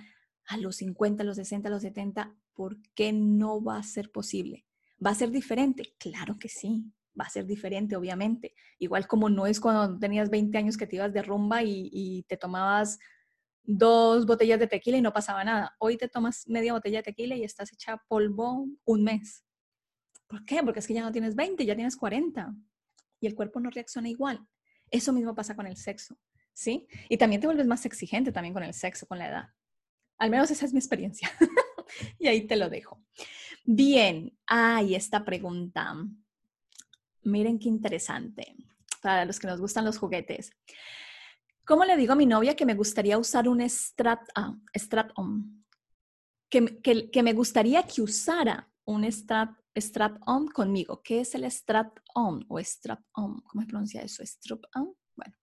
a 0.46 0.56
los 0.59 0.76
50, 0.76 1.22
a 1.22 1.26
los 1.26 1.37
60, 1.37 1.68
a 1.68 1.72
los 1.72 1.82
70, 1.82 2.35
¿por 2.54 2.76
qué 2.94 3.12
no 3.12 3.62
va 3.62 3.78
a 3.78 3.82
ser 3.82 4.11
posible? 4.12 4.64
¿Va 5.04 5.11
a 5.11 5.14
ser 5.14 5.30
diferente? 5.30 5.94
Claro 5.98 6.38
que 6.38 6.48
sí. 6.48 6.92
Va 7.18 7.24
a 7.24 7.30
ser 7.30 7.46
diferente, 7.46 7.96
obviamente. 7.96 8.54
Igual 8.78 9.06
como 9.06 9.30
no 9.30 9.46
es 9.46 9.59
cuando 9.59 9.98
tenías 9.98 10.28
20 10.28 10.59
años 10.59 10.76
que 10.76 10.87
te 10.87 10.96
ibas 10.96 11.14
de 11.14 11.22
rumba 11.22 11.62
y, 11.62 11.88
y 11.90 12.22
te 12.24 12.37
tomabas 12.37 12.98
dos 13.66 14.26
botellas 14.26 14.59
de 14.59 14.66
tequila 14.66 14.96
y 14.96 15.02
no 15.02 15.12
pasaba 15.12 15.44
nada. 15.44 15.74
Hoy 15.79 15.96
te 15.96 16.09
tomas 16.09 16.46
media 16.48 16.72
botella 16.72 16.98
de 16.98 17.02
tequila 17.02 17.37
y 17.37 17.44
estás 17.44 17.72
hecha 17.72 18.02
polvo 18.09 18.66
un 18.85 19.05
mes. 19.05 19.44
¿Por 20.26 20.44
qué? 20.44 20.62
Porque 20.62 20.81
es 20.81 20.87
que 20.87 20.94
ya 20.94 21.02
no 21.02 21.12
tienes 21.12 21.35
20, 21.35 21.64
ya 21.64 21.74
tienes 21.74 21.96
40 21.96 22.55
y 23.20 23.26
el 23.26 23.35
cuerpo 23.35 23.61
no 23.61 23.70
reacciona 23.70 24.09
igual. 24.09 24.46
Eso 24.90 25.12
mismo 25.12 25.35
pasa 25.35 25.57
con 25.57 25.66
el 25.66 25.76
sexo, 25.76 26.16
¿sí? 26.52 26.87
Y 27.09 27.16
también 27.16 27.40
te 27.40 27.46
vuelves 27.46 27.66
más 27.66 27.85
exigente 27.87 28.33
también 28.33 28.55
con 28.55 28.62
el 28.62 28.74
sexo, 28.74 29.07
con 29.07 29.18
la 29.18 29.28
edad. 29.28 29.49
Al 30.18 30.30
menos 30.30 30.51
esa 30.51 30.64
es 30.64 30.72
mi 30.72 30.78
experiencia. 30.78 31.30
y 32.18 32.28
ahí 32.28 32.47
te 32.47 32.57
lo 32.57 32.70
dejo. 32.70 33.03
Bien, 33.64 34.36
hay 34.47 34.95
esta 34.95 35.24
pregunta. 35.24 35.95
Miren 37.22 37.59
qué 37.59 37.68
interesante. 37.68 38.55
Para 39.03 39.24
los 39.24 39.38
que 39.38 39.47
nos 39.47 39.61
gustan 39.61 39.84
los 39.84 39.99
juguetes. 39.99 40.53
¿Cómo 41.66 41.84
le 41.84 41.96
digo 41.96 42.12
a 42.12 42.16
mi 42.16 42.26
novia 42.26 42.54
que 42.54 42.64
me 42.64 42.74
gustaría 42.74 43.18
usar 43.18 43.48
un 43.48 43.60
strat, 43.68 44.20
ah? 44.36 44.54
Que, 46.48 47.10
que, 47.10 47.22
me 47.24 47.32
gustaría 47.32 47.82
que 47.82 48.02
usara 48.02 48.70
un 48.84 49.10
strat, 49.10 49.50
strap 49.76 50.16
on 50.26 50.46
conmigo. 50.46 51.02
¿Qué 51.02 51.20
es 51.20 51.34
el 51.34 51.44
strap 51.50 51.98
on 52.14 52.46
o 52.48 52.60
strap 52.60 53.00
on? 53.14 53.40
¿Cómo 53.40 53.62
se 53.62 53.66
pronuncia 53.66 54.00
eso? 54.02 54.24
Strap 54.24 54.62
on. 54.76 54.94
Bueno, 55.16 55.34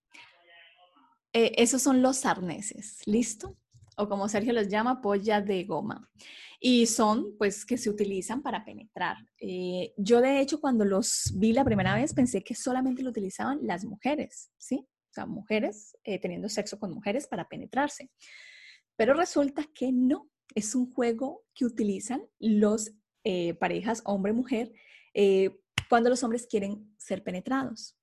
eh, 1.34 1.52
esos 1.58 1.82
son 1.82 2.02
los 2.02 2.26
arneses, 2.26 3.02
¿listo? 3.06 3.58
O 3.98 4.08
como 4.08 4.30
Sergio 4.30 4.54
los 4.54 4.70
llama, 4.70 5.02
polla 5.02 5.42
de 5.42 5.66
goma. 5.66 6.10
Y 6.58 6.86
son, 6.86 7.36
pues, 7.38 7.66
que 7.66 7.78
se 7.78 7.90
utilizan 7.90 8.42
para 8.42 8.64
penetrar. 8.64 9.18
Eh, 9.42 9.94
yo, 9.98 10.22
de 10.22 10.40
hecho, 10.40 10.62
cuando 10.62 10.86
los 10.86 11.34
vi 11.36 11.52
la 11.52 11.66
primera 11.66 11.96
vez, 11.96 12.14
pensé 12.14 12.42
que 12.42 12.56
solamente 12.56 13.04
lo 13.04 13.10
utilizaban 13.10 13.60
las 13.62 13.84
mujeres, 13.84 14.52
¿sí? 14.58 14.88
O 15.14 15.16
sea, 15.16 15.28
mujeres 15.28 15.96
eh, 16.04 16.18
teniendo 16.18 16.50
sexo 16.50 16.80
con 16.80 16.92
mujeres 16.92 17.28
para 17.28 17.48
penetrarse. 17.48 18.10
Pero 18.96 19.14
resulta 19.14 19.64
que 19.72 19.92
no, 19.92 20.28
es 20.56 20.74
un 20.74 20.92
juego 20.92 21.46
que 21.54 21.66
utilizan 21.66 22.24
los 22.40 22.94
eh, 23.24 23.54
parejas 23.54 24.02
hombre-mujer 24.06 24.74
eh, 25.14 25.62
cuando 25.88 26.10
los 26.10 26.24
hombres 26.24 26.48
quieren 26.48 26.92
ser 26.98 27.24
penetrados. 27.24 27.96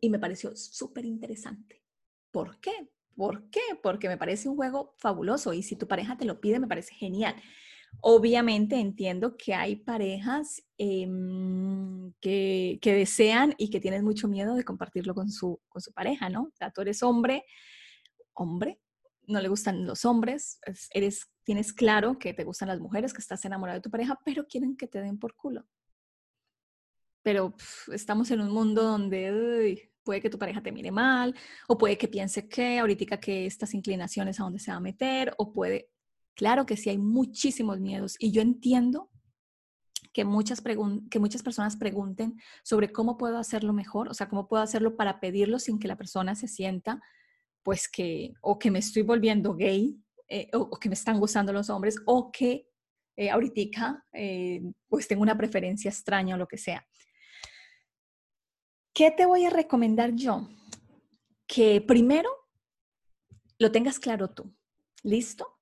Y 0.00 0.08
me 0.08 0.18
pareció 0.18 0.56
súper 0.56 1.04
interesante. 1.04 1.84
¿Por 2.30 2.58
qué? 2.60 2.88
¿Por 3.14 3.50
qué? 3.50 3.60
Porque 3.82 4.08
me 4.08 4.16
parece 4.16 4.48
un 4.48 4.56
juego 4.56 4.94
fabuloso 4.96 5.52
y 5.52 5.62
si 5.62 5.76
tu 5.76 5.86
pareja 5.86 6.16
te 6.16 6.24
lo 6.24 6.40
pide, 6.40 6.60
me 6.60 6.66
parece 6.66 6.94
genial. 6.94 7.34
Obviamente 8.02 8.76
entiendo 8.76 9.36
que 9.36 9.54
hay 9.54 9.76
parejas 9.76 10.62
em, 10.78 12.12
que, 12.20 12.78
que, 12.80 12.94
desean 12.94 13.54
y 13.58 13.68
que 13.68 13.80
tienen 13.80 14.04
mucho 14.04 14.26
miedo 14.26 14.54
de 14.54 14.64
compartirlo 14.64 15.14
con 15.14 15.30
su, 15.30 15.60
con 15.68 15.82
su 15.82 15.92
pareja, 15.92 16.30
¿no? 16.30 16.50
Tú 16.74 16.80
eres 16.80 17.02
hombre, 17.02 17.44
hombre, 18.32 18.80
no 19.26 19.40
le 19.40 19.48
gustan 19.48 19.86
los 19.86 20.04
hombres, 20.04 20.60
eres, 20.92 21.30
tienes 21.44 21.72
claro 21.72 22.18
que 22.18 22.34
te 22.34 22.44
gustan 22.44 22.68
las 22.68 22.80
mujeres, 22.80 23.12
que 23.12 23.20
estás 23.20 23.44
enamorado 23.44 23.78
de 23.78 23.82
tu 23.82 23.90
pareja, 23.90 24.18
pero 24.24 24.46
quieren 24.46 24.76
que 24.76 24.86
te 24.86 25.00
den 25.00 25.18
por 25.18 25.34
culo. 25.34 25.66
Pero 27.22 27.54
estamos 27.92 28.30
en 28.30 28.40
un 28.40 28.50
mundo 28.50 28.82
donde 28.82 29.92
puede 30.02 30.20
que 30.20 30.30
tu 30.30 30.38
pareja 30.38 30.62
te 30.62 30.72
mire 30.72 30.90
mal, 30.90 31.34
o 31.68 31.76
puede 31.78 31.98
que 31.98 32.08
piense 32.08 32.48
que 32.48 32.78
ahorita 32.78 33.20
que 33.20 33.46
estas 33.46 33.74
inclinaciones 33.74 34.40
a 34.40 34.44
dónde 34.44 34.58
se 34.58 34.70
va 34.70 34.78
a 34.78 34.80
meter, 34.80 35.34
o 35.38 35.52
puede, 35.52 35.90
claro 36.34 36.66
que 36.66 36.76
sí, 36.76 36.90
hay 36.90 36.98
muchísimos 36.98 37.80
miedos. 37.80 38.16
Y 38.18 38.32
yo 38.32 38.42
entiendo 38.42 39.10
que 40.12 40.24
muchas, 40.24 40.62
que 41.10 41.18
muchas 41.18 41.42
personas 41.42 41.76
pregunten 41.76 42.40
sobre 42.64 42.90
cómo 42.90 43.16
puedo 43.16 43.38
hacerlo 43.38 43.72
mejor, 43.72 44.08
o 44.08 44.14
sea, 44.14 44.28
cómo 44.28 44.48
puedo 44.48 44.62
hacerlo 44.62 44.96
para 44.96 45.20
pedirlo 45.20 45.58
sin 45.58 45.78
que 45.78 45.88
la 45.88 45.96
persona 45.96 46.34
se 46.34 46.48
sienta 46.48 47.00
pues 47.62 47.88
que 47.88 48.32
o 48.40 48.58
que 48.58 48.70
me 48.70 48.78
estoy 48.78 49.02
volviendo 49.02 49.54
gay 49.54 50.00
eh, 50.28 50.48
o, 50.54 50.78
que 50.78 50.88
me 50.88 50.94
están 50.94 51.18
gustando 51.18 51.52
los 51.52 51.70
hombres 51.70 51.96
o 52.06 52.30
que 52.30 52.66
eh, 53.16 53.30
ahorita 53.30 54.06
eh, 54.12 54.62
pues 54.88 55.06
tengo 55.08 55.22
una 55.22 55.36
preferencia 55.36 55.90
extraña 55.90 56.36
o 56.36 56.38
lo 56.38 56.48
que 56.48 56.56
sea. 56.56 56.86
¿Qué 58.94 59.10
te 59.10 59.26
voy 59.26 59.44
a 59.44 59.50
recomendar 59.50 60.14
yo? 60.14 60.48
Que 61.46 61.80
primero 61.80 62.30
lo 63.58 63.70
tengas 63.70 63.98
claro 63.98 64.30
tú. 64.30 64.54
¿Listo? 65.02 65.59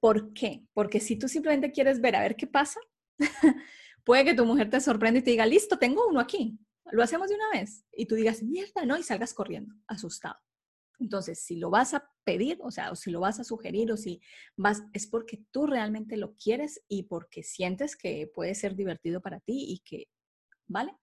¿Por 0.00 0.32
qué? 0.32 0.64
Porque 0.72 0.98
si 0.98 1.16
tú 1.16 1.28
simplemente 1.28 1.72
quieres 1.72 2.00
ver 2.00 2.16
a 2.16 2.20
ver 2.20 2.36
qué 2.36 2.46
pasa, 2.46 2.80
puede 4.04 4.24
que 4.24 4.34
tu 4.34 4.46
mujer 4.46 4.70
te 4.70 4.80
sorprenda 4.80 5.20
y 5.20 5.22
te 5.22 5.30
diga, 5.30 5.46
listo, 5.46 5.78
tengo 5.78 6.06
uno 6.08 6.20
aquí, 6.20 6.58
lo 6.90 7.02
hacemos 7.02 7.28
de 7.28 7.34
una 7.34 7.50
vez. 7.50 7.84
Y 7.92 8.06
tú 8.06 8.14
digas, 8.14 8.42
mierda, 8.42 8.84
¿no? 8.84 8.96
Y 8.96 9.02
salgas 9.02 9.34
corriendo, 9.34 9.74
asustado. 9.86 10.36
Entonces, 10.98 11.42
si 11.42 11.56
lo 11.56 11.70
vas 11.70 11.94
a 11.94 12.10
pedir, 12.24 12.58
o 12.62 12.70
sea, 12.70 12.90
o 12.92 12.96
si 12.96 13.10
lo 13.10 13.20
vas 13.20 13.40
a 13.40 13.44
sugerir, 13.44 13.90
o 13.90 13.96
si 13.96 14.20
vas, 14.56 14.82
es 14.92 15.06
porque 15.06 15.42
tú 15.50 15.66
realmente 15.66 16.16
lo 16.16 16.34
quieres 16.36 16.82
y 16.88 17.04
porque 17.04 17.42
sientes 17.42 17.96
que 17.96 18.30
puede 18.34 18.54
ser 18.54 18.76
divertido 18.76 19.20
para 19.22 19.40
ti 19.40 19.64
y 19.68 19.78
que, 19.80 20.08
¿vale? 20.66 20.94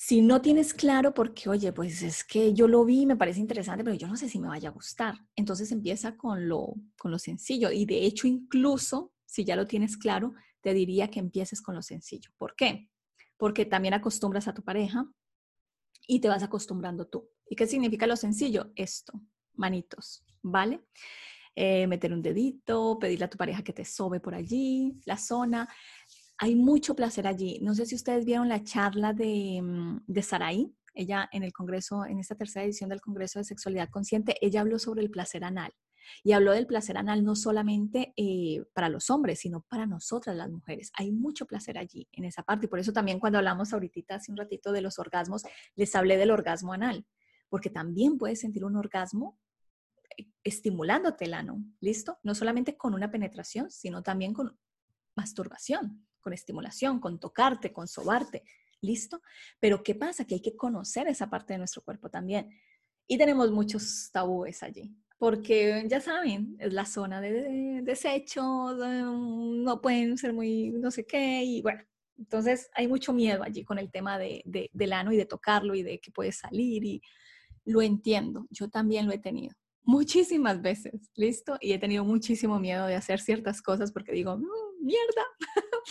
Si 0.00 0.22
no 0.22 0.40
tienes 0.40 0.74
claro 0.74 1.12
porque, 1.12 1.48
oye, 1.48 1.72
pues 1.72 2.02
es 2.02 2.22
que 2.22 2.54
yo 2.54 2.68
lo 2.68 2.84
vi, 2.84 3.04
me 3.04 3.16
parece 3.16 3.40
interesante, 3.40 3.82
pero 3.82 3.96
yo 3.96 4.06
no 4.06 4.16
sé 4.16 4.28
si 4.28 4.38
me 4.38 4.46
vaya 4.46 4.68
a 4.68 4.72
gustar. 4.72 5.16
Entonces 5.34 5.72
empieza 5.72 6.16
con 6.16 6.48
lo, 6.48 6.72
con 6.96 7.10
lo 7.10 7.18
sencillo. 7.18 7.72
Y 7.72 7.84
de 7.84 8.04
hecho, 8.04 8.28
incluso 8.28 9.12
si 9.26 9.44
ya 9.44 9.56
lo 9.56 9.66
tienes 9.66 9.96
claro, 9.96 10.34
te 10.60 10.72
diría 10.72 11.10
que 11.10 11.18
empieces 11.18 11.60
con 11.60 11.74
lo 11.74 11.82
sencillo. 11.82 12.30
¿Por 12.38 12.54
qué? 12.54 12.88
Porque 13.36 13.64
también 13.66 13.92
acostumbras 13.92 14.46
a 14.46 14.54
tu 14.54 14.62
pareja 14.62 15.04
y 16.06 16.20
te 16.20 16.28
vas 16.28 16.44
acostumbrando 16.44 17.08
tú. 17.08 17.28
¿Y 17.50 17.56
qué 17.56 17.66
significa 17.66 18.06
lo 18.06 18.14
sencillo? 18.14 18.70
Esto, 18.76 19.20
manitos, 19.54 20.24
¿vale? 20.42 20.80
Eh, 21.56 21.88
meter 21.88 22.12
un 22.12 22.22
dedito, 22.22 23.00
pedirle 23.00 23.24
a 23.24 23.30
tu 23.30 23.36
pareja 23.36 23.64
que 23.64 23.72
te 23.72 23.84
sobe 23.84 24.20
por 24.20 24.36
allí, 24.36 25.00
la 25.06 25.18
zona. 25.18 25.68
Hay 26.38 26.54
mucho 26.54 26.94
placer 26.94 27.26
allí. 27.26 27.58
No 27.62 27.74
sé 27.74 27.84
si 27.86 27.94
ustedes 27.94 28.24
vieron 28.24 28.48
la 28.48 28.62
charla 28.62 29.12
de, 29.12 29.60
mm, 29.62 30.04
de 30.06 30.22
Saraí, 30.22 30.72
ella 30.98 31.28
en 31.32 31.44
el 31.44 31.52
Congreso, 31.52 32.04
en 32.04 32.18
esta 32.18 32.34
tercera 32.34 32.64
edición 32.64 32.90
del 32.90 33.00
Congreso 33.00 33.38
de 33.38 33.44
Sexualidad 33.44 33.88
Consciente, 33.88 34.36
ella 34.40 34.60
habló 34.60 34.78
sobre 34.78 35.02
el 35.02 35.10
placer 35.10 35.44
anal. 35.44 35.72
Y 36.24 36.32
habló 36.32 36.52
del 36.52 36.66
placer 36.66 36.96
anal 36.96 37.22
no 37.22 37.36
solamente 37.36 38.14
eh, 38.16 38.64
para 38.72 38.88
los 38.88 39.10
hombres, 39.10 39.40
sino 39.40 39.60
para 39.68 39.86
nosotras 39.86 40.34
las 40.36 40.50
mujeres. 40.50 40.90
Hay 40.94 41.12
mucho 41.12 41.46
placer 41.46 41.78
allí, 41.78 42.08
en 42.12 42.24
esa 42.24 42.42
parte. 42.42 42.66
Y 42.66 42.68
por 42.68 42.78
eso 42.78 42.92
también 42.92 43.20
cuando 43.20 43.38
hablamos 43.38 43.72
ahorita, 43.72 44.16
hace 44.16 44.32
un 44.32 44.38
ratito, 44.38 44.72
de 44.72 44.80
los 44.80 44.98
orgasmos, 44.98 45.42
les 45.76 45.94
hablé 45.94 46.16
del 46.16 46.30
orgasmo 46.30 46.72
anal, 46.72 47.06
porque 47.48 47.70
también 47.70 48.16
puedes 48.16 48.40
sentir 48.40 48.64
un 48.64 48.76
orgasmo 48.76 49.38
eh, 50.16 50.26
estimulándote 50.42 51.26
el 51.26 51.34
ano, 51.34 51.62
¿listo? 51.80 52.18
No 52.22 52.34
solamente 52.34 52.76
con 52.76 52.94
una 52.94 53.10
penetración, 53.10 53.70
sino 53.70 54.02
también 54.02 54.32
con 54.32 54.58
masturbación, 55.14 56.07
con 56.28 56.34
estimulación, 56.34 57.00
con 57.00 57.18
tocarte, 57.18 57.72
con 57.72 57.88
sobarte, 57.88 58.44
¿listo? 58.82 59.22
Pero 59.58 59.82
¿qué 59.82 59.94
pasa? 59.94 60.26
Que 60.26 60.34
hay 60.34 60.42
que 60.42 60.56
conocer 60.56 61.08
esa 61.08 61.30
parte 61.30 61.54
de 61.54 61.58
nuestro 61.58 61.80
cuerpo 61.82 62.10
también. 62.10 62.50
Y 63.06 63.16
tenemos 63.16 63.50
muchos 63.50 64.10
tabúes 64.12 64.62
allí 64.62 64.94
porque 65.16 65.84
ya 65.88 66.00
saben, 66.00 66.54
es 66.60 66.72
la 66.72 66.84
zona 66.84 67.20
de 67.20 67.80
desecho, 67.82 68.72
no 68.72 69.80
pueden 69.80 70.16
ser 70.16 70.32
muy 70.32 70.70
no 70.70 70.92
sé 70.92 71.06
qué, 71.06 71.42
y 71.42 71.60
bueno, 71.60 71.82
entonces 72.16 72.70
hay 72.72 72.86
mucho 72.86 73.12
miedo 73.12 73.42
allí 73.42 73.64
con 73.64 73.80
el 73.80 73.90
tema 73.90 74.16
de, 74.16 74.42
de, 74.44 74.70
del 74.72 74.92
ano 74.92 75.10
y 75.10 75.16
de 75.16 75.26
tocarlo 75.26 75.74
y 75.74 75.82
de 75.82 75.98
que 75.98 76.12
puede 76.12 76.30
salir, 76.30 76.84
y 76.84 77.02
lo 77.64 77.82
entiendo, 77.82 78.46
yo 78.50 78.68
también 78.68 79.06
lo 79.06 79.12
he 79.12 79.18
tenido 79.18 79.56
muchísimas 79.88 80.60
veces, 80.60 81.10
¿listo? 81.16 81.56
Y 81.62 81.72
he 81.72 81.78
tenido 81.78 82.04
muchísimo 82.04 82.60
miedo 82.60 82.86
de 82.86 82.94
hacer 82.94 83.20
ciertas 83.20 83.62
cosas 83.62 83.90
porque 83.90 84.12
digo, 84.12 84.36
mm, 84.36 84.67
mierda, 84.80 85.24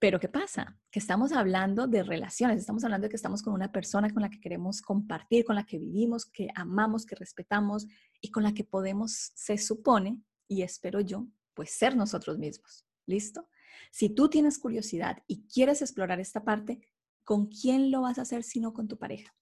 Pero 0.00 0.20
¿qué 0.20 0.28
pasa? 0.28 0.78
Que 0.92 1.00
estamos 1.00 1.32
hablando 1.32 1.88
de 1.88 2.04
relaciones, 2.04 2.60
estamos 2.60 2.84
hablando 2.84 3.06
de 3.06 3.10
que 3.10 3.16
estamos 3.16 3.42
con 3.42 3.52
una 3.52 3.72
persona 3.72 4.12
con 4.12 4.22
la 4.22 4.30
que 4.30 4.40
queremos 4.40 4.80
compartir, 4.80 5.44
con 5.44 5.56
la 5.56 5.66
que 5.66 5.78
vivimos, 5.78 6.24
que 6.24 6.48
amamos, 6.54 7.04
que 7.04 7.16
respetamos 7.16 7.86
y 8.20 8.30
con 8.30 8.44
la 8.44 8.54
que 8.54 8.62
podemos, 8.62 9.32
se 9.34 9.58
supone, 9.58 10.20
y 10.46 10.62
espero 10.62 11.00
yo, 11.00 11.26
pues 11.52 11.70
ser 11.70 11.96
nosotros 11.96 12.38
mismos. 12.38 12.86
¿Listo? 13.06 13.48
Si 13.90 14.10
tú 14.10 14.28
tienes 14.28 14.58
curiosidad 14.58 15.22
y 15.26 15.46
quieres 15.48 15.82
explorar 15.82 16.20
esta 16.20 16.44
parte, 16.44 16.80
¿con 17.24 17.46
quién 17.46 17.90
lo 17.90 18.02
vas 18.02 18.18
a 18.18 18.22
hacer 18.22 18.44
si 18.44 18.60
no 18.60 18.72
con 18.72 18.86
tu 18.86 18.98
pareja? 18.98 19.34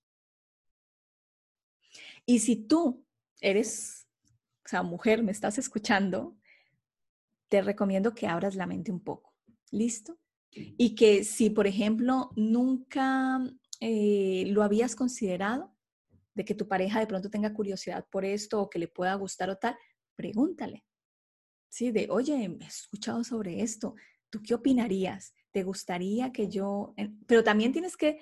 Y 2.25 2.39
si 2.39 2.57
tú 2.57 3.05
eres, 3.41 4.07
o 4.65 4.69
sea, 4.69 4.83
mujer, 4.83 5.23
me 5.23 5.33
estás 5.33 5.59
escuchando, 5.59 6.37
te 7.49 7.63
recomiendo 7.63 8.15
que 8.15 8.27
abras 8.27 8.55
la 8.55 8.67
mente 8.67 8.91
un 8.91 9.01
poco. 9.01 9.35
¿Listo? 9.71 10.19
Y 10.53 10.95
que 10.95 11.25
si, 11.25 11.51
por 11.51 11.67
ejemplo, 11.67 12.31
nunca 12.37 13.41
eh, 13.81 14.45
lo 14.49 14.63
habías 14.63 14.97
considerado, 14.97 15.75
de 16.35 16.45
que 16.45 16.55
tu 16.55 16.69
pareja 16.69 17.01
de 17.01 17.07
pronto 17.07 17.31
tenga 17.31 17.53
curiosidad 17.53 18.07
por 18.11 18.25
esto 18.25 18.61
o 18.61 18.71
que 18.71 18.79
le 18.79 18.89
pueda 18.89 19.15
gustar 19.15 19.51
o 19.51 19.57
tal, 19.57 19.77
pregúntale. 20.15 20.85
Sí, 21.69 21.91
de, 21.91 22.09
oye, 22.11 22.45
he 22.45 22.65
escuchado 22.67 23.25
sobre 23.25 23.63
esto, 23.63 23.95
¿tú 24.31 24.43
qué 24.43 24.55
opinarías? 24.55 25.35
¿Te 25.51 25.63
gustaría 25.63 26.33
que 26.33 26.49
yo...? 26.49 26.95
Pero 27.27 27.43
también 27.43 27.73
tienes 27.73 27.97
que 27.97 28.21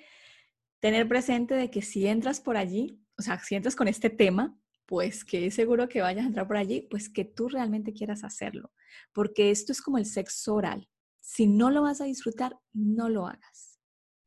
tener 0.79 1.07
presente 1.07 1.55
de 1.55 1.69
que 1.69 1.81
si 1.81 2.07
entras 2.07 2.39
por 2.39 2.57
allí, 2.57 3.01
o 3.17 3.21
sea, 3.21 3.39
si 3.39 3.55
entras 3.55 3.75
con 3.75 3.87
este 3.87 4.09
tema, 4.09 4.57
pues 4.85 5.25
que 5.25 5.47
es 5.47 5.55
seguro 5.55 5.89
que 5.89 6.01
vayas 6.01 6.25
a 6.25 6.27
entrar 6.27 6.47
por 6.47 6.57
allí, 6.57 6.81
pues 6.89 7.09
que 7.09 7.25
tú 7.25 7.49
realmente 7.49 7.93
quieras 7.93 8.23
hacerlo, 8.23 8.71
porque 9.13 9.51
esto 9.51 9.71
es 9.71 9.81
como 9.81 9.97
el 9.97 10.05
sexo 10.05 10.55
oral. 10.55 10.89
Si 11.19 11.47
no 11.47 11.71
lo 11.71 11.81
vas 11.81 12.01
a 12.01 12.05
disfrutar, 12.05 12.57
no 12.73 13.09
lo 13.09 13.27
hagas. 13.27 13.79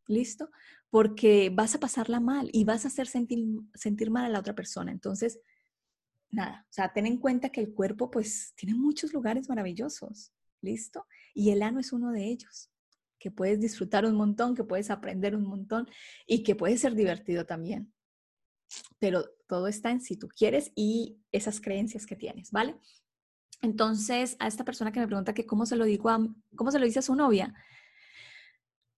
¿Listo? 0.07 0.51
Porque 0.91 1.51
vas 1.55 1.75
a 1.75 1.81
pasarla 1.81 2.19
mal 2.19 2.51
y 2.53 2.65
vas 2.65 2.85
a 2.85 2.89
hacer 2.89 3.07
sentir, 3.07 3.45
sentir 3.75 4.11
mal 4.11 4.25
a 4.25 4.29
la 4.31 4.41
otra 4.41 4.55
persona. 4.55 4.91
Entonces, 4.91 5.39
nada, 6.31 6.67
o 6.69 6.73
sea, 6.73 6.93
ten 6.93 7.07
en 7.07 7.19
cuenta 7.19 7.51
que 7.51 7.61
el 7.61 7.73
cuerpo 7.73 8.11
pues 8.11 8.53
tiene 8.57 8.75
muchos 8.75 9.13
lugares 9.13 9.49
maravillosos. 9.49 10.33
¿Listo? 10.61 11.07
Y 11.35 11.51
el 11.51 11.63
ano 11.63 11.79
es 11.79 11.93
uno 11.93 12.11
de 12.11 12.25
ellos 12.25 12.69
que 13.19 13.31
puedes 13.31 13.61
disfrutar 13.61 14.05
un 14.05 14.15
montón, 14.15 14.55
que 14.55 14.65
puedes 14.65 14.91
aprender 14.91 15.35
un 15.35 15.45
montón 15.45 15.89
y 16.27 16.43
que 16.43 16.55
puede 16.55 16.79
ser 16.79 16.95
divertido 16.95 17.45
también. 17.47 17.93
Pero 18.99 19.25
todo 19.47 19.69
está 19.69 19.91
en 19.91 20.01
si 20.01 20.17
tú 20.17 20.29
quieres 20.29 20.73
y 20.75 21.19
esas 21.33 21.61
creencias 21.61 22.07
que 22.07 22.17
tienes, 22.17 22.51
¿vale? 22.51 22.77
Entonces, 23.61 24.37
a 24.39 24.47
esta 24.47 24.65
persona 24.65 24.93
que 24.93 25.01
me 25.01 25.07
pregunta 25.07 25.35
que 25.35 25.47
cómo 25.47 25.67
se 25.67 25.77
lo 25.77 25.85
digo 25.85 26.09
a, 26.11 26.27
cómo 26.55 26.71
se 26.71 26.79
lo 26.79 26.85
dice 26.85 27.01
a 27.01 27.03
su 27.03 27.15
novia, 27.15 27.55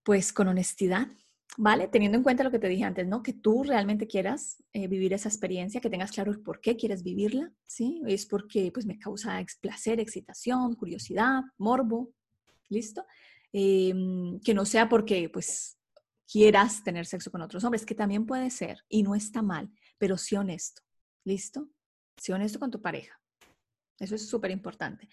pues 0.03 0.33
con 0.33 0.49
honestidad, 0.49 1.09
¿vale? 1.57 1.89
Teniendo 1.89 2.19
en 2.19 2.25
cuenta 2.25 2.45
lo 2.45 2.51
que 2.51 2.59
te 2.59 2.69
dije 2.69 2.85
antes, 2.85 3.07
¿no? 3.07 3.23
Que 3.23 3.33
tú 3.33 3.63
realmente 3.63 4.07
quieras 4.07 4.63
eh, 4.73 4.87
vivir 4.87 5.13
esa 5.13 5.29
experiencia, 5.29 5.81
que 5.81 5.91
tengas 5.91 6.13
claro 6.13 6.43
por 6.43 6.61
qué 6.61 6.77
quieres 6.77 7.03
vivirla, 7.03 7.53
¿sí? 7.67 8.03
Es 8.07 8.27
porque 8.27 8.71
pues 8.73 8.87
me 8.87 8.99
causa 8.99 9.43
placer, 9.61 10.01
excitación, 10.01 10.75
curiosidad, 10.75 11.43
morbo, 11.59 12.13
¿listo? 12.69 13.05
Em, 13.53 14.41
que 14.41 14.55
no 14.55 14.65
sea 14.65 14.89
porque 14.89 15.29
pues 15.29 15.79
quieras 16.31 16.85
tener 16.85 17.07
sexo 17.07 17.31
con 17.31 17.43
otros 17.43 17.65
hombres, 17.65 17.85
que 17.85 17.95
también 17.95 18.27
puede 18.27 18.51
ser 18.51 18.85
y 18.89 19.03
no 19.03 19.15
está 19.15 19.43
mal, 19.43 19.71
pero 20.01 20.17
sí 20.17 20.35
honesto, 20.35 20.83
¿listo? 21.25 21.69
Sí 22.17 22.33
honesto 22.33 22.59
con 22.59 22.71
tu 22.71 22.81
pareja. 22.81 23.21
Eso 23.99 24.15
es 24.15 24.27
súper 24.27 24.51
importante. 24.51 25.09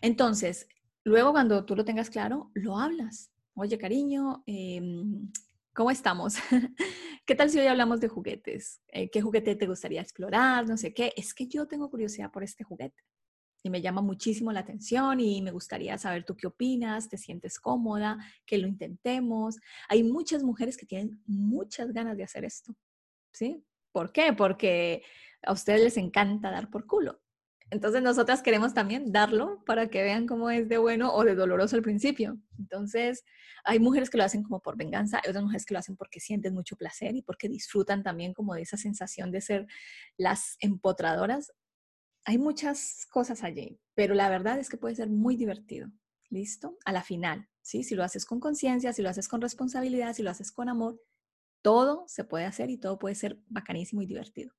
Entonces, 0.00 0.68
luego 1.02 1.32
cuando 1.32 1.64
tú 1.66 1.74
lo 1.74 1.84
tengas 1.84 2.10
claro, 2.10 2.52
lo 2.54 2.78
hablas. 2.78 3.32
Oye, 3.54 3.76
cariño, 3.76 4.44
em, 4.46 5.32
¿cómo 5.74 5.90
estamos? 5.90 6.36
¿Qué 7.26 7.34
tal 7.34 7.50
si 7.50 7.58
hoy 7.58 7.66
hablamos 7.66 8.00
de 8.00 8.06
juguetes? 8.06 8.80
Eh, 8.86 9.10
¿Qué 9.10 9.20
juguete 9.20 9.56
te 9.56 9.66
gustaría 9.66 10.00
explorar? 10.00 10.66
No 10.68 10.76
sé 10.76 10.94
qué. 10.94 11.12
Es 11.16 11.34
que 11.34 11.48
yo 11.48 11.66
tengo 11.66 11.90
curiosidad 11.90 12.30
por 12.30 12.44
este 12.44 12.62
juguete 12.62 13.02
y 13.64 13.68
me 13.68 13.82
llama 13.82 14.00
muchísimo 14.00 14.52
la 14.52 14.60
atención 14.60 15.18
y 15.18 15.42
me 15.42 15.50
gustaría 15.50 15.98
saber 15.98 16.24
tú 16.24 16.36
qué 16.36 16.46
opinas, 16.46 17.08
te 17.08 17.18
sientes 17.18 17.58
cómoda, 17.58 18.16
que 18.46 18.58
lo 18.58 18.68
intentemos. 18.68 19.56
Hay 19.88 20.04
muchas 20.04 20.44
mujeres 20.44 20.76
que 20.76 20.86
tienen 20.86 21.20
muchas 21.26 21.92
ganas 21.92 22.16
de 22.16 22.22
hacer 22.22 22.44
esto, 22.44 22.76
¿sí? 23.32 23.64
¿Por 23.92 24.12
qué? 24.12 24.32
Porque 24.32 25.02
a 25.42 25.52
ustedes 25.52 25.80
les 25.82 25.96
encanta 25.96 26.50
dar 26.50 26.70
por 26.70 26.86
culo. 26.86 27.20
Entonces 27.70 28.02
nosotras 28.02 28.42
queremos 28.42 28.74
también 28.74 29.12
darlo 29.12 29.62
para 29.64 29.88
que 29.88 30.02
vean 30.02 30.26
cómo 30.26 30.50
es 30.50 30.68
de 30.68 30.78
bueno 30.78 31.14
o 31.14 31.24
de 31.24 31.36
doloroso 31.36 31.76
al 31.76 31.82
principio. 31.82 32.36
Entonces 32.58 33.24
hay 33.64 33.78
mujeres 33.78 34.10
que 34.10 34.18
lo 34.18 34.24
hacen 34.24 34.42
como 34.42 34.60
por 34.60 34.76
venganza, 34.76 35.20
hay 35.22 35.30
otras 35.30 35.44
mujeres 35.44 35.64
que 35.64 35.74
lo 35.74 35.78
hacen 35.78 35.96
porque 35.96 36.18
sienten 36.18 36.52
mucho 36.52 36.76
placer 36.76 37.14
y 37.14 37.22
porque 37.22 37.48
disfrutan 37.48 38.02
también 38.02 38.34
como 38.34 38.54
de 38.54 38.62
esa 38.62 38.76
sensación 38.76 39.30
de 39.30 39.40
ser 39.40 39.66
las 40.16 40.56
empotradoras. 40.58 41.52
Hay 42.24 42.38
muchas 42.38 43.06
cosas 43.08 43.44
allí, 43.44 43.80
pero 43.94 44.14
la 44.14 44.28
verdad 44.28 44.58
es 44.58 44.68
que 44.68 44.76
puede 44.76 44.96
ser 44.96 45.08
muy 45.08 45.36
divertido. 45.36 45.90
¿Listo? 46.28 46.76
A 46.84 46.92
la 46.92 47.02
final, 47.02 47.48
¿sí? 47.60 47.82
Si 47.82 47.96
lo 47.96 48.04
haces 48.04 48.24
con 48.24 48.38
conciencia, 48.38 48.92
si 48.92 49.02
lo 49.02 49.08
haces 49.08 49.26
con 49.26 49.40
responsabilidad, 49.40 50.14
si 50.14 50.22
lo 50.22 50.30
haces 50.30 50.52
con 50.52 50.68
amor, 50.68 51.00
todo 51.62 52.04
se 52.08 52.24
puede 52.24 52.44
hacer 52.44 52.70
y 52.70 52.78
todo 52.78 52.98
puede 52.98 53.14
ser 53.14 53.38
bacanísimo 53.48 54.02
y 54.02 54.06
divertido 54.06 54.54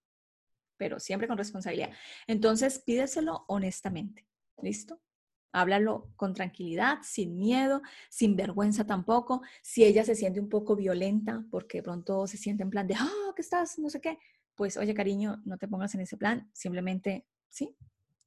pero 0.82 1.00
siempre 1.00 1.28
con 1.28 1.38
responsabilidad. 1.38 1.92
Entonces, 2.26 2.80
pídeselo 2.80 3.46
honestamente. 3.48 4.26
¿Listo? 4.64 5.00
Háblalo 5.52 6.12
con 6.16 6.34
tranquilidad, 6.34 6.98
sin 7.04 7.38
miedo, 7.38 7.84
sin 8.10 8.36
vergüenza 8.36 8.84
tampoco. 8.88 9.44
Si 9.62 9.84
ella 9.84 10.04
se 10.04 10.16
siente 10.16 10.40
un 10.40 10.50
poco 10.50 10.76
violenta 10.76 11.46
porque 11.52 11.78
de 11.78 11.84
pronto 11.84 12.26
se 12.26 12.38
siente 12.38 12.64
en 12.64 12.72
plan 12.72 12.88
de, 12.88 12.96
ah, 12.96 13.32
¿qué 13.36 13.44
estás? 13.44 13.78
No 13.78 13.92
sé 13.92 14.02
qué. 14.02 14.18
Pues, 14.56 14.76
oye, 14.76 14.96
cariño, 14.96 15.40
no 15.46 15.56
te 15.60 15.68
pongas 15.68 15.94
en 15.94 16.02
ese 16.02 16.18
plan. 16.18 16.50
Simplemente, 16.52 17.28
¿sí? 17.48 17.78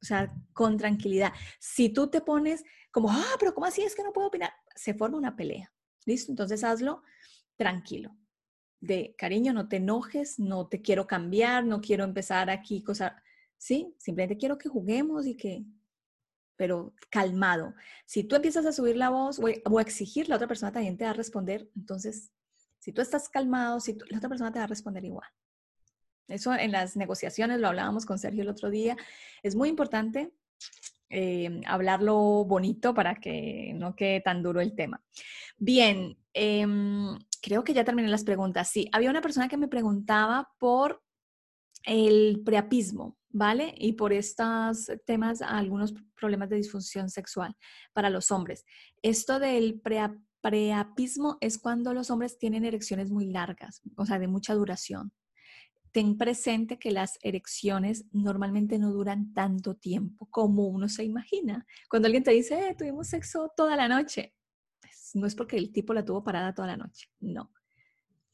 O 0.01 0.05
sea, 0.05 0.33
con 0.53 0.77
tranquilidad. 0.77 1.33
Si 1.59 1.89
tú 1.89 2.09
te 2.09 2.21
pones 2.21 2.63
como, 2.93 3.11
ah, 3.11 3.35
pero 3.41 3.53
¿cómo 3.53 3.67
así 3.67 3.83
es 3.83 3.97
que 3.97 4.05
no 4.05 4.13
puedo 4.13 4.29
opinar? 4.29 4.53
Se 4.77 4.95
forma 4.95 5.19
una 5.19 5.35
pelea. 5.35 5.73
¿Listo? 6.07 6.31
Entonces 6.31 6.63
hazlo 6.63 7.03
tranquilo 7.57 8.17
de 8.87 9.15
cariño, 9.17 9.53
no 9.53 9.69
te 9.69 9.77
enojes, 9.77 10.39
no 10.39 10.67
te 10.67 10.83
quiero 10.83 11.07
cambiar, 11.07 11.65
no 11.65 11.81
quiero 11.81 12.05
empezar 12.05 12.51
aquí 12.51 12.83
cosas, 12.83 13.13
sí, 13.57 13.95
simplemente 13.99 14.39
quiero 14.39 14.59
que 14.59 14.69
juguemos 14.69 15.27
y 15.27 15.37
que, 15.37 15.65
pero 16.57 16.95
calmado. 17.11 17.75
Si 18.07 18.25
tú 18.25 18.37
empiezas 18.37 18.67
a 18.67 18.73
subir 18.73 18.97
la 18.97 19.11
voz 19.11 19.41
o, 19.41 19.79
a 19.79 19.83
exigir, 19.83 20.29
la 20.29 20.37
otra 20.37 20.49
persona 20.49 20.73
también 20.73 20.97
te 20.97 21.05
va 21.05 21.11
a 21.11 21.15
responder, 21.15 21.69
entonces, 21.77 22.31
si 22.79 22.93
tú 22.93 23.01
estás 23.01 23.29
calmado, 23.29 23.81
si 23.81 23.97
la 24.11 24.19
otra 24.19 24.29
persona 24.29 24.53
te 24.53 24.59
va 24.59 24.65
a 24.65 24.69
responder 24.69 25.05
igual. 25.05 25.29
Eso 26.29 26.55
en 26.55 26.73
las 26.73 26.97
negociaciones, 26.97 27.61
lo 27.61 27.69
hablábamos 27.69 28.07
con 28.07 28.19
Sergio 28.19 28.43
el 28.43 28.49
otro 28.49 28.71
día, 28.71 28.97
es 29.43 29.57
muy 29.57 29.69
importante 29.69 30.33
eh, 31.11 31.61
hablarlo 31.67 32.45
bonito 32.45 32.95
para 32.95 33.15
que 33.15 33.73
no 33.75 33.95
quede 33.95 34.21
tan 34.21 34.43
duro 34.43 34.61
el 34.61 34.75
tema. 34.75 35.03
Bien, 35.57 36.17
em, 36.33 37.17
creo 37.45 37.63
que 37.63 37.75
ya 37.75 37.85
terminé 37.85 38.09
las 38.09 38.25
preguntas. 38.25 38.71
Sí, 38.71 38.89
había 38.91 39.11
una 39.11 39.21
persona 39.21 39.49
que 39.49 39.59
me 39.59 39.69
preguntaba 39.69 40.49
por 40.59 41.03
el 41.85 42.41
preapismo, 42.43 43.19
¿vale? 43.29 43.75
Y 43.77 43.93
por 43.93 44.15
estos 44.15 44.91
temas, 45.05 45.43
algunos 45.43 45.93
problemas 46.19 46.49
de 46.49 46.57
disfunción 46.57 47.11
sexual 47.11 47.55
para 47.93 48.09
los 48.09 48.31
hombres. 48.31 48.65
Esto 49.03 49.39
del 49.41 49.83
preapismo 50.41 51.37
es 51.43 51.59
cuando 51.59 51.93
los 51.93 52.11
hombres 52.11 52.39
tienen 52.39 52.65
erecciones 52.65 53.11
muy 53.11 53.27
largas, 53.27 53.83
o 53.97 54.07
sea, 54.07 54.19
de 54.19 54.29
mucha 54.29 54.55
duración. 54.55 55.13
Ten 55.93 56.17
presente 56.17 56.79
que 56.79 56.93
las 56.93 57.19
erecciones 57.23 58.07
normalmente 58.11 58.79
no 58.79 58.91
duran 58.91 59.35
tanto 59.35 59.75
tiempo 59.75 60.29
como 60.31 60.67
uno 60.67 60.89
se 60.89 61.05
imagina. 61.05 61.67
Cuando 61.91 62.07
alguien 62.07 62.25
te 62.25 62.31
dice, 62.31 62.71
eh, 62.71 62.75
tuvimos 62.75 63.09
sexo 63.09 63.53
toda 63.55 63.77
la 63.77 63.87
noche, 63.87 64.35
no 65.15 65.27
es 65.27 65.35
porque 65.35 65.57
el 65.57 65.73
tipo 65.73 65.95
la 65.95 66.05
tuvo 66.05 66.23
parada 66.23 66.55
toda 66.55 66.69
la 66.69 66.77
noche, 66.77 67.09
no. 67.21 67.51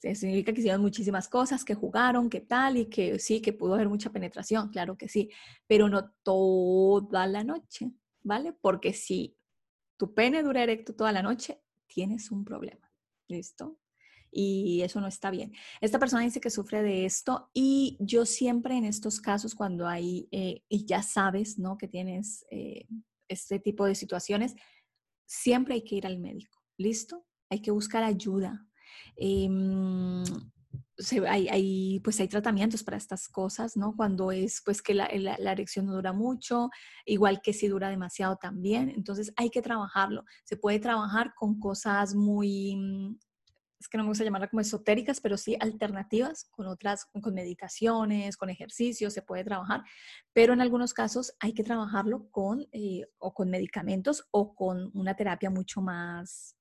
Significa 0.00 0.54
que 0.54 0.60
hicieron 0.60 0.80
muchísimas 0.80 1.28
cosas, 1.28 1.62
que 1.62 1.74
jugaron, 1.74 2.30
que 2.30 2.40
tal, 2.40 2.78
y 2.78 2.86
que 2.86 3.18
sí, 3.18 3.42
que 3.42 3.52
pudo 3.52 3.74
haber 3.74 3.88
mucha 3.88 4.10
penetración, 4.10 4.70
claro 4.70 4.96
que 4.96 5.08
sí, 5.08 5.30
pero 5.66 5.90
no 5.90 6.10
toda 6.22 7.26
la 7.26 7.44
noche, 7.44 7.92
¿vale? 8.22 8.54
Porque 8.54 8.94
si 8.94 9.36
tu 9.98 10.14
pene 10.14 10.42
dura 10.42 10.62
erecto 10.62 10.94
toda 10.94 11.12
la 11.12 11.22
noche, 11.22 11.60
tienes 11.86 12.30
un 12.30 12.46
problema, 12.46 12.90
¿listo? 13.28 13.78
Y 14.32 14.80
eso 14.80 15.02
no 15.02 15.06
está 15.06 15.30
bien. 15.30 15.52
Esta 15.82 15.98
persona 15.98 16.22
dice 16.22 16.40
que 16.40 16.48
sufre 16.48 16.82
de 16.82 17.04
esto 17.04 17.50
y 17.52 17.98
yo 18.00 18.24
siempre 18.24 18.78
en 18.78 18.86
estos 18.86 19.20
casos 19.20 19.54
cuando 19.54 19.86
hay, 19.86 20.28
eh, 20.30 20.62
y 20.68 20.86
ya 20.86 21.02
sabes, 21.02 21.58
¿no? 21.58 21.76
Que 21.76 21.88
tienes 21.88 22.46
eh, 22.50 22.86
este 23.28 23.58
tipo 23.58 23.84
de 23.84 23.94
situaciones, 23.94 24.54
siempre 25.26 25.74
hay 25.74 25.84
que 25.84 25.96
ir 25.96 26.06
al 26.06 26.18
médico. 26.18 26.59
¿Listo? 26.80 27.26
Hay 27.50 27.60
que 27.60 27.70
buscar 27.70 28.02
ayuda. 28.02 28.66
Em, 29.14 30.24
hay, 31.28 32.00
pues 32.00 32.18
hay 32.20 32.28
tratamientos 32.28 32.82
para 32.82 32.96
estas 32.96 33.28
cosas, 33.28 33.76
¿no? 33.76 33.94
Cuando 33.94 34.32
es 34.32 34.62
pues 34.64 34.80
que 34.80 34.94
la, 34.94 35.04
erección 35.04 35.84
no 35.84 35.92
dura 35.92 36.14
mucho, 36.14 36.70
igual 37.04 37.42
que 37.42 37.52
si 37.52 37.68
dura 37.68 37.90
demasiado 37.90 38.36
también. 38.36 38.88
Entonces 38.88 39.30
hay 39.36 39.50
que 39.50 39.60
trabajarlo. 39.60 40.24
Se 40.44 40.56
puede 40.56 40.78
trabajar 40.78 41.34
con 41.36 41.60
cosas 41.60 42.14
muy, 42.14 42.76
mm, 42.76 43.18
es 43.78 43.86
que 43.88 43.98
no 43.98 44.04
me 44.04 44.08
gusta 44.08 44.24
llamarla 44.24 44.48
como 44.48 44.62
esotéricas, 44.62 45.20
pero 45.20 45.36
sí 45.36 45.58
alternativas, 45.60 46.44
con 46.50 46.66
otras, 46.66 47.04
con 47.04 47.34
meditaciones, 47.34 48.38
con 48.38 48.48
ejercicios, 48.48 49.12
se 49.12 49.22
puede 49.22 49.44
trabajar, 49.44 49.82
pero 50.32 50.54
en 50.54 50.62
algunos 50.62 50.94
casos 50.94 51.34
hay 51.40 51.52
que 51.52 51.62
trabajarlo 51.62 52.30
con, 52.30 52.66
eh, 52.72 53.06
o 53.18 53.34
con 53.34 53.50
medicamentos 53.50 54.24
o 54.30 54.54
con 54.54 54.90
una 54.94 55.14
terapia 55.14 55.50
mucho 55.50 55.82
más 55.82 56.56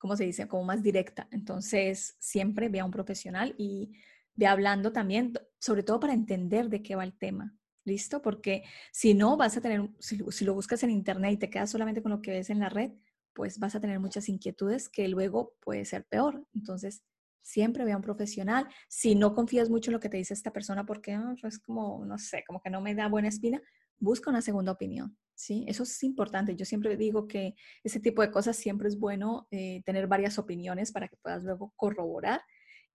¿cómo 0.00 0.16
se 0.16 0.24
dice? 0.24 0.48
Como 0.48 0.64
más 0.64 0.82
directa. 0.82 1.28
Entonces, 1.30 2.16
siempre 2.18 2.68
ve 2.68 2.80
a 2.80 2.84
un 2.84 2.90
profesional 2.90 3.54
y 3.58 3.92
ve 4.34 4.46
hablando 4.46 4.92
también, 4.92 5.34
sobre 5.60 5.82
todo 5.82 6.00
para 6.00 6.14
entender 6.14 6.70
de 6.70 6.82
qué 6.82 6.96
va 6.96 7.04
el 7.04 7.16
tema. 7.16 7.54
¿Listo? 7.84 8.20
Porque 8.20 8.64
si 8.92 9.14
no, 9.14 9.36
vas 9.36 9.56
a 9.56 9.60
tener, 9.60 9.88
si, 9.98 10.44
lo 10.44 10.54
buscas 10.54 10.82
en 10.82 10.90
internet 10.90 11.32
y 11.34 11.36
te 11.36 11.50
quedas 11.50 11.70
solamente 11.70 12.02
con 12.02 12.10
lo 12.10 12.22
que 12.22 12.30
ves 12.30 12.50
en 12.50 12.58
la 12.58 12.68
red, 12.68 12.92
pues 13.34 13.58
vas 13.58 13.74
a 13.74 13.80
tener 13.80 14.00
muchas 14.00 14.28
inquietudes 14.28 14.88
que 14.88 15.06
luego 15.08 15.54
puede 15.60 15.84
ser 15.84 16.04
peor. 16.06 16.46
Entonces, 16.54 17.02
siempre 17.42 17.84
ve 17.84 17.92
a 17.92 17.96
un 17.96 18.02
profesional. 18.02 18.68
Si 18.88 19.14
no 19.14 19.34
confías 19.34 19.68
mucho 19.68 19.90
en 19.90 19.94
lo 19.94 20.00
que 20.00 20.08
te 20.08 20.16
dice 20.16 20.34
esta 20.34 20.52
persona 20.52 20.84
porque 20.86 21.12
ah, 21.12 21.34
es 21.42 21.58
como, 21.58 22.04
no 22.06 22.18
sé, 22.18 22.42
como 22.46 22.60
que 22.60 22.70
no 22.70 22.80
me 22.80 22.94
da 22.94 23.08
buena 23.08 23.28
espina, 23.28 23.62
busca 23.98 24.30
una 24.30 24.42
segunda 24.42 24.72
opinión. 24.72 25.16
¿Sí? 25.40 25.64
Eso 25.66 25.84
es 25.84 26.02
importante. 26.02 26.54
Yo 26.54 26.64
siempre 26.64 26.96
digo 26.96 27.26
que 27.26 27.54
ese 27.82 28.00
tipo 28.00 28.22
de 28.22 28.30
cosas 28.30 28.56
siempre 28.56 28.88
es 28.88 28.98
bueno 28.98 29.48
eh, 29.50 29.82
tener 29.84 30.06
varias 30.06 30.38
opiniones 30.38 30.92
para 30.92 31.08
que 31.08 31.16
puedas 31.16 31.42
luego 31.42 31.72
corroborar 31.76 32.42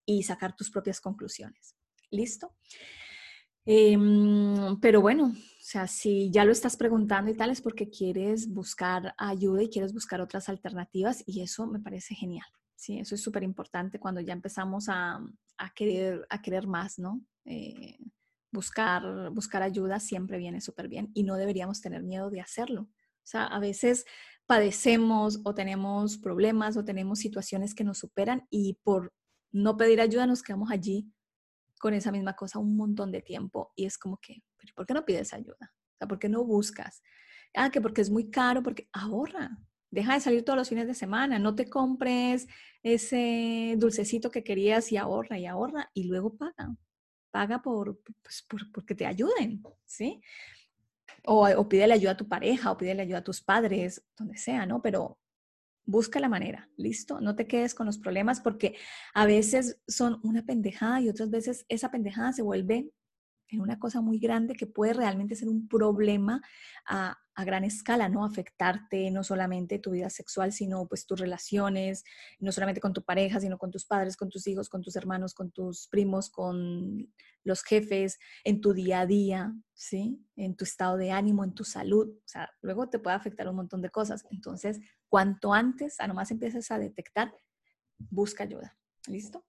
y 0.05 0.23
sacar 0.23 0.55
tus 0.55 0.69
propias 0.69 1.01
conclusiones. 1.01 1.75
¿Listo? 2.11 2.55
Em, 3.65 4.79
pero 4.79 5.01
bueno, 5.01 5.25
o 5.25 5.33
sea, 5.59 5.87
si 5.87 6.29
ya 6.29 6.45
lo 6.45 6.51
estás 6.51 6.77
preguntando 6.77 7.31
y 7.31 7.35
tal 7.35 7.49
es 7.49 7.61
porque 7.61 7.89
quieres 7.89 8.47
buscar 8.53 9.15
ayuda 9.17 9.63
y 9.63 9.69
quieres 9.69 9.91
buscar 9.91 10.21
otras 10.21 10.47
alternativas 10.47 11.23
y 11.25 11.41
eso 11.41 11.65
me 11.65 11.79
parece 11.79 12.13
genial. 12.13 12.45
Sí, 12.75 12.99
eso 12.99 13.15
es 13.15 13.21
súper 13.21 13.41
importante 13.41 13.99
cuando 13.99 14.21
ya 14.21 14.33
empezamos 14.33 14.85
a, 14.87 15.19
querer, 15.73 16.27
a 16.29 16.41
querer 16.43 16.67
más, 16.67 16.99
¿no? 16.99 17.21
Eh, 17.45 17.97
buscar, 18.55 19.29
buscar 19.31 19.61
ayuda 19.61 19.99
siempre 19.99 20.37
viene 20.37 20.61
súper 20.61 20.87
bien 20.87 21.11
y 21.13 21.23
no 21.23 21.35
deberíamos 21.35 21.81
tener 21.81 22.01
miedo 22.03 22.29
de 22.31 22.41
hacerlo. 22.41 22.81
O 22.83 23.27
sea, 23.27 23.45
a 23.45 23.59
veces 23.59 24.05
padecemos 24.47 25.41
o 25.43 25.53
tenemos 25.53 26.17
problemas 26.17 26.77
o 26.77 26.83
tenemos 26.83 27.19
situaciones 27.19 27.75
que 27.75 27.83
nos 27.83 27.99
superan 27.99 28.47
y 28.49 28.79
por 28.83 29.13
no 29.51 29.77
pedir 29.77 30.01
ayuda 30.01 30.25
nos 30.25 30.41
quedamos 30.41 30.71
allí 30.71 31.11
con 31.79 31.93
esa 31.93 32.11
misma 32.11 32.35
cosa 32.35 32.59
un 32.59 32.75
montón 32.75 33.11
de 33.11 33.21
tiempo 33.21 33.71
y 33.75 33.85
es 33.85 33.97
como 33.97 34.17
que, 34.17 34.43
¿por 34.75 34.85
qué 34.85 34.93
no 34.93 35.05
pides 35.05 35.33
ayuda? 35.33 35.57
O 35.61 35.97
sea, 35.97 36.07
¿por 36.07 36.17
qué 36.17 36.29
no 36.29 36.43
buscas? 36.43 37.01
Ah, 37.53 37.69
que 37.69 37.81
porque 37.81 38.01
es 38.01 38.09
muy 38.09 38.29
caro, 38.29 38.63
porque 38.63 38.89
ahorra, 38.91 39.59
Deja 39.95 40.13
de 40.15 40.19
salir 40.19 40.43
todos 40.43 40.57
los 40.57 40.67
fines 40.67 40.87
de 40.87 40.93
semana, 40.93 41.39
no 41.39 41.55
te 41.55 41.69
compres 41.69 42.47
ese 42.83 43.75
dulcecito 43.77 44.29
que 44.29 44.43
querías 44.43 44.91
y 44.91 44.97
ahorra 44.97 45.39
y 45.39 45.45
ahorra 45.45 45.89
y 45.93 46.03
luego 46.03 46.35
paga. 46.35 46.75
Paga 47.35 47.61
por, 47.61 47.99
pues, 48.21 48.45
por 48.47 48.71
porque 48.71 48.95
te 48.95 49.05
ayuden, 49.05 49.61
¿sí? 49.83 50.21
O, 51.25 51.45
o 51.45 51.67
pídele 51.67 51.93
ayuda 51.93 52.11
a 52.11 52.17
tu 52.17 52.29
pareja 52.29 52.71
o 52.71 52.77
pídele 52.77 53.01
ayuda 53.01 53.17
a 53.17 53.23
tus 53.25 53.41
padres, 53.41 54.05
donde 54.17 54.37
sea, 54.37 54.65
¿no? 54.65 54.81
Pero 54.81 55.19
busca 55.83 56.21
la 56.21 56.29
manera, 56.29 56.69
¿listo? 56.77 57.19
No 57.19 57.35
te 57.35 57.45
quedes 57.45 57.75
con 57.75 57.87
los 57.87 57.97
problemas 57.97 58.39
porque 58.39 58.77
a 59.13 59.25
veces 59.25 59.81
son 59.85 60.21
una 60.23 60.45
pendejada 60.45 61.01
y 61.01 61.09
otras 61.09 61.29
veces 61.29 61.65
esa 61.67 61.91
pendejada 61.91 62.31
se 62.31 62.41
vuelve 62.41 62.89
en 63.49 63.59
una 63.59 63.79
cosa 63.79 63.99
muy 63.99 64.17
grande 64.17 64.55
que 64.55 64.65
puede 64.65 64.93
realmente 64.93 65.35
ser 65.35 65.49
un 65.49 65.67
problema 65.67 66.41
a, 66.87 67.17
gran 67.43 67.63
escala, 67.65 68.07
¿no? 68.07 68.23
Afectarte 68.23 69.11
no 69.11 69.23
solamente 69.23 69.79
tu 69.79 69.91
vida 69.91 70.09
sexual, 70.09 70.53
sino 70.53 70.87
pues 70.87 71.05
tus 71.05 71.19
relaciones, 71.19 72.03
no 72.39 72.51
solamente 72.51 72.79
con 72.79 72.93
tu 72.93 73.03
pareja, 73.03 73.39
sino 73.41 73.57
con 73.57 73.71
tus 73.71 73.85
padres, 73.85 74.15
con 74.15 74.29
tus 74.29 74.47
hijos, 74.47 74.69
con 74.69 74.81
tus 74.81 74.95
hermanos, 74.95 75.33
con 75.33 75.51
tus 75.51 75.87
primos, 75.89 76.29
con 76.29 77.13
los 77.43 77.63
jefes, 77.63 78.17
en 78.43 78.61
tu 78.61 78.73
día 78.73 79.01
a 79.01 79.05
día, 79.05 79.53
¿sí? 79.73 80.25
En 80.35 80.55
tu 80.55 80.63
estado 80.63 80.97
de 80.97 81.11
ánimo, 81.11 81.43
en 81.43 81.53
tu 81.53 81.63
salud. 81.63 82.07
O 82.09 82.27
sea, 82.27 82.49
luego 82.61 82.89
te 82.89 82.99
puede 82.99 83.15
afectar 83.15 83.49
un 83.49 83.57
montón 83.57 83.81
de 83.81 83.89
cosas. 83.89 84.25
Entonces, 84.31 84.79
cuanto 85.09 85.53
antes, 85.53 85.99
a 85.99 86.07
nomás 86.07 86.31
empieces 86.31 86.71
a 86.71 86.79
detectar, 86.79 87.33
busca 87.97 88.43
ayuda. 88.43 88.77
¿Listo? 89.07 89.45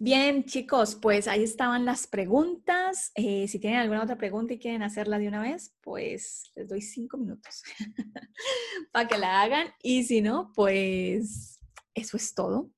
Bien, 0.00 0.44
chicos, 0.44 0.94
pues 0.94 1.26
ahí 1.26 1.42
estaban 1.42 1.84
las 1.84 2.06
preguntas. 2.06 3.10
Eh, 3.14 3.48
si 3.48 3.58
tienen 3.58 3.80
alguna 3.80 4.02
otra 4.02 4.16
pregunta 4.16 4.54
y 4.54 4.58
quieren 4.58 4.82
hacerla 4.82 5.18
de 5.18 5.28
una 5.28 5.42
vez, 5.42 5.74
pues 5.80 6.50
les 6.54 6.68
doy 6.68 6.80
cinco 6.80 7.16
minutos 7.16 7.64
para 8.92 9.08
que 9.08 9.18
la 9.18 9.42
hagan. 9.42 9.68
Y 9.82 10.04
si 10.04 10.20
no, 10.20 10.52
pues 10.54 11.60
eso 11.94 12.16
es 12.16 12.34
todo. 12.34 12.70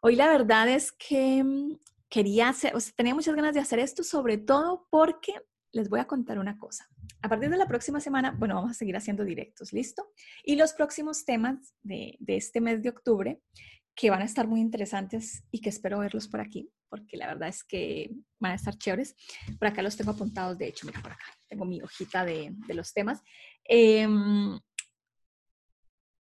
Hoy 0.00 0.16
la 0.16 0.28
verdad 0.28 0.68
es 0.68 0.92
que 0.92 1.42
mm, 1.42 1.78
quería 2.08 2.50
hacer, 2.50 2.76
o 2.76 2.80
sea, 2.80 2.92
tenía 2.96 3.14
muchas 3.14 3.34
ganas 3.34 3.54
de 3.54 3.60
hacer 3.60 3.80
esto, 3.80 4.04
sobre 4.04 4.38
todo 4.38 4.86
porque 4.90 5.34
les 5.72 5.88
voy 5.88 5.98
a 5.98 6.06
contar 6.06 6.38
una 6.38 6.56
cosa. 6.56 6.88
A 7.20 7.28
partir 7.28 7.50
de 7.50 7.56
la 7.56 7.66
próxima 7.66 7.98
semana, 7.98 8.30
bueno, 8.38 8.54
vamos 8.54 8.70
a 8.70 8.74
seguir 8.74 8.96
haciendo 8.96 9.24
directos, 9.24 9.72
¿listo? 9.72 10.12
Y 10.44 10.54
los 10.54 10.72
próximos 10.72 11.24
temas 11.24 11.74
de, 11.82 12.16
de 12.20 12.36
este 12.36 12.60
mes 12.60 12.80
de 12.82 12.90
octubre 12.90 13.40
que 13.94 14.10
van 14.10 14.22
a 14.22 14.24
estar 14.24 14.46
muy 14.46 14.60
interesantes 14.60 15.44
y 15.50 15.60
que 15.60 15.68
espero 15.68 16.00
verlos 16.00 16.28
por 16.28 16.40
aquí, 16.40 16.68
porque 16.88 17.16
la 17.16 17.28
verdad 17.28 17.48
es 17.48 17.62
que 17.62 18.10
van 18.40 18.52
a 18.52 18.56
estar 18.56 18.76
chéveres. 18.76 19.14
Por 19.58 19.68
acá 19.68 19.82
los 19.82 19.96
tengo 19.96 20.10
apuntados, 20.10 20.58
de 20.58 20.68
hecho, 20.68 20.86
mira, 20.86 21.00
por 21.00 21.12
acá 21.12 21.26
tengo 21.48 21.64
mi 21.64 21.80
hojita 21.80 22.24
de, 22.24 22.52
de 22.66 22.74
los 22.74 22.92
temas. 22.92 23.22
Em, 23.64 24.58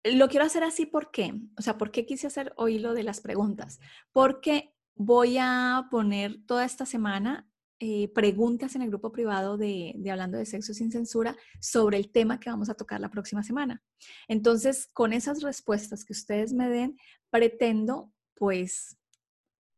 lo 0.04 0.28
quiero 0.28 0.46
hacer 0.46 0.64
así, 0.64 0.86
¿por 0.86 1.12
qué? 1.12 1.34
O 1.58 1.62
sea, 1.62 1.78
¿por 1.78 1.92
qué 1.92 2.06
quise 2.06 2.28
hacer 2.28 2.54
hoy 2.58 2.80
lo 2.80 2.94
de 2.94 3.04
las 3.04 3.22
preguntas? 3.22 3.80
Porque 4.12 4.74
voy 4.96 5.38
a 5.40 5.88
poner 5.90 6.44
toda 6.46 6.66
esta 6.66 6.86
semana 6.86 7.48
eh, 7.84 8.12
preguntas 8.14 8.76
en 8.76 8.84
el 8.84 8.90
grupo 8.90 9.12
privado 9.12 9.58
de, 9.58 9.96
Hablando 10.12 10.38
de 10.38 10.46
Sexo 10.46 10.72
sin 10.72 10.92
Censura 10.92 11.36
sobre 11.60 11.98
el 11.98 12.12
tema 12.12 12.40
que 12.40 12.52
vamos 12.52 12.70
a 12.70 12.76
tocar 12.76 13.02
la 13.02 13.10
próxima 13.10 13.42
semana. 13.42 13.82
Entonces, 14.28 14.88
con 14.94 15.14
esas 15.14 15.42
respuestas 15.42 16.06
que 16.06 16.14
ustedes 16.14 16.54
me 16.54 16.70
den, 16.70 16.96
pretendo 17.32 18.14
pues 18.36 19.00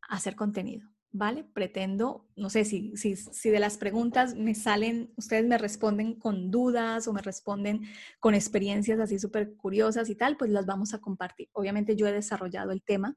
hacer 0.10 0.36
contenido. 0.36 0.90
¿Vale? 1.16 1.46
Pretendo, 1.46 2.28
no 2.36 2.50
sé 2.50 2.66
si, 2.66 2.92
si, 2.98 3.16
si 3.16 3.50
de 3.52 3.60
las 3.60 3.78
preguntas 3.78 4.36
me 4.36 4.54
salen, 4.54 5.14
ustedes 5.16 5.46
me 5.46 5.58
responden 5.58 6.16
con 6.16 6.52
dudas 6.52 7.08
o 7.08 7.14
me 7.14 7.22
responden 7.22 7.84
con 8.20 8.34
experiencias 8.34 9.00
así 9.00 9.18
súper 9.18 9.56
curiosas 9.56 10.10
y 10.10 10.16
tal, 10.16 10.36
pues 10.36 10.52
las 10.52 10.66
vamos 10.66 10.94
a 10.94 11.00
compartir. 11.00 11.50
Obviamente 11.54 11.96
yo 11.96 12.06
he 12.08 12.12
desarrollado 12.12 12.72
el 12.72 12.84
tema 12.84 13.16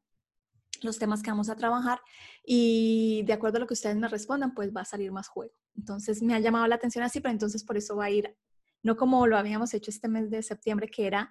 los 0.83 0.99
temas 0.99 1.23
que 1.23 1.31
vamos 1.31 1.49
a 1.49 1.57
trabajar 1.57 2.01
y 2.45 3.23
de 3.27 3.33
acuerdo 3.33 3.59
a 3.59 3.61
lo 3.61 3.67
que 3.67 3.75
ustedes 3.75 3.97
me 3.97 4.09
respondan, 4.09 4.55
pues 4.55 4.75
va 4.75 4.83
a 4.83 4.85
salir 4.85 5.13
más 5.13 5.29
juego. 5.29 5.53
Entonces 5.77 6.23
me 6.23 6.35
ha 6.35 6.41
llamado 6.41 6.67
la 6.67 6.77
atención 6.77 7.05
así, 7.05 7.21
pero 7.21 7.33
entonces 7.33 7.65
por 7.65 7.77
eso 7.77 7.97
va 7.97 8.07
a 8.07 8.11
ir, 8.11 8.37
no 8.83 8.97
como 8.97 9.27
lo 9.27 9.37
habíamos 9.37 9.75
hecho 9.75 9.91
este 9.91 10.09
mes 10.09 10.31
de 10.31 10.43
septiembre, 10.43 10.89
que 10.89 11.07
era 11.07 11.31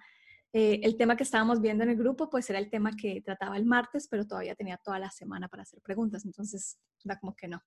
eh, 0.52 0.80
el 0.82 0.96
tema 0.96 1.16
que 1.16 1.24
estábamos 1.24 1.60
viendo 1.60 1.84
en 1.84 1.90
el 1.90 1.96
grupo, 1.96 2.30
pues 2.30 2.48
era 2.48 2.58
el 2.58 2.70
tema 2.70 2.96
que 2.96 3.20
trataba 3.20 3.56
el 3.56 3.66
martes, 3.66 4.08
pero 4.08 4.26
todavía 4.26 4.54
tenía 4.54 4.78
toda 4.78 4.98
la 4.98 5.10
semana 5.10 5.48
para 5.48 5.64
hacer 5.64 5.80
preguntas, 5.82 6.24
entonces 6.24 6.78
da 7.04 7.18
como 7.18 7.34
que 7.34 7.48
no. 7.48 7.62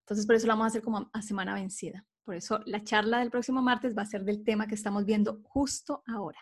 Entonces 0.00 0.26
por 0.26 0.36
eso 0.36 0.46
lo 0.46 0.52
vamos 0.52 0.64
a 0.64 0.68
hacer 0.68 0.82
como 0.82 1.10
a 1.12 1.22
semana 1.22 1.54
vencida. 1.54 2.04
Por 2.24 2.34
eso 2.34 2.60
la 2.66 2.82
charla 2.82 3.20
del 3.20 3.30
próximo 3.30 3.62
martes 3.62 3.96
va 3.96 4.02
a 4.02 4.06
ser 4.06 4.24
del 4.24 4.42
tema 4.42 4.66
que 4.66 4.74
estamos 4.74 5.04
viendo 5.04 5.40
justo 5.44 6.02
ahora. 6.06 6.38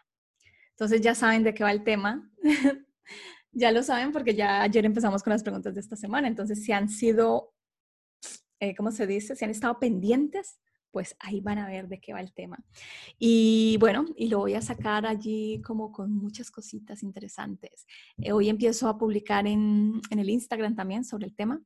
Entonces 0.71 1.01
ya 1.01 1.15
saben 1.15 1.43
de 1.43 1.55
qué 1.55 1.65
va 1.65 1.73
el 1.73 1.85
tema. 1.85 2.31
ya 3.55 3.73
lo 3.73 3.83
saben 3.83 4.13
porque 4.13 4.35
ya 4.35 4.63
ayer 4.63 4.85
empezamos 4.85 5.23
con 5.23 5.33
las 5.33 5.43
preguntas 5.43 5.75
de 5.75 5.81
esta 5.81 5.97
semana. 5.97 6.29
Entonces, 6.29 6.65
si 6.65 6.73
han 6.73 6.89
sido, 6.89 7.55
eh, 8.61 8.75
¿cómo 8.77 8.91
se 8.91 9.07
dice? 9.07 9.37
Si 9.37 9.45
han 9.45 9.51
estado 9.51 9.79
pendientes, 9.79 10.59
pues 10.91 11.17
ahí 11.19 11.41
van 11.41 11.59
a 11.59 11.67
ver 11.67 11.89
de 11.89 12.01
qué 12.01 12.13
va 12.13 12.21
el 12.21 12.33
tema. 12.33 12.65
Y 13.19 13.77
bueno, 13.81 14.05
y 14.17 14.29
lo 14.29 14.39
voy 14.39 14.55
a 14.55 14.63
sacar 14.63 15.07
allí 15.07 15.61
como 15.63 15.91
con 15.91 16.13
muchas 16.15 16.51
cositas 16.51 17.03
interesantes. 17.03 17.87
Eh, 18.19 18.33
hoy 18.33 18.49
empiezo 18.49 18.89
a 18.89 18.97
publicar 18.99 19.47
en, 19.47 20.01
en 20.11 20.19
el 20.19 20.31
Instagram 20.31 20.77
también 20.77 21.05
sobre 21.05 21.27
el 21.27 21.35
tema. 21.35 21.61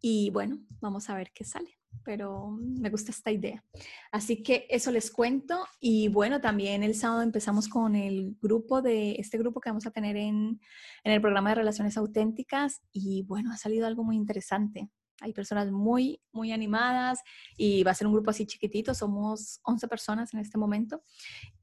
Y 0.00 0.30
bueno, 0.30 0.58
vamos 0.80 1.10
a 1.10 1.14
ver 1.14 1.32
qué 1.34 1.44
sale 1.44 1.78
pero 2.02 2.50
me 2.50 2.90
gusta 2.90 3.10
esta 3.10 3.30
idea. 3.30 3.62
Así 4.10 4.42
que 4.42 4.66
eso 4.68 4.90
les 4.90 5.10
cuento 5.10 5.66
y 5.80 6.08
bueno, 6.08 6.40
también 6.40 6.82
el 6.82 6.94
sábado 6.94 7.22
empezamos 7.22 7.68
con 7.68 7.94
el 7.94 8.36
grupo 8.40 8.82
de, 8.82 9.12
este 9.12 9.38
grupo 9.38 9.60
que 9.60 9.70
vamos 9.70 9.86
a 9.86 9.90
tener 9.90 10.16
en, 10.16 10.60
en 11.04 11.12
el 11.12 11.20
programa 11.20 11.50
de 11.50 11.56
Relaciones 11.56 11.96
Auténticas 11.96 12.82
y 12.92 13.22
bueno, 13.22 13.52
ha 13.52 13.56
salido 13.56 13.86
algo 13.86 14.04
muy 14.04 14.16
interesante. 14.16 14.88
Hay 15.20 15.32
personas 15.32 15.70
muy, 15.70 16.20
muy 16.32 16.52
animadas 16.52 17.20
y 17.56 17.82
va 17.84 17.92
a 17.92 17.94
ser 17.94 18.06
un 18.06 18.12
grupo 18.12 18.30
así 18.30 18.46
chiquitito, 18.46 18.94
somos 18.94 19.60
11 19.62 19.88
personas 19.88 20.34
en 20.34 20.40
este 20.40 20.58
momento. 20.58 21.02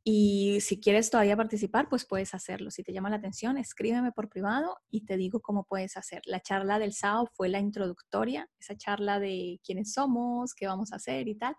Y 0.03 0.59
si 0.61 0.79
quieres 0.79 1.11
todavía 1.11 1.37
participar, 1.37 1.87
pues 1.89 2.05
puedes 2.05 2.33
hacerlo. 2.33 2.71
Si 2.71 2.83
te 2.83 2.93
llama 2.93 3.09
la 3.09 3.17
atención, 3.17 3.57
escríbeme 3.57 4.11
por 4.11 4.29
privado 4.29 4.77
y 4.89 5.05
te 5.05 5.17
digo 5.17 5.41
cómo 5.41 5.65
puedes 5.65 5.95
hacer. 5.97 6.21
La 6.25 6.39
charla 6.39 6.79
del 6.79 6.93
sábado 6.93 7.29
fue 7.33 7.49
la 7.49 7.59
introductoria, 7.59 8.49
esa 8.59 8.75
charla 8.75 9.19
de 9.19 9.59
quiénes 9.63 9.93
somos, 9.93 10.55
qué 10.55 10.65
vamos 10.65 10.91
a 10.93 10.95
hacer 10.95 11.27
y 11.27 11.35
tal. 11.35 11.55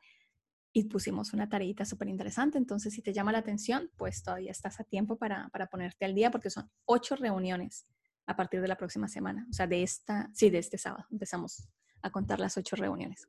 Y 0.73 0.85
pusimos 0.85 1.35
una 1.35 1.49
tareita 1.49 1.85
súper 1.85 2.09
interesante. 2.09 2.59
Entonces, 2.59 2.95
si 2.95 3.03
te 3.03 3.13
llama 3.13 3.31
la 3.31 3.39
atención, 3.39 3.91
pues 3.97 4.23
todavía 4.23 4.51
estás 4.51 4.81
a 4.81 4.85
tiempo 4.85 5.19
para, 5.19 5.49
para 5.51 5.67
ponerte 5.67 6.05
al 6.05 6.15
día 6.15 6.31
porque 6.31 6.51
son 6.51 6.71
ocho 6.87 7.15
reuniones 7.15 7.87
a 8.27 8.35
partir 8.35 8.61
de 8.61 8.69
la 8.69 8.77
próxima 8.77 9.07
semana. 9.09 9.47
O 9.51 9.53
sea, 9.53 9.67
de 9.67 9.83
esta, 9.83 10.31
sí, 10.33 10.51
de 10.51 10.59
este 10.59 10.79
sábado. 10.79 11.07
Empezamos 11.11 11.69
a 12.03 12.11
contar 12.11 12.41
las 12.41 12.57
ocho 12.57 12.77
reuniones. 12.77 13.29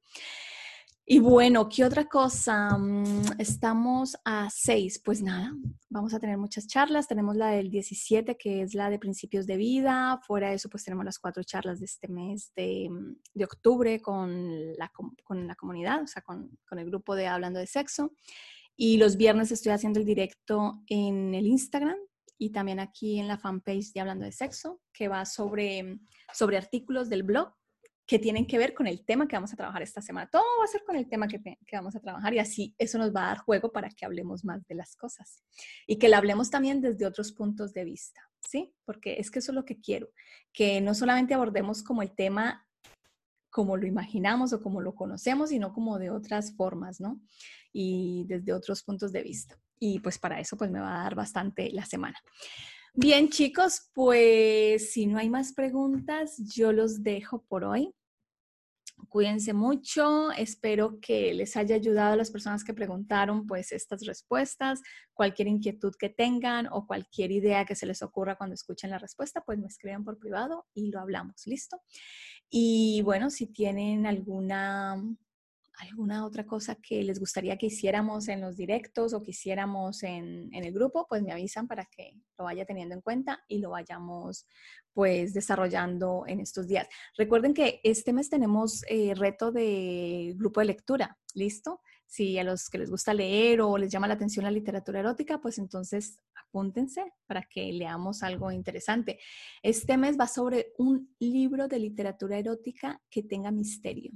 Y 1.06 1.20
bueno, 1.20 1.68
¿qué 1.68 1.84
otra 1.84 2.06
cosa? 2.06 2.78
Mm, 2.78 3.38
estamos 3.38 4.16
a 4.24 4.48
seis, 4.50 5.02
pues 5.04 5.22
nada, 5.22 5.54
vamos 5.90 6.14
a 6.14 6.20
tener 6.20 6.38
muchas 6.38 6.66
charlas. 6.66 7.10
Tenemos 7.10 7.36
la 7.36 7.50
del 7.50 7.70
17, 7.70 8.38
que 8.38 8.62
es 8.62 8.74
la 8.74 8.90
de 8.90 9.00
principios 9.00 9.46
de 9.46 9.58
vida. 9.58 10.22
Fuera 10.26 10.50
de 10.50 10.56
eso, 10.56 10.70
pues 10.70 10.86
tenemos 10.86 11.04
las 11.04 11.20
cuatro 11.20 11.44
charlas 11.44 11.80
de 11.80 11.86
este 11.88 12.08
mes 12.08 12.54
de, 12.56 12.88
mm, 12.90 13.16
de 13.34 13.44
octubre 13.44 14.02
con 14.02 14.74
la, 14.78 14.90
con 15.24 15.46
la, 15.46 15.56
comunidad, 15.56 16.04
o 16.04 16.08
sea, 16.08 16.22
con, 16.22 16.58
con 16.66 16.80
el 16.80 16.86
grupo 16.86 17.16
de 17.16 17.28
Hablando 17.28 17.60
de 17.60 17.68
Sexo. 17.68 18.14
Y 18.78 18.96
los 18.96 19.18
viernes 19.18 19.52
estoy 19.52 19.74
haciendo 19.74 20.00
el 20.00 20.06
directo 20.06 20.84
en 20.88 21.36
el 21.36 21.46
Instagram 21.48 21.98
y 22.38 22.52
también 22.52 22.80
aquí 22.80 23.20
en 23.20 23.28
la 23.28 23.38
fanpage 23.38 23.92
de 23.92 24.00
Hablando 24.00 24.24
de 24.24 24.32
Sexo, 24.32 24.82
que 24.94 25.10
va 25.10 25.26
sobre, 25.26 26.00
sobre 26.34 26.56
artículos 26.56 27.10
del 27.10 27.24
blog 27.24 27.54
que 28.06 28.20
tienen 28.20 28.46
que 28.46 28.58
ver 28.58 28.74
con 28.74 28.88
el 28.88 29.06
tema 29.06 29.28
que 29.28 29.36
vamos 29.36 29.54
a 29.54 29.56
trabajar 29.56 29.82
esta 29.82 30.02
semana. 30.02 30.30
Todo 30.30 30.44
va 30.60 30.66
a 30.66 30.68
ser 30.68 30.84
con 30.84 30.96
el 30.96 31.08
tema 31.08 31.28
que, 31.28 31.42
que, 31.42 31.76
vamos 31.76 31.96
a 31.96 32.00
trabajar 32.00 32.34
y 32.34 32.40
así 32.40 32.76
eso 32.78 32.98
nos 32.98 33.16
va 33.16 33.24
a 33.24 33.28
dar 33.28 33.38
juego 33.40 33.72
para 33.72 33.90
que 33.90 34.06
hablemos 34.06 34.44
más 34.44 34.66
de 34.68 34.76
las 34.76 34.96
cosas 34.96 35.44
y 35.88 35.98
que 35.98 36.10
lo 36.10 36.18
hablemos 36.18 36.50
también 36.50 36.82
desde 36.82 37.06
otros 37.06 37.32
puntos 37.32 37.74
de 37.74 37.86
vista, 37.86 38.22
¿sí? 38.42 38.74
Porque 38.86 39.16
es 39.20 39.32
que 39.32 39.40
eso 39.40 39.52
es 39.52 39.56
lo 39.56 39.66
que 39.66 39.80
quiero, 39.80 40.10
que 40.52 40.82
no 40.82 40.94
solamente 40.94 41.34
abordemos 41.34 41.82
como 41.82 42.02
el 42.02 42.14
tema 42.14 42.68
como 43.54 43.78
lo 43.78 43.86
imaginamos 43.86 44.52
o 44.52 44.60
como 44.60 44.82
lo 44.82 44.96
conocemos, 44.96 45.52
sino 45.52 45.74
como 45.74 46.00
de 46.00 46.10
otras 46.10 46.56
formas, 46.56 47.00
¿no? 47.00 47.22
Y 47.72 48.26
desde 48.28 48.52
otros 48.52 48.82
puntos 48.82 49.12
de 49.12 49.22
vista. 49.22 49.56
Y 49.80 50.00
pues 50.00 50.18
para 50.18 50.40
eso 50.40 50.58
pues 50.58 50.72
me 50.72 50.80
va 50.80 51.00
a 51.00 51.04
dar 51.04 51.14
bastante 51.14 51.70
la 51.72 51.86
semana. 51.86 52.18
Bien, 52.96 53.30
chicos, 53.30 53.90
pues 53.96 54.92
si 54.92 55.08
no 55.08 55.18
hay 55.18 55.28
más 55.28 55.54
preguntas, 55.54 56.38
yo 56.38 56.72
los 56.72 57.02
dejo 57.02 57.42
por 57.42 57.64
hoy. 57.64 57.92
Cuídense 59.10 59.52
mucho, 59.54 60.32
espero 60.32 61.00
que 61.02 61.34
les 61.34 61.58
haya 61.58 61.76
ayudado 61.76 62.14
a 62.14 62.16
las 62.16 62.30
personas 62.30 62.64
que 62.64 62.76
preguntaron 62.76 63.48
pues 63.48 63.72
estas 63.72 64.06
respuestas, 64.06 64.80
cualquier 65.14 65.48
inquietud 65.48 65.94
que 65.98 66.10
tengan 66.10 66.68
o 66.72 66.86
cualquier 66.86 67.32
idea 67.32 67.66
que 67.66 67.76
se 67.76 67.88
les 67.88 68.04
ocurra 68.04 68.38
cuando 68.38 68.54
escuchen 68.54 68.92
la 68.92 69.00
respuesta, 69.00 69.42
pues 69.44 69.58
me 69.58 69.68
escriban 69.68 70.04
por 70.04 70.20
privado 70.20 70.68
y 70.76 70.92
lo 70.92 71.00
hablamos, 71.00 71.48
¿listo? 71.48 71.82
Y 72.48 73.02
bueno, 73.02 73.32
si 73.32 73.48
tienen 73.48 74.06
alguna 74.06 75.04
alguna 75.84 76.26
otra 76.26 76.46
cosa 76.46 76.76
que 76.76 77.04
les 77.04 77.20
gustaría 77.20 77.58
que 77.58 77.68
hiciéramos 77.68 78.28
en 78.28 78.42
los 78.42 78.56
directos 78.56 79.14
o 79.14 79.22
que 79.22 79.32
hiciéramos 79.32 80.04
en, 80.04 80.54
en, 80.54 80.64
el 80.64 80.74
grupo, 80.74 81.06
pues 81.08 81.22
me 81.22 81.32
avisan 81.32 81.68
para 81.68 81.86
que 81.86 82.16
lo 82.38 82.46
vaya 82.46 82.66
teniendo 82.66 82.96
en 82.96 83.02
cuenta 83.02 83.44
y 83.48 83.60
lo 83.60 83.72
vayamos 83.72 84.46
pues 84.94 85.34
desarrollando 85.34 86.24
en 86.28 86.40
estos 86.40 86.68
días. 86.68 86.88
Recuerden 87.18 87.54
que 87.54 87.82
este 87.84 88.14
mes 88.14 88.30
tenemos 88.30 88.84
eh, 88.88 89.14
reto 89.16 89.52
de 89.52 90.34
grupo 90.38 90.60
de 90.60 90.68
lectura, 90.68 91.18
¿listo? 91.34 91.82
Si 92.06 92.38
a 92.38 92.44
los 92.44 92.70
que 92.70 92.78
les 92.78 92.92
gusta 92.92 93.14
leer 93.14 93.62
o 93.62 93.78
les 93.78 93.92
llama 93.92 94.08
la 94.08 94.14
atención 94.14 94.46
la 94.46 94.52
literatura 94.52 95.00
erótica, 95.00 95.42
pues 95.42 95.58
entonces 95.58 96.20
apúntense 96.36 97.12
para 97.26 97.42
que 97.44 97.74
leamos 97.74 98.22
algo 98.22 98.52
interesante. 98.52 99.20
Este 99.64 99.98
mes 99.98 100.18
va 100.20 100.28
sobre 100.28 100.74
un 100.78 101.16
libro 101.20 101.68
de 101.68 101.80
literatura 101.80 102.38
erótica 102.38 103.02
que 103.10 103.24
tenga 103.24 103.52
misterio 103.52 104.12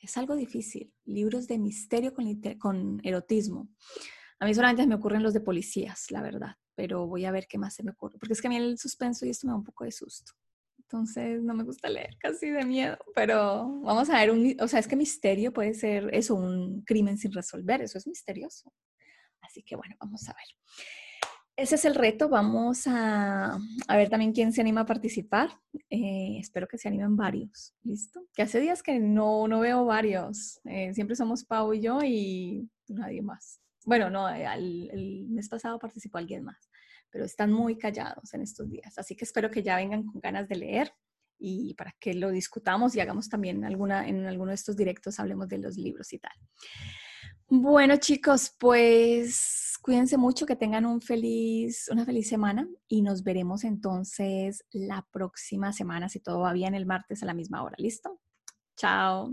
es 0.00 0.16
algo 0.16 0.34
difícil. 0.34 0.92
Libros 1.04 1.46
de 1.46 1.58
misterio 1.58 2.12
con, 2.58 3.00
erotismo. 3.02 3.68
A 4.38 4.46
mí 4.46 4.54
solamente 4.54 4.86
me 4.86 4.94
ocurren 4.94 5.22
los 5.22 5.34
de 5.34 5.40
policías, 5.40 6.10
la 6.10 6.22
verdad, 6.22 6.56
pero 6.74 7.06
voy 7.06 7.26
a 7.26 7.30
ver 7.30 7.46
qué 7.46 7.58
más 7.58 7.74
se 7.74 7.82
me 7.82 7.90
ocurre, 7.90 8.18
porque 8.18 8.32
es 8.32 8.40
que 8.40 8.46
a 8.46 8.50
mí 8.50 8.56
el 8.56 8.78
suspenso 8.78 9.26
y 9.26 9.30
esto 9.30 9.46
me 9.46 9.52
da 9.52 9.58
un 9.58 9.64
poco 9.64 9.84
de 9.84 9.92
susto. 9.92 10.32
Entonces 10.78 11.42
no 11.42 11.54
me 11.54 11.62
gusta 11.62 11.90
leer, 11.90 12.16
casi 12.18 12.50
de 12.50 12.64
miedo, 12.64 12.98
pero 13.14 13.80
vamos 13.82 14.08
a 14.08 14.18
ver, 14.18 14.30
un, 14.30 14.56
o 14.58 14.66
sea, 14.66 14.80
es 14.80 14.88
que 14.88 14.96
misterio 14.96 15.52
puede 15.52 15.74
ser 15.74 16.08
eso, 16.14 16.34
un 16.34 16.82
crimen 16.82 17.18
sin 17.18 17.32
resolver, 17.32 17.82
eso 17.82 17.98
es 17.98 18.06
misterioso. 18.06 18.72
Así 19.42 19.62
que 19.62 19.76
bueno, 19.76 19.94
vamos 20.00 20.26
a 20.28 20.32
ver 20.32 20.46
ese 21.60 21.74
es 21.74 21.84
el 21.84 21.94
reto. 21.94 22.28
Vamos 22.28 22.86
a, 22.86 23.58
ver 23.88 24.08
también 24.08 24.32
quién 24.32 24.52
se 24.52 24.60
anima 24.60 24.82
a 24.82 24.86
participar. 24.86 25.50
Eh, 25.90 26.38
espero 26.40 26.66
que 26.66 26.78
se 26.78 26.88
animen 26.88 27.16
varios. 27.16 27.74
¿Listo? 27.82 28.20
Que 28.34 28.42
hace 28.42 28.60
días 28.60 28.82
que 28.82 28.98
no, 28.98 29.46
no 29.46 29.60
veo 29.60 29.84
varios. 29.84 30.60
Eh, 30.64 30.94
siempre 30.94 31.16
somos 31.16 31.44
Pau 31.44 31.72
y 31.74 31.80
yo 31.80 32.00
y 32.02 32.68
nadie 32.88 33.22
más. 33.22 33.60
Bueno, 33.84 34.10
no, 34.10 34.28
eh, 34.28 34.46
el 34.52 35.26
mes 35.28 35.48
pasado 35.48 35.78
participó 35.78 36.18
alguien 36.18 36.44
más, 36.44 36.70
pero 37.10 37.24
están 37.24 37.52
muy 37.52 37.76
callados 37.76 38.32
en 38.34 38.42
estos 38.42 38.68
días. 38.68 38.98
Así 38.98 39.14
que 39.14 39.24
espero 39.24 39.50
que 39.50 39.62
ya 39.62 39.76
vengan 39.76 40.04
con 40.04 40.20
ganas 40.20 40.48
de 40.48 40.56
leer 40.56 40.92
y 41.38 41.74
para 41.74 41.94
que 41.98 42.14
lo 42.14 42.30
discutamos 42.30 42.94
y 42.94 43.00
hagamos 43.00 43.28
también 43.28 43.64
alguna, 43.64 44.06
en 44.06 44.26
alguno 44.26 44.50
de 44.50 44.56
estos 44.56 44.76
directos, 44.76 45.18
hablemos 45.18 45.48
de 45.48 45.58
los 45.58 45.76
libros 45.76 46.12
y 46.12 46.18
tal. 46.18 46.32
Bueno, 47.48 47.96
chicos, 47.96 48.54
pues 48.58 49.69
cuídense 49.80 50.16
mucho, 50.16 50.46
que 50.46 50.56
tengan 50.56 50.86
un 50.86 51.00
feliz, 51.00 51.88
una 51.90 52.04
feliz 52.04 52.28
semana 52.28 52.68
y 52.88 53.02
nos 53.02 53.22
veremos 53.22 53.64
entonces 53.64 54.64
la 54.72 55.06
próxima 55.10 55.72
semana, 55.72 56.08
si 56.08 56.20
todo 56.20 56.40
va 56.40 56.52
bien, 56.52 56.74
el 56.74 56.86
martes 56.86 57.22
a 57.22 57.26
la 57.26 57.34
misma 57.34 57.62
hora. 57.62 57.76
¿Listo? 57.78 58.20
Chao. 58.76 59.32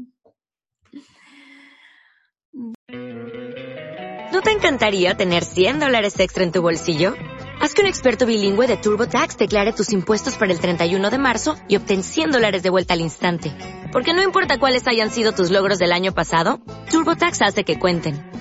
¿No 4.32 4.42
te 4.42 4.52
encantaría 4.52 5.16
tener 5.16 5.44
100 5.44 5.80
dólares 5.80 6.20
extra 6.20 6.44
en 6.44 6.52
tu 6.52 6.62
bolsillo? 6.62 7.14
Haz 7.60 7.74
que 7.74 7.82
un 7.82 7.88
experto 7.88 8.26
bilingüe 8.26 8.68
de 8.68 8.78
TurboTax 8.78 9.38
declare 9.38 9.74
tus 9.74 9.92
impuestos 9.92 10.38
para 10.38 10.52
el 10.52 10.60
31 10.60 11.10
de 11.10 11.18
marzo 11.18 11.56
y 11.68 11.76
obtén 11.76 12.04
100 12.04 12.32
dólares 12.32 12.62
de 12.62 12.70
vuelta 12.70 12.94
al 12.94 13.02
instante. 13.02 13.52
Porque 13.92 14.14
no 14.14 14.22
importa 14.22 14.60
cuáles 14.60 14.88
hayan 14.88 15.10
sido 15.10 15.32
tus 15.32 15.50
logros 15.50 15.80
del 15.80 15.92
año 15.92 16.14
pasado, 16.14 16.60
TurboTax 16.92 17.42
hace 17.42 17.64
que 17.64 17.80
cuenten. 17.80 18.37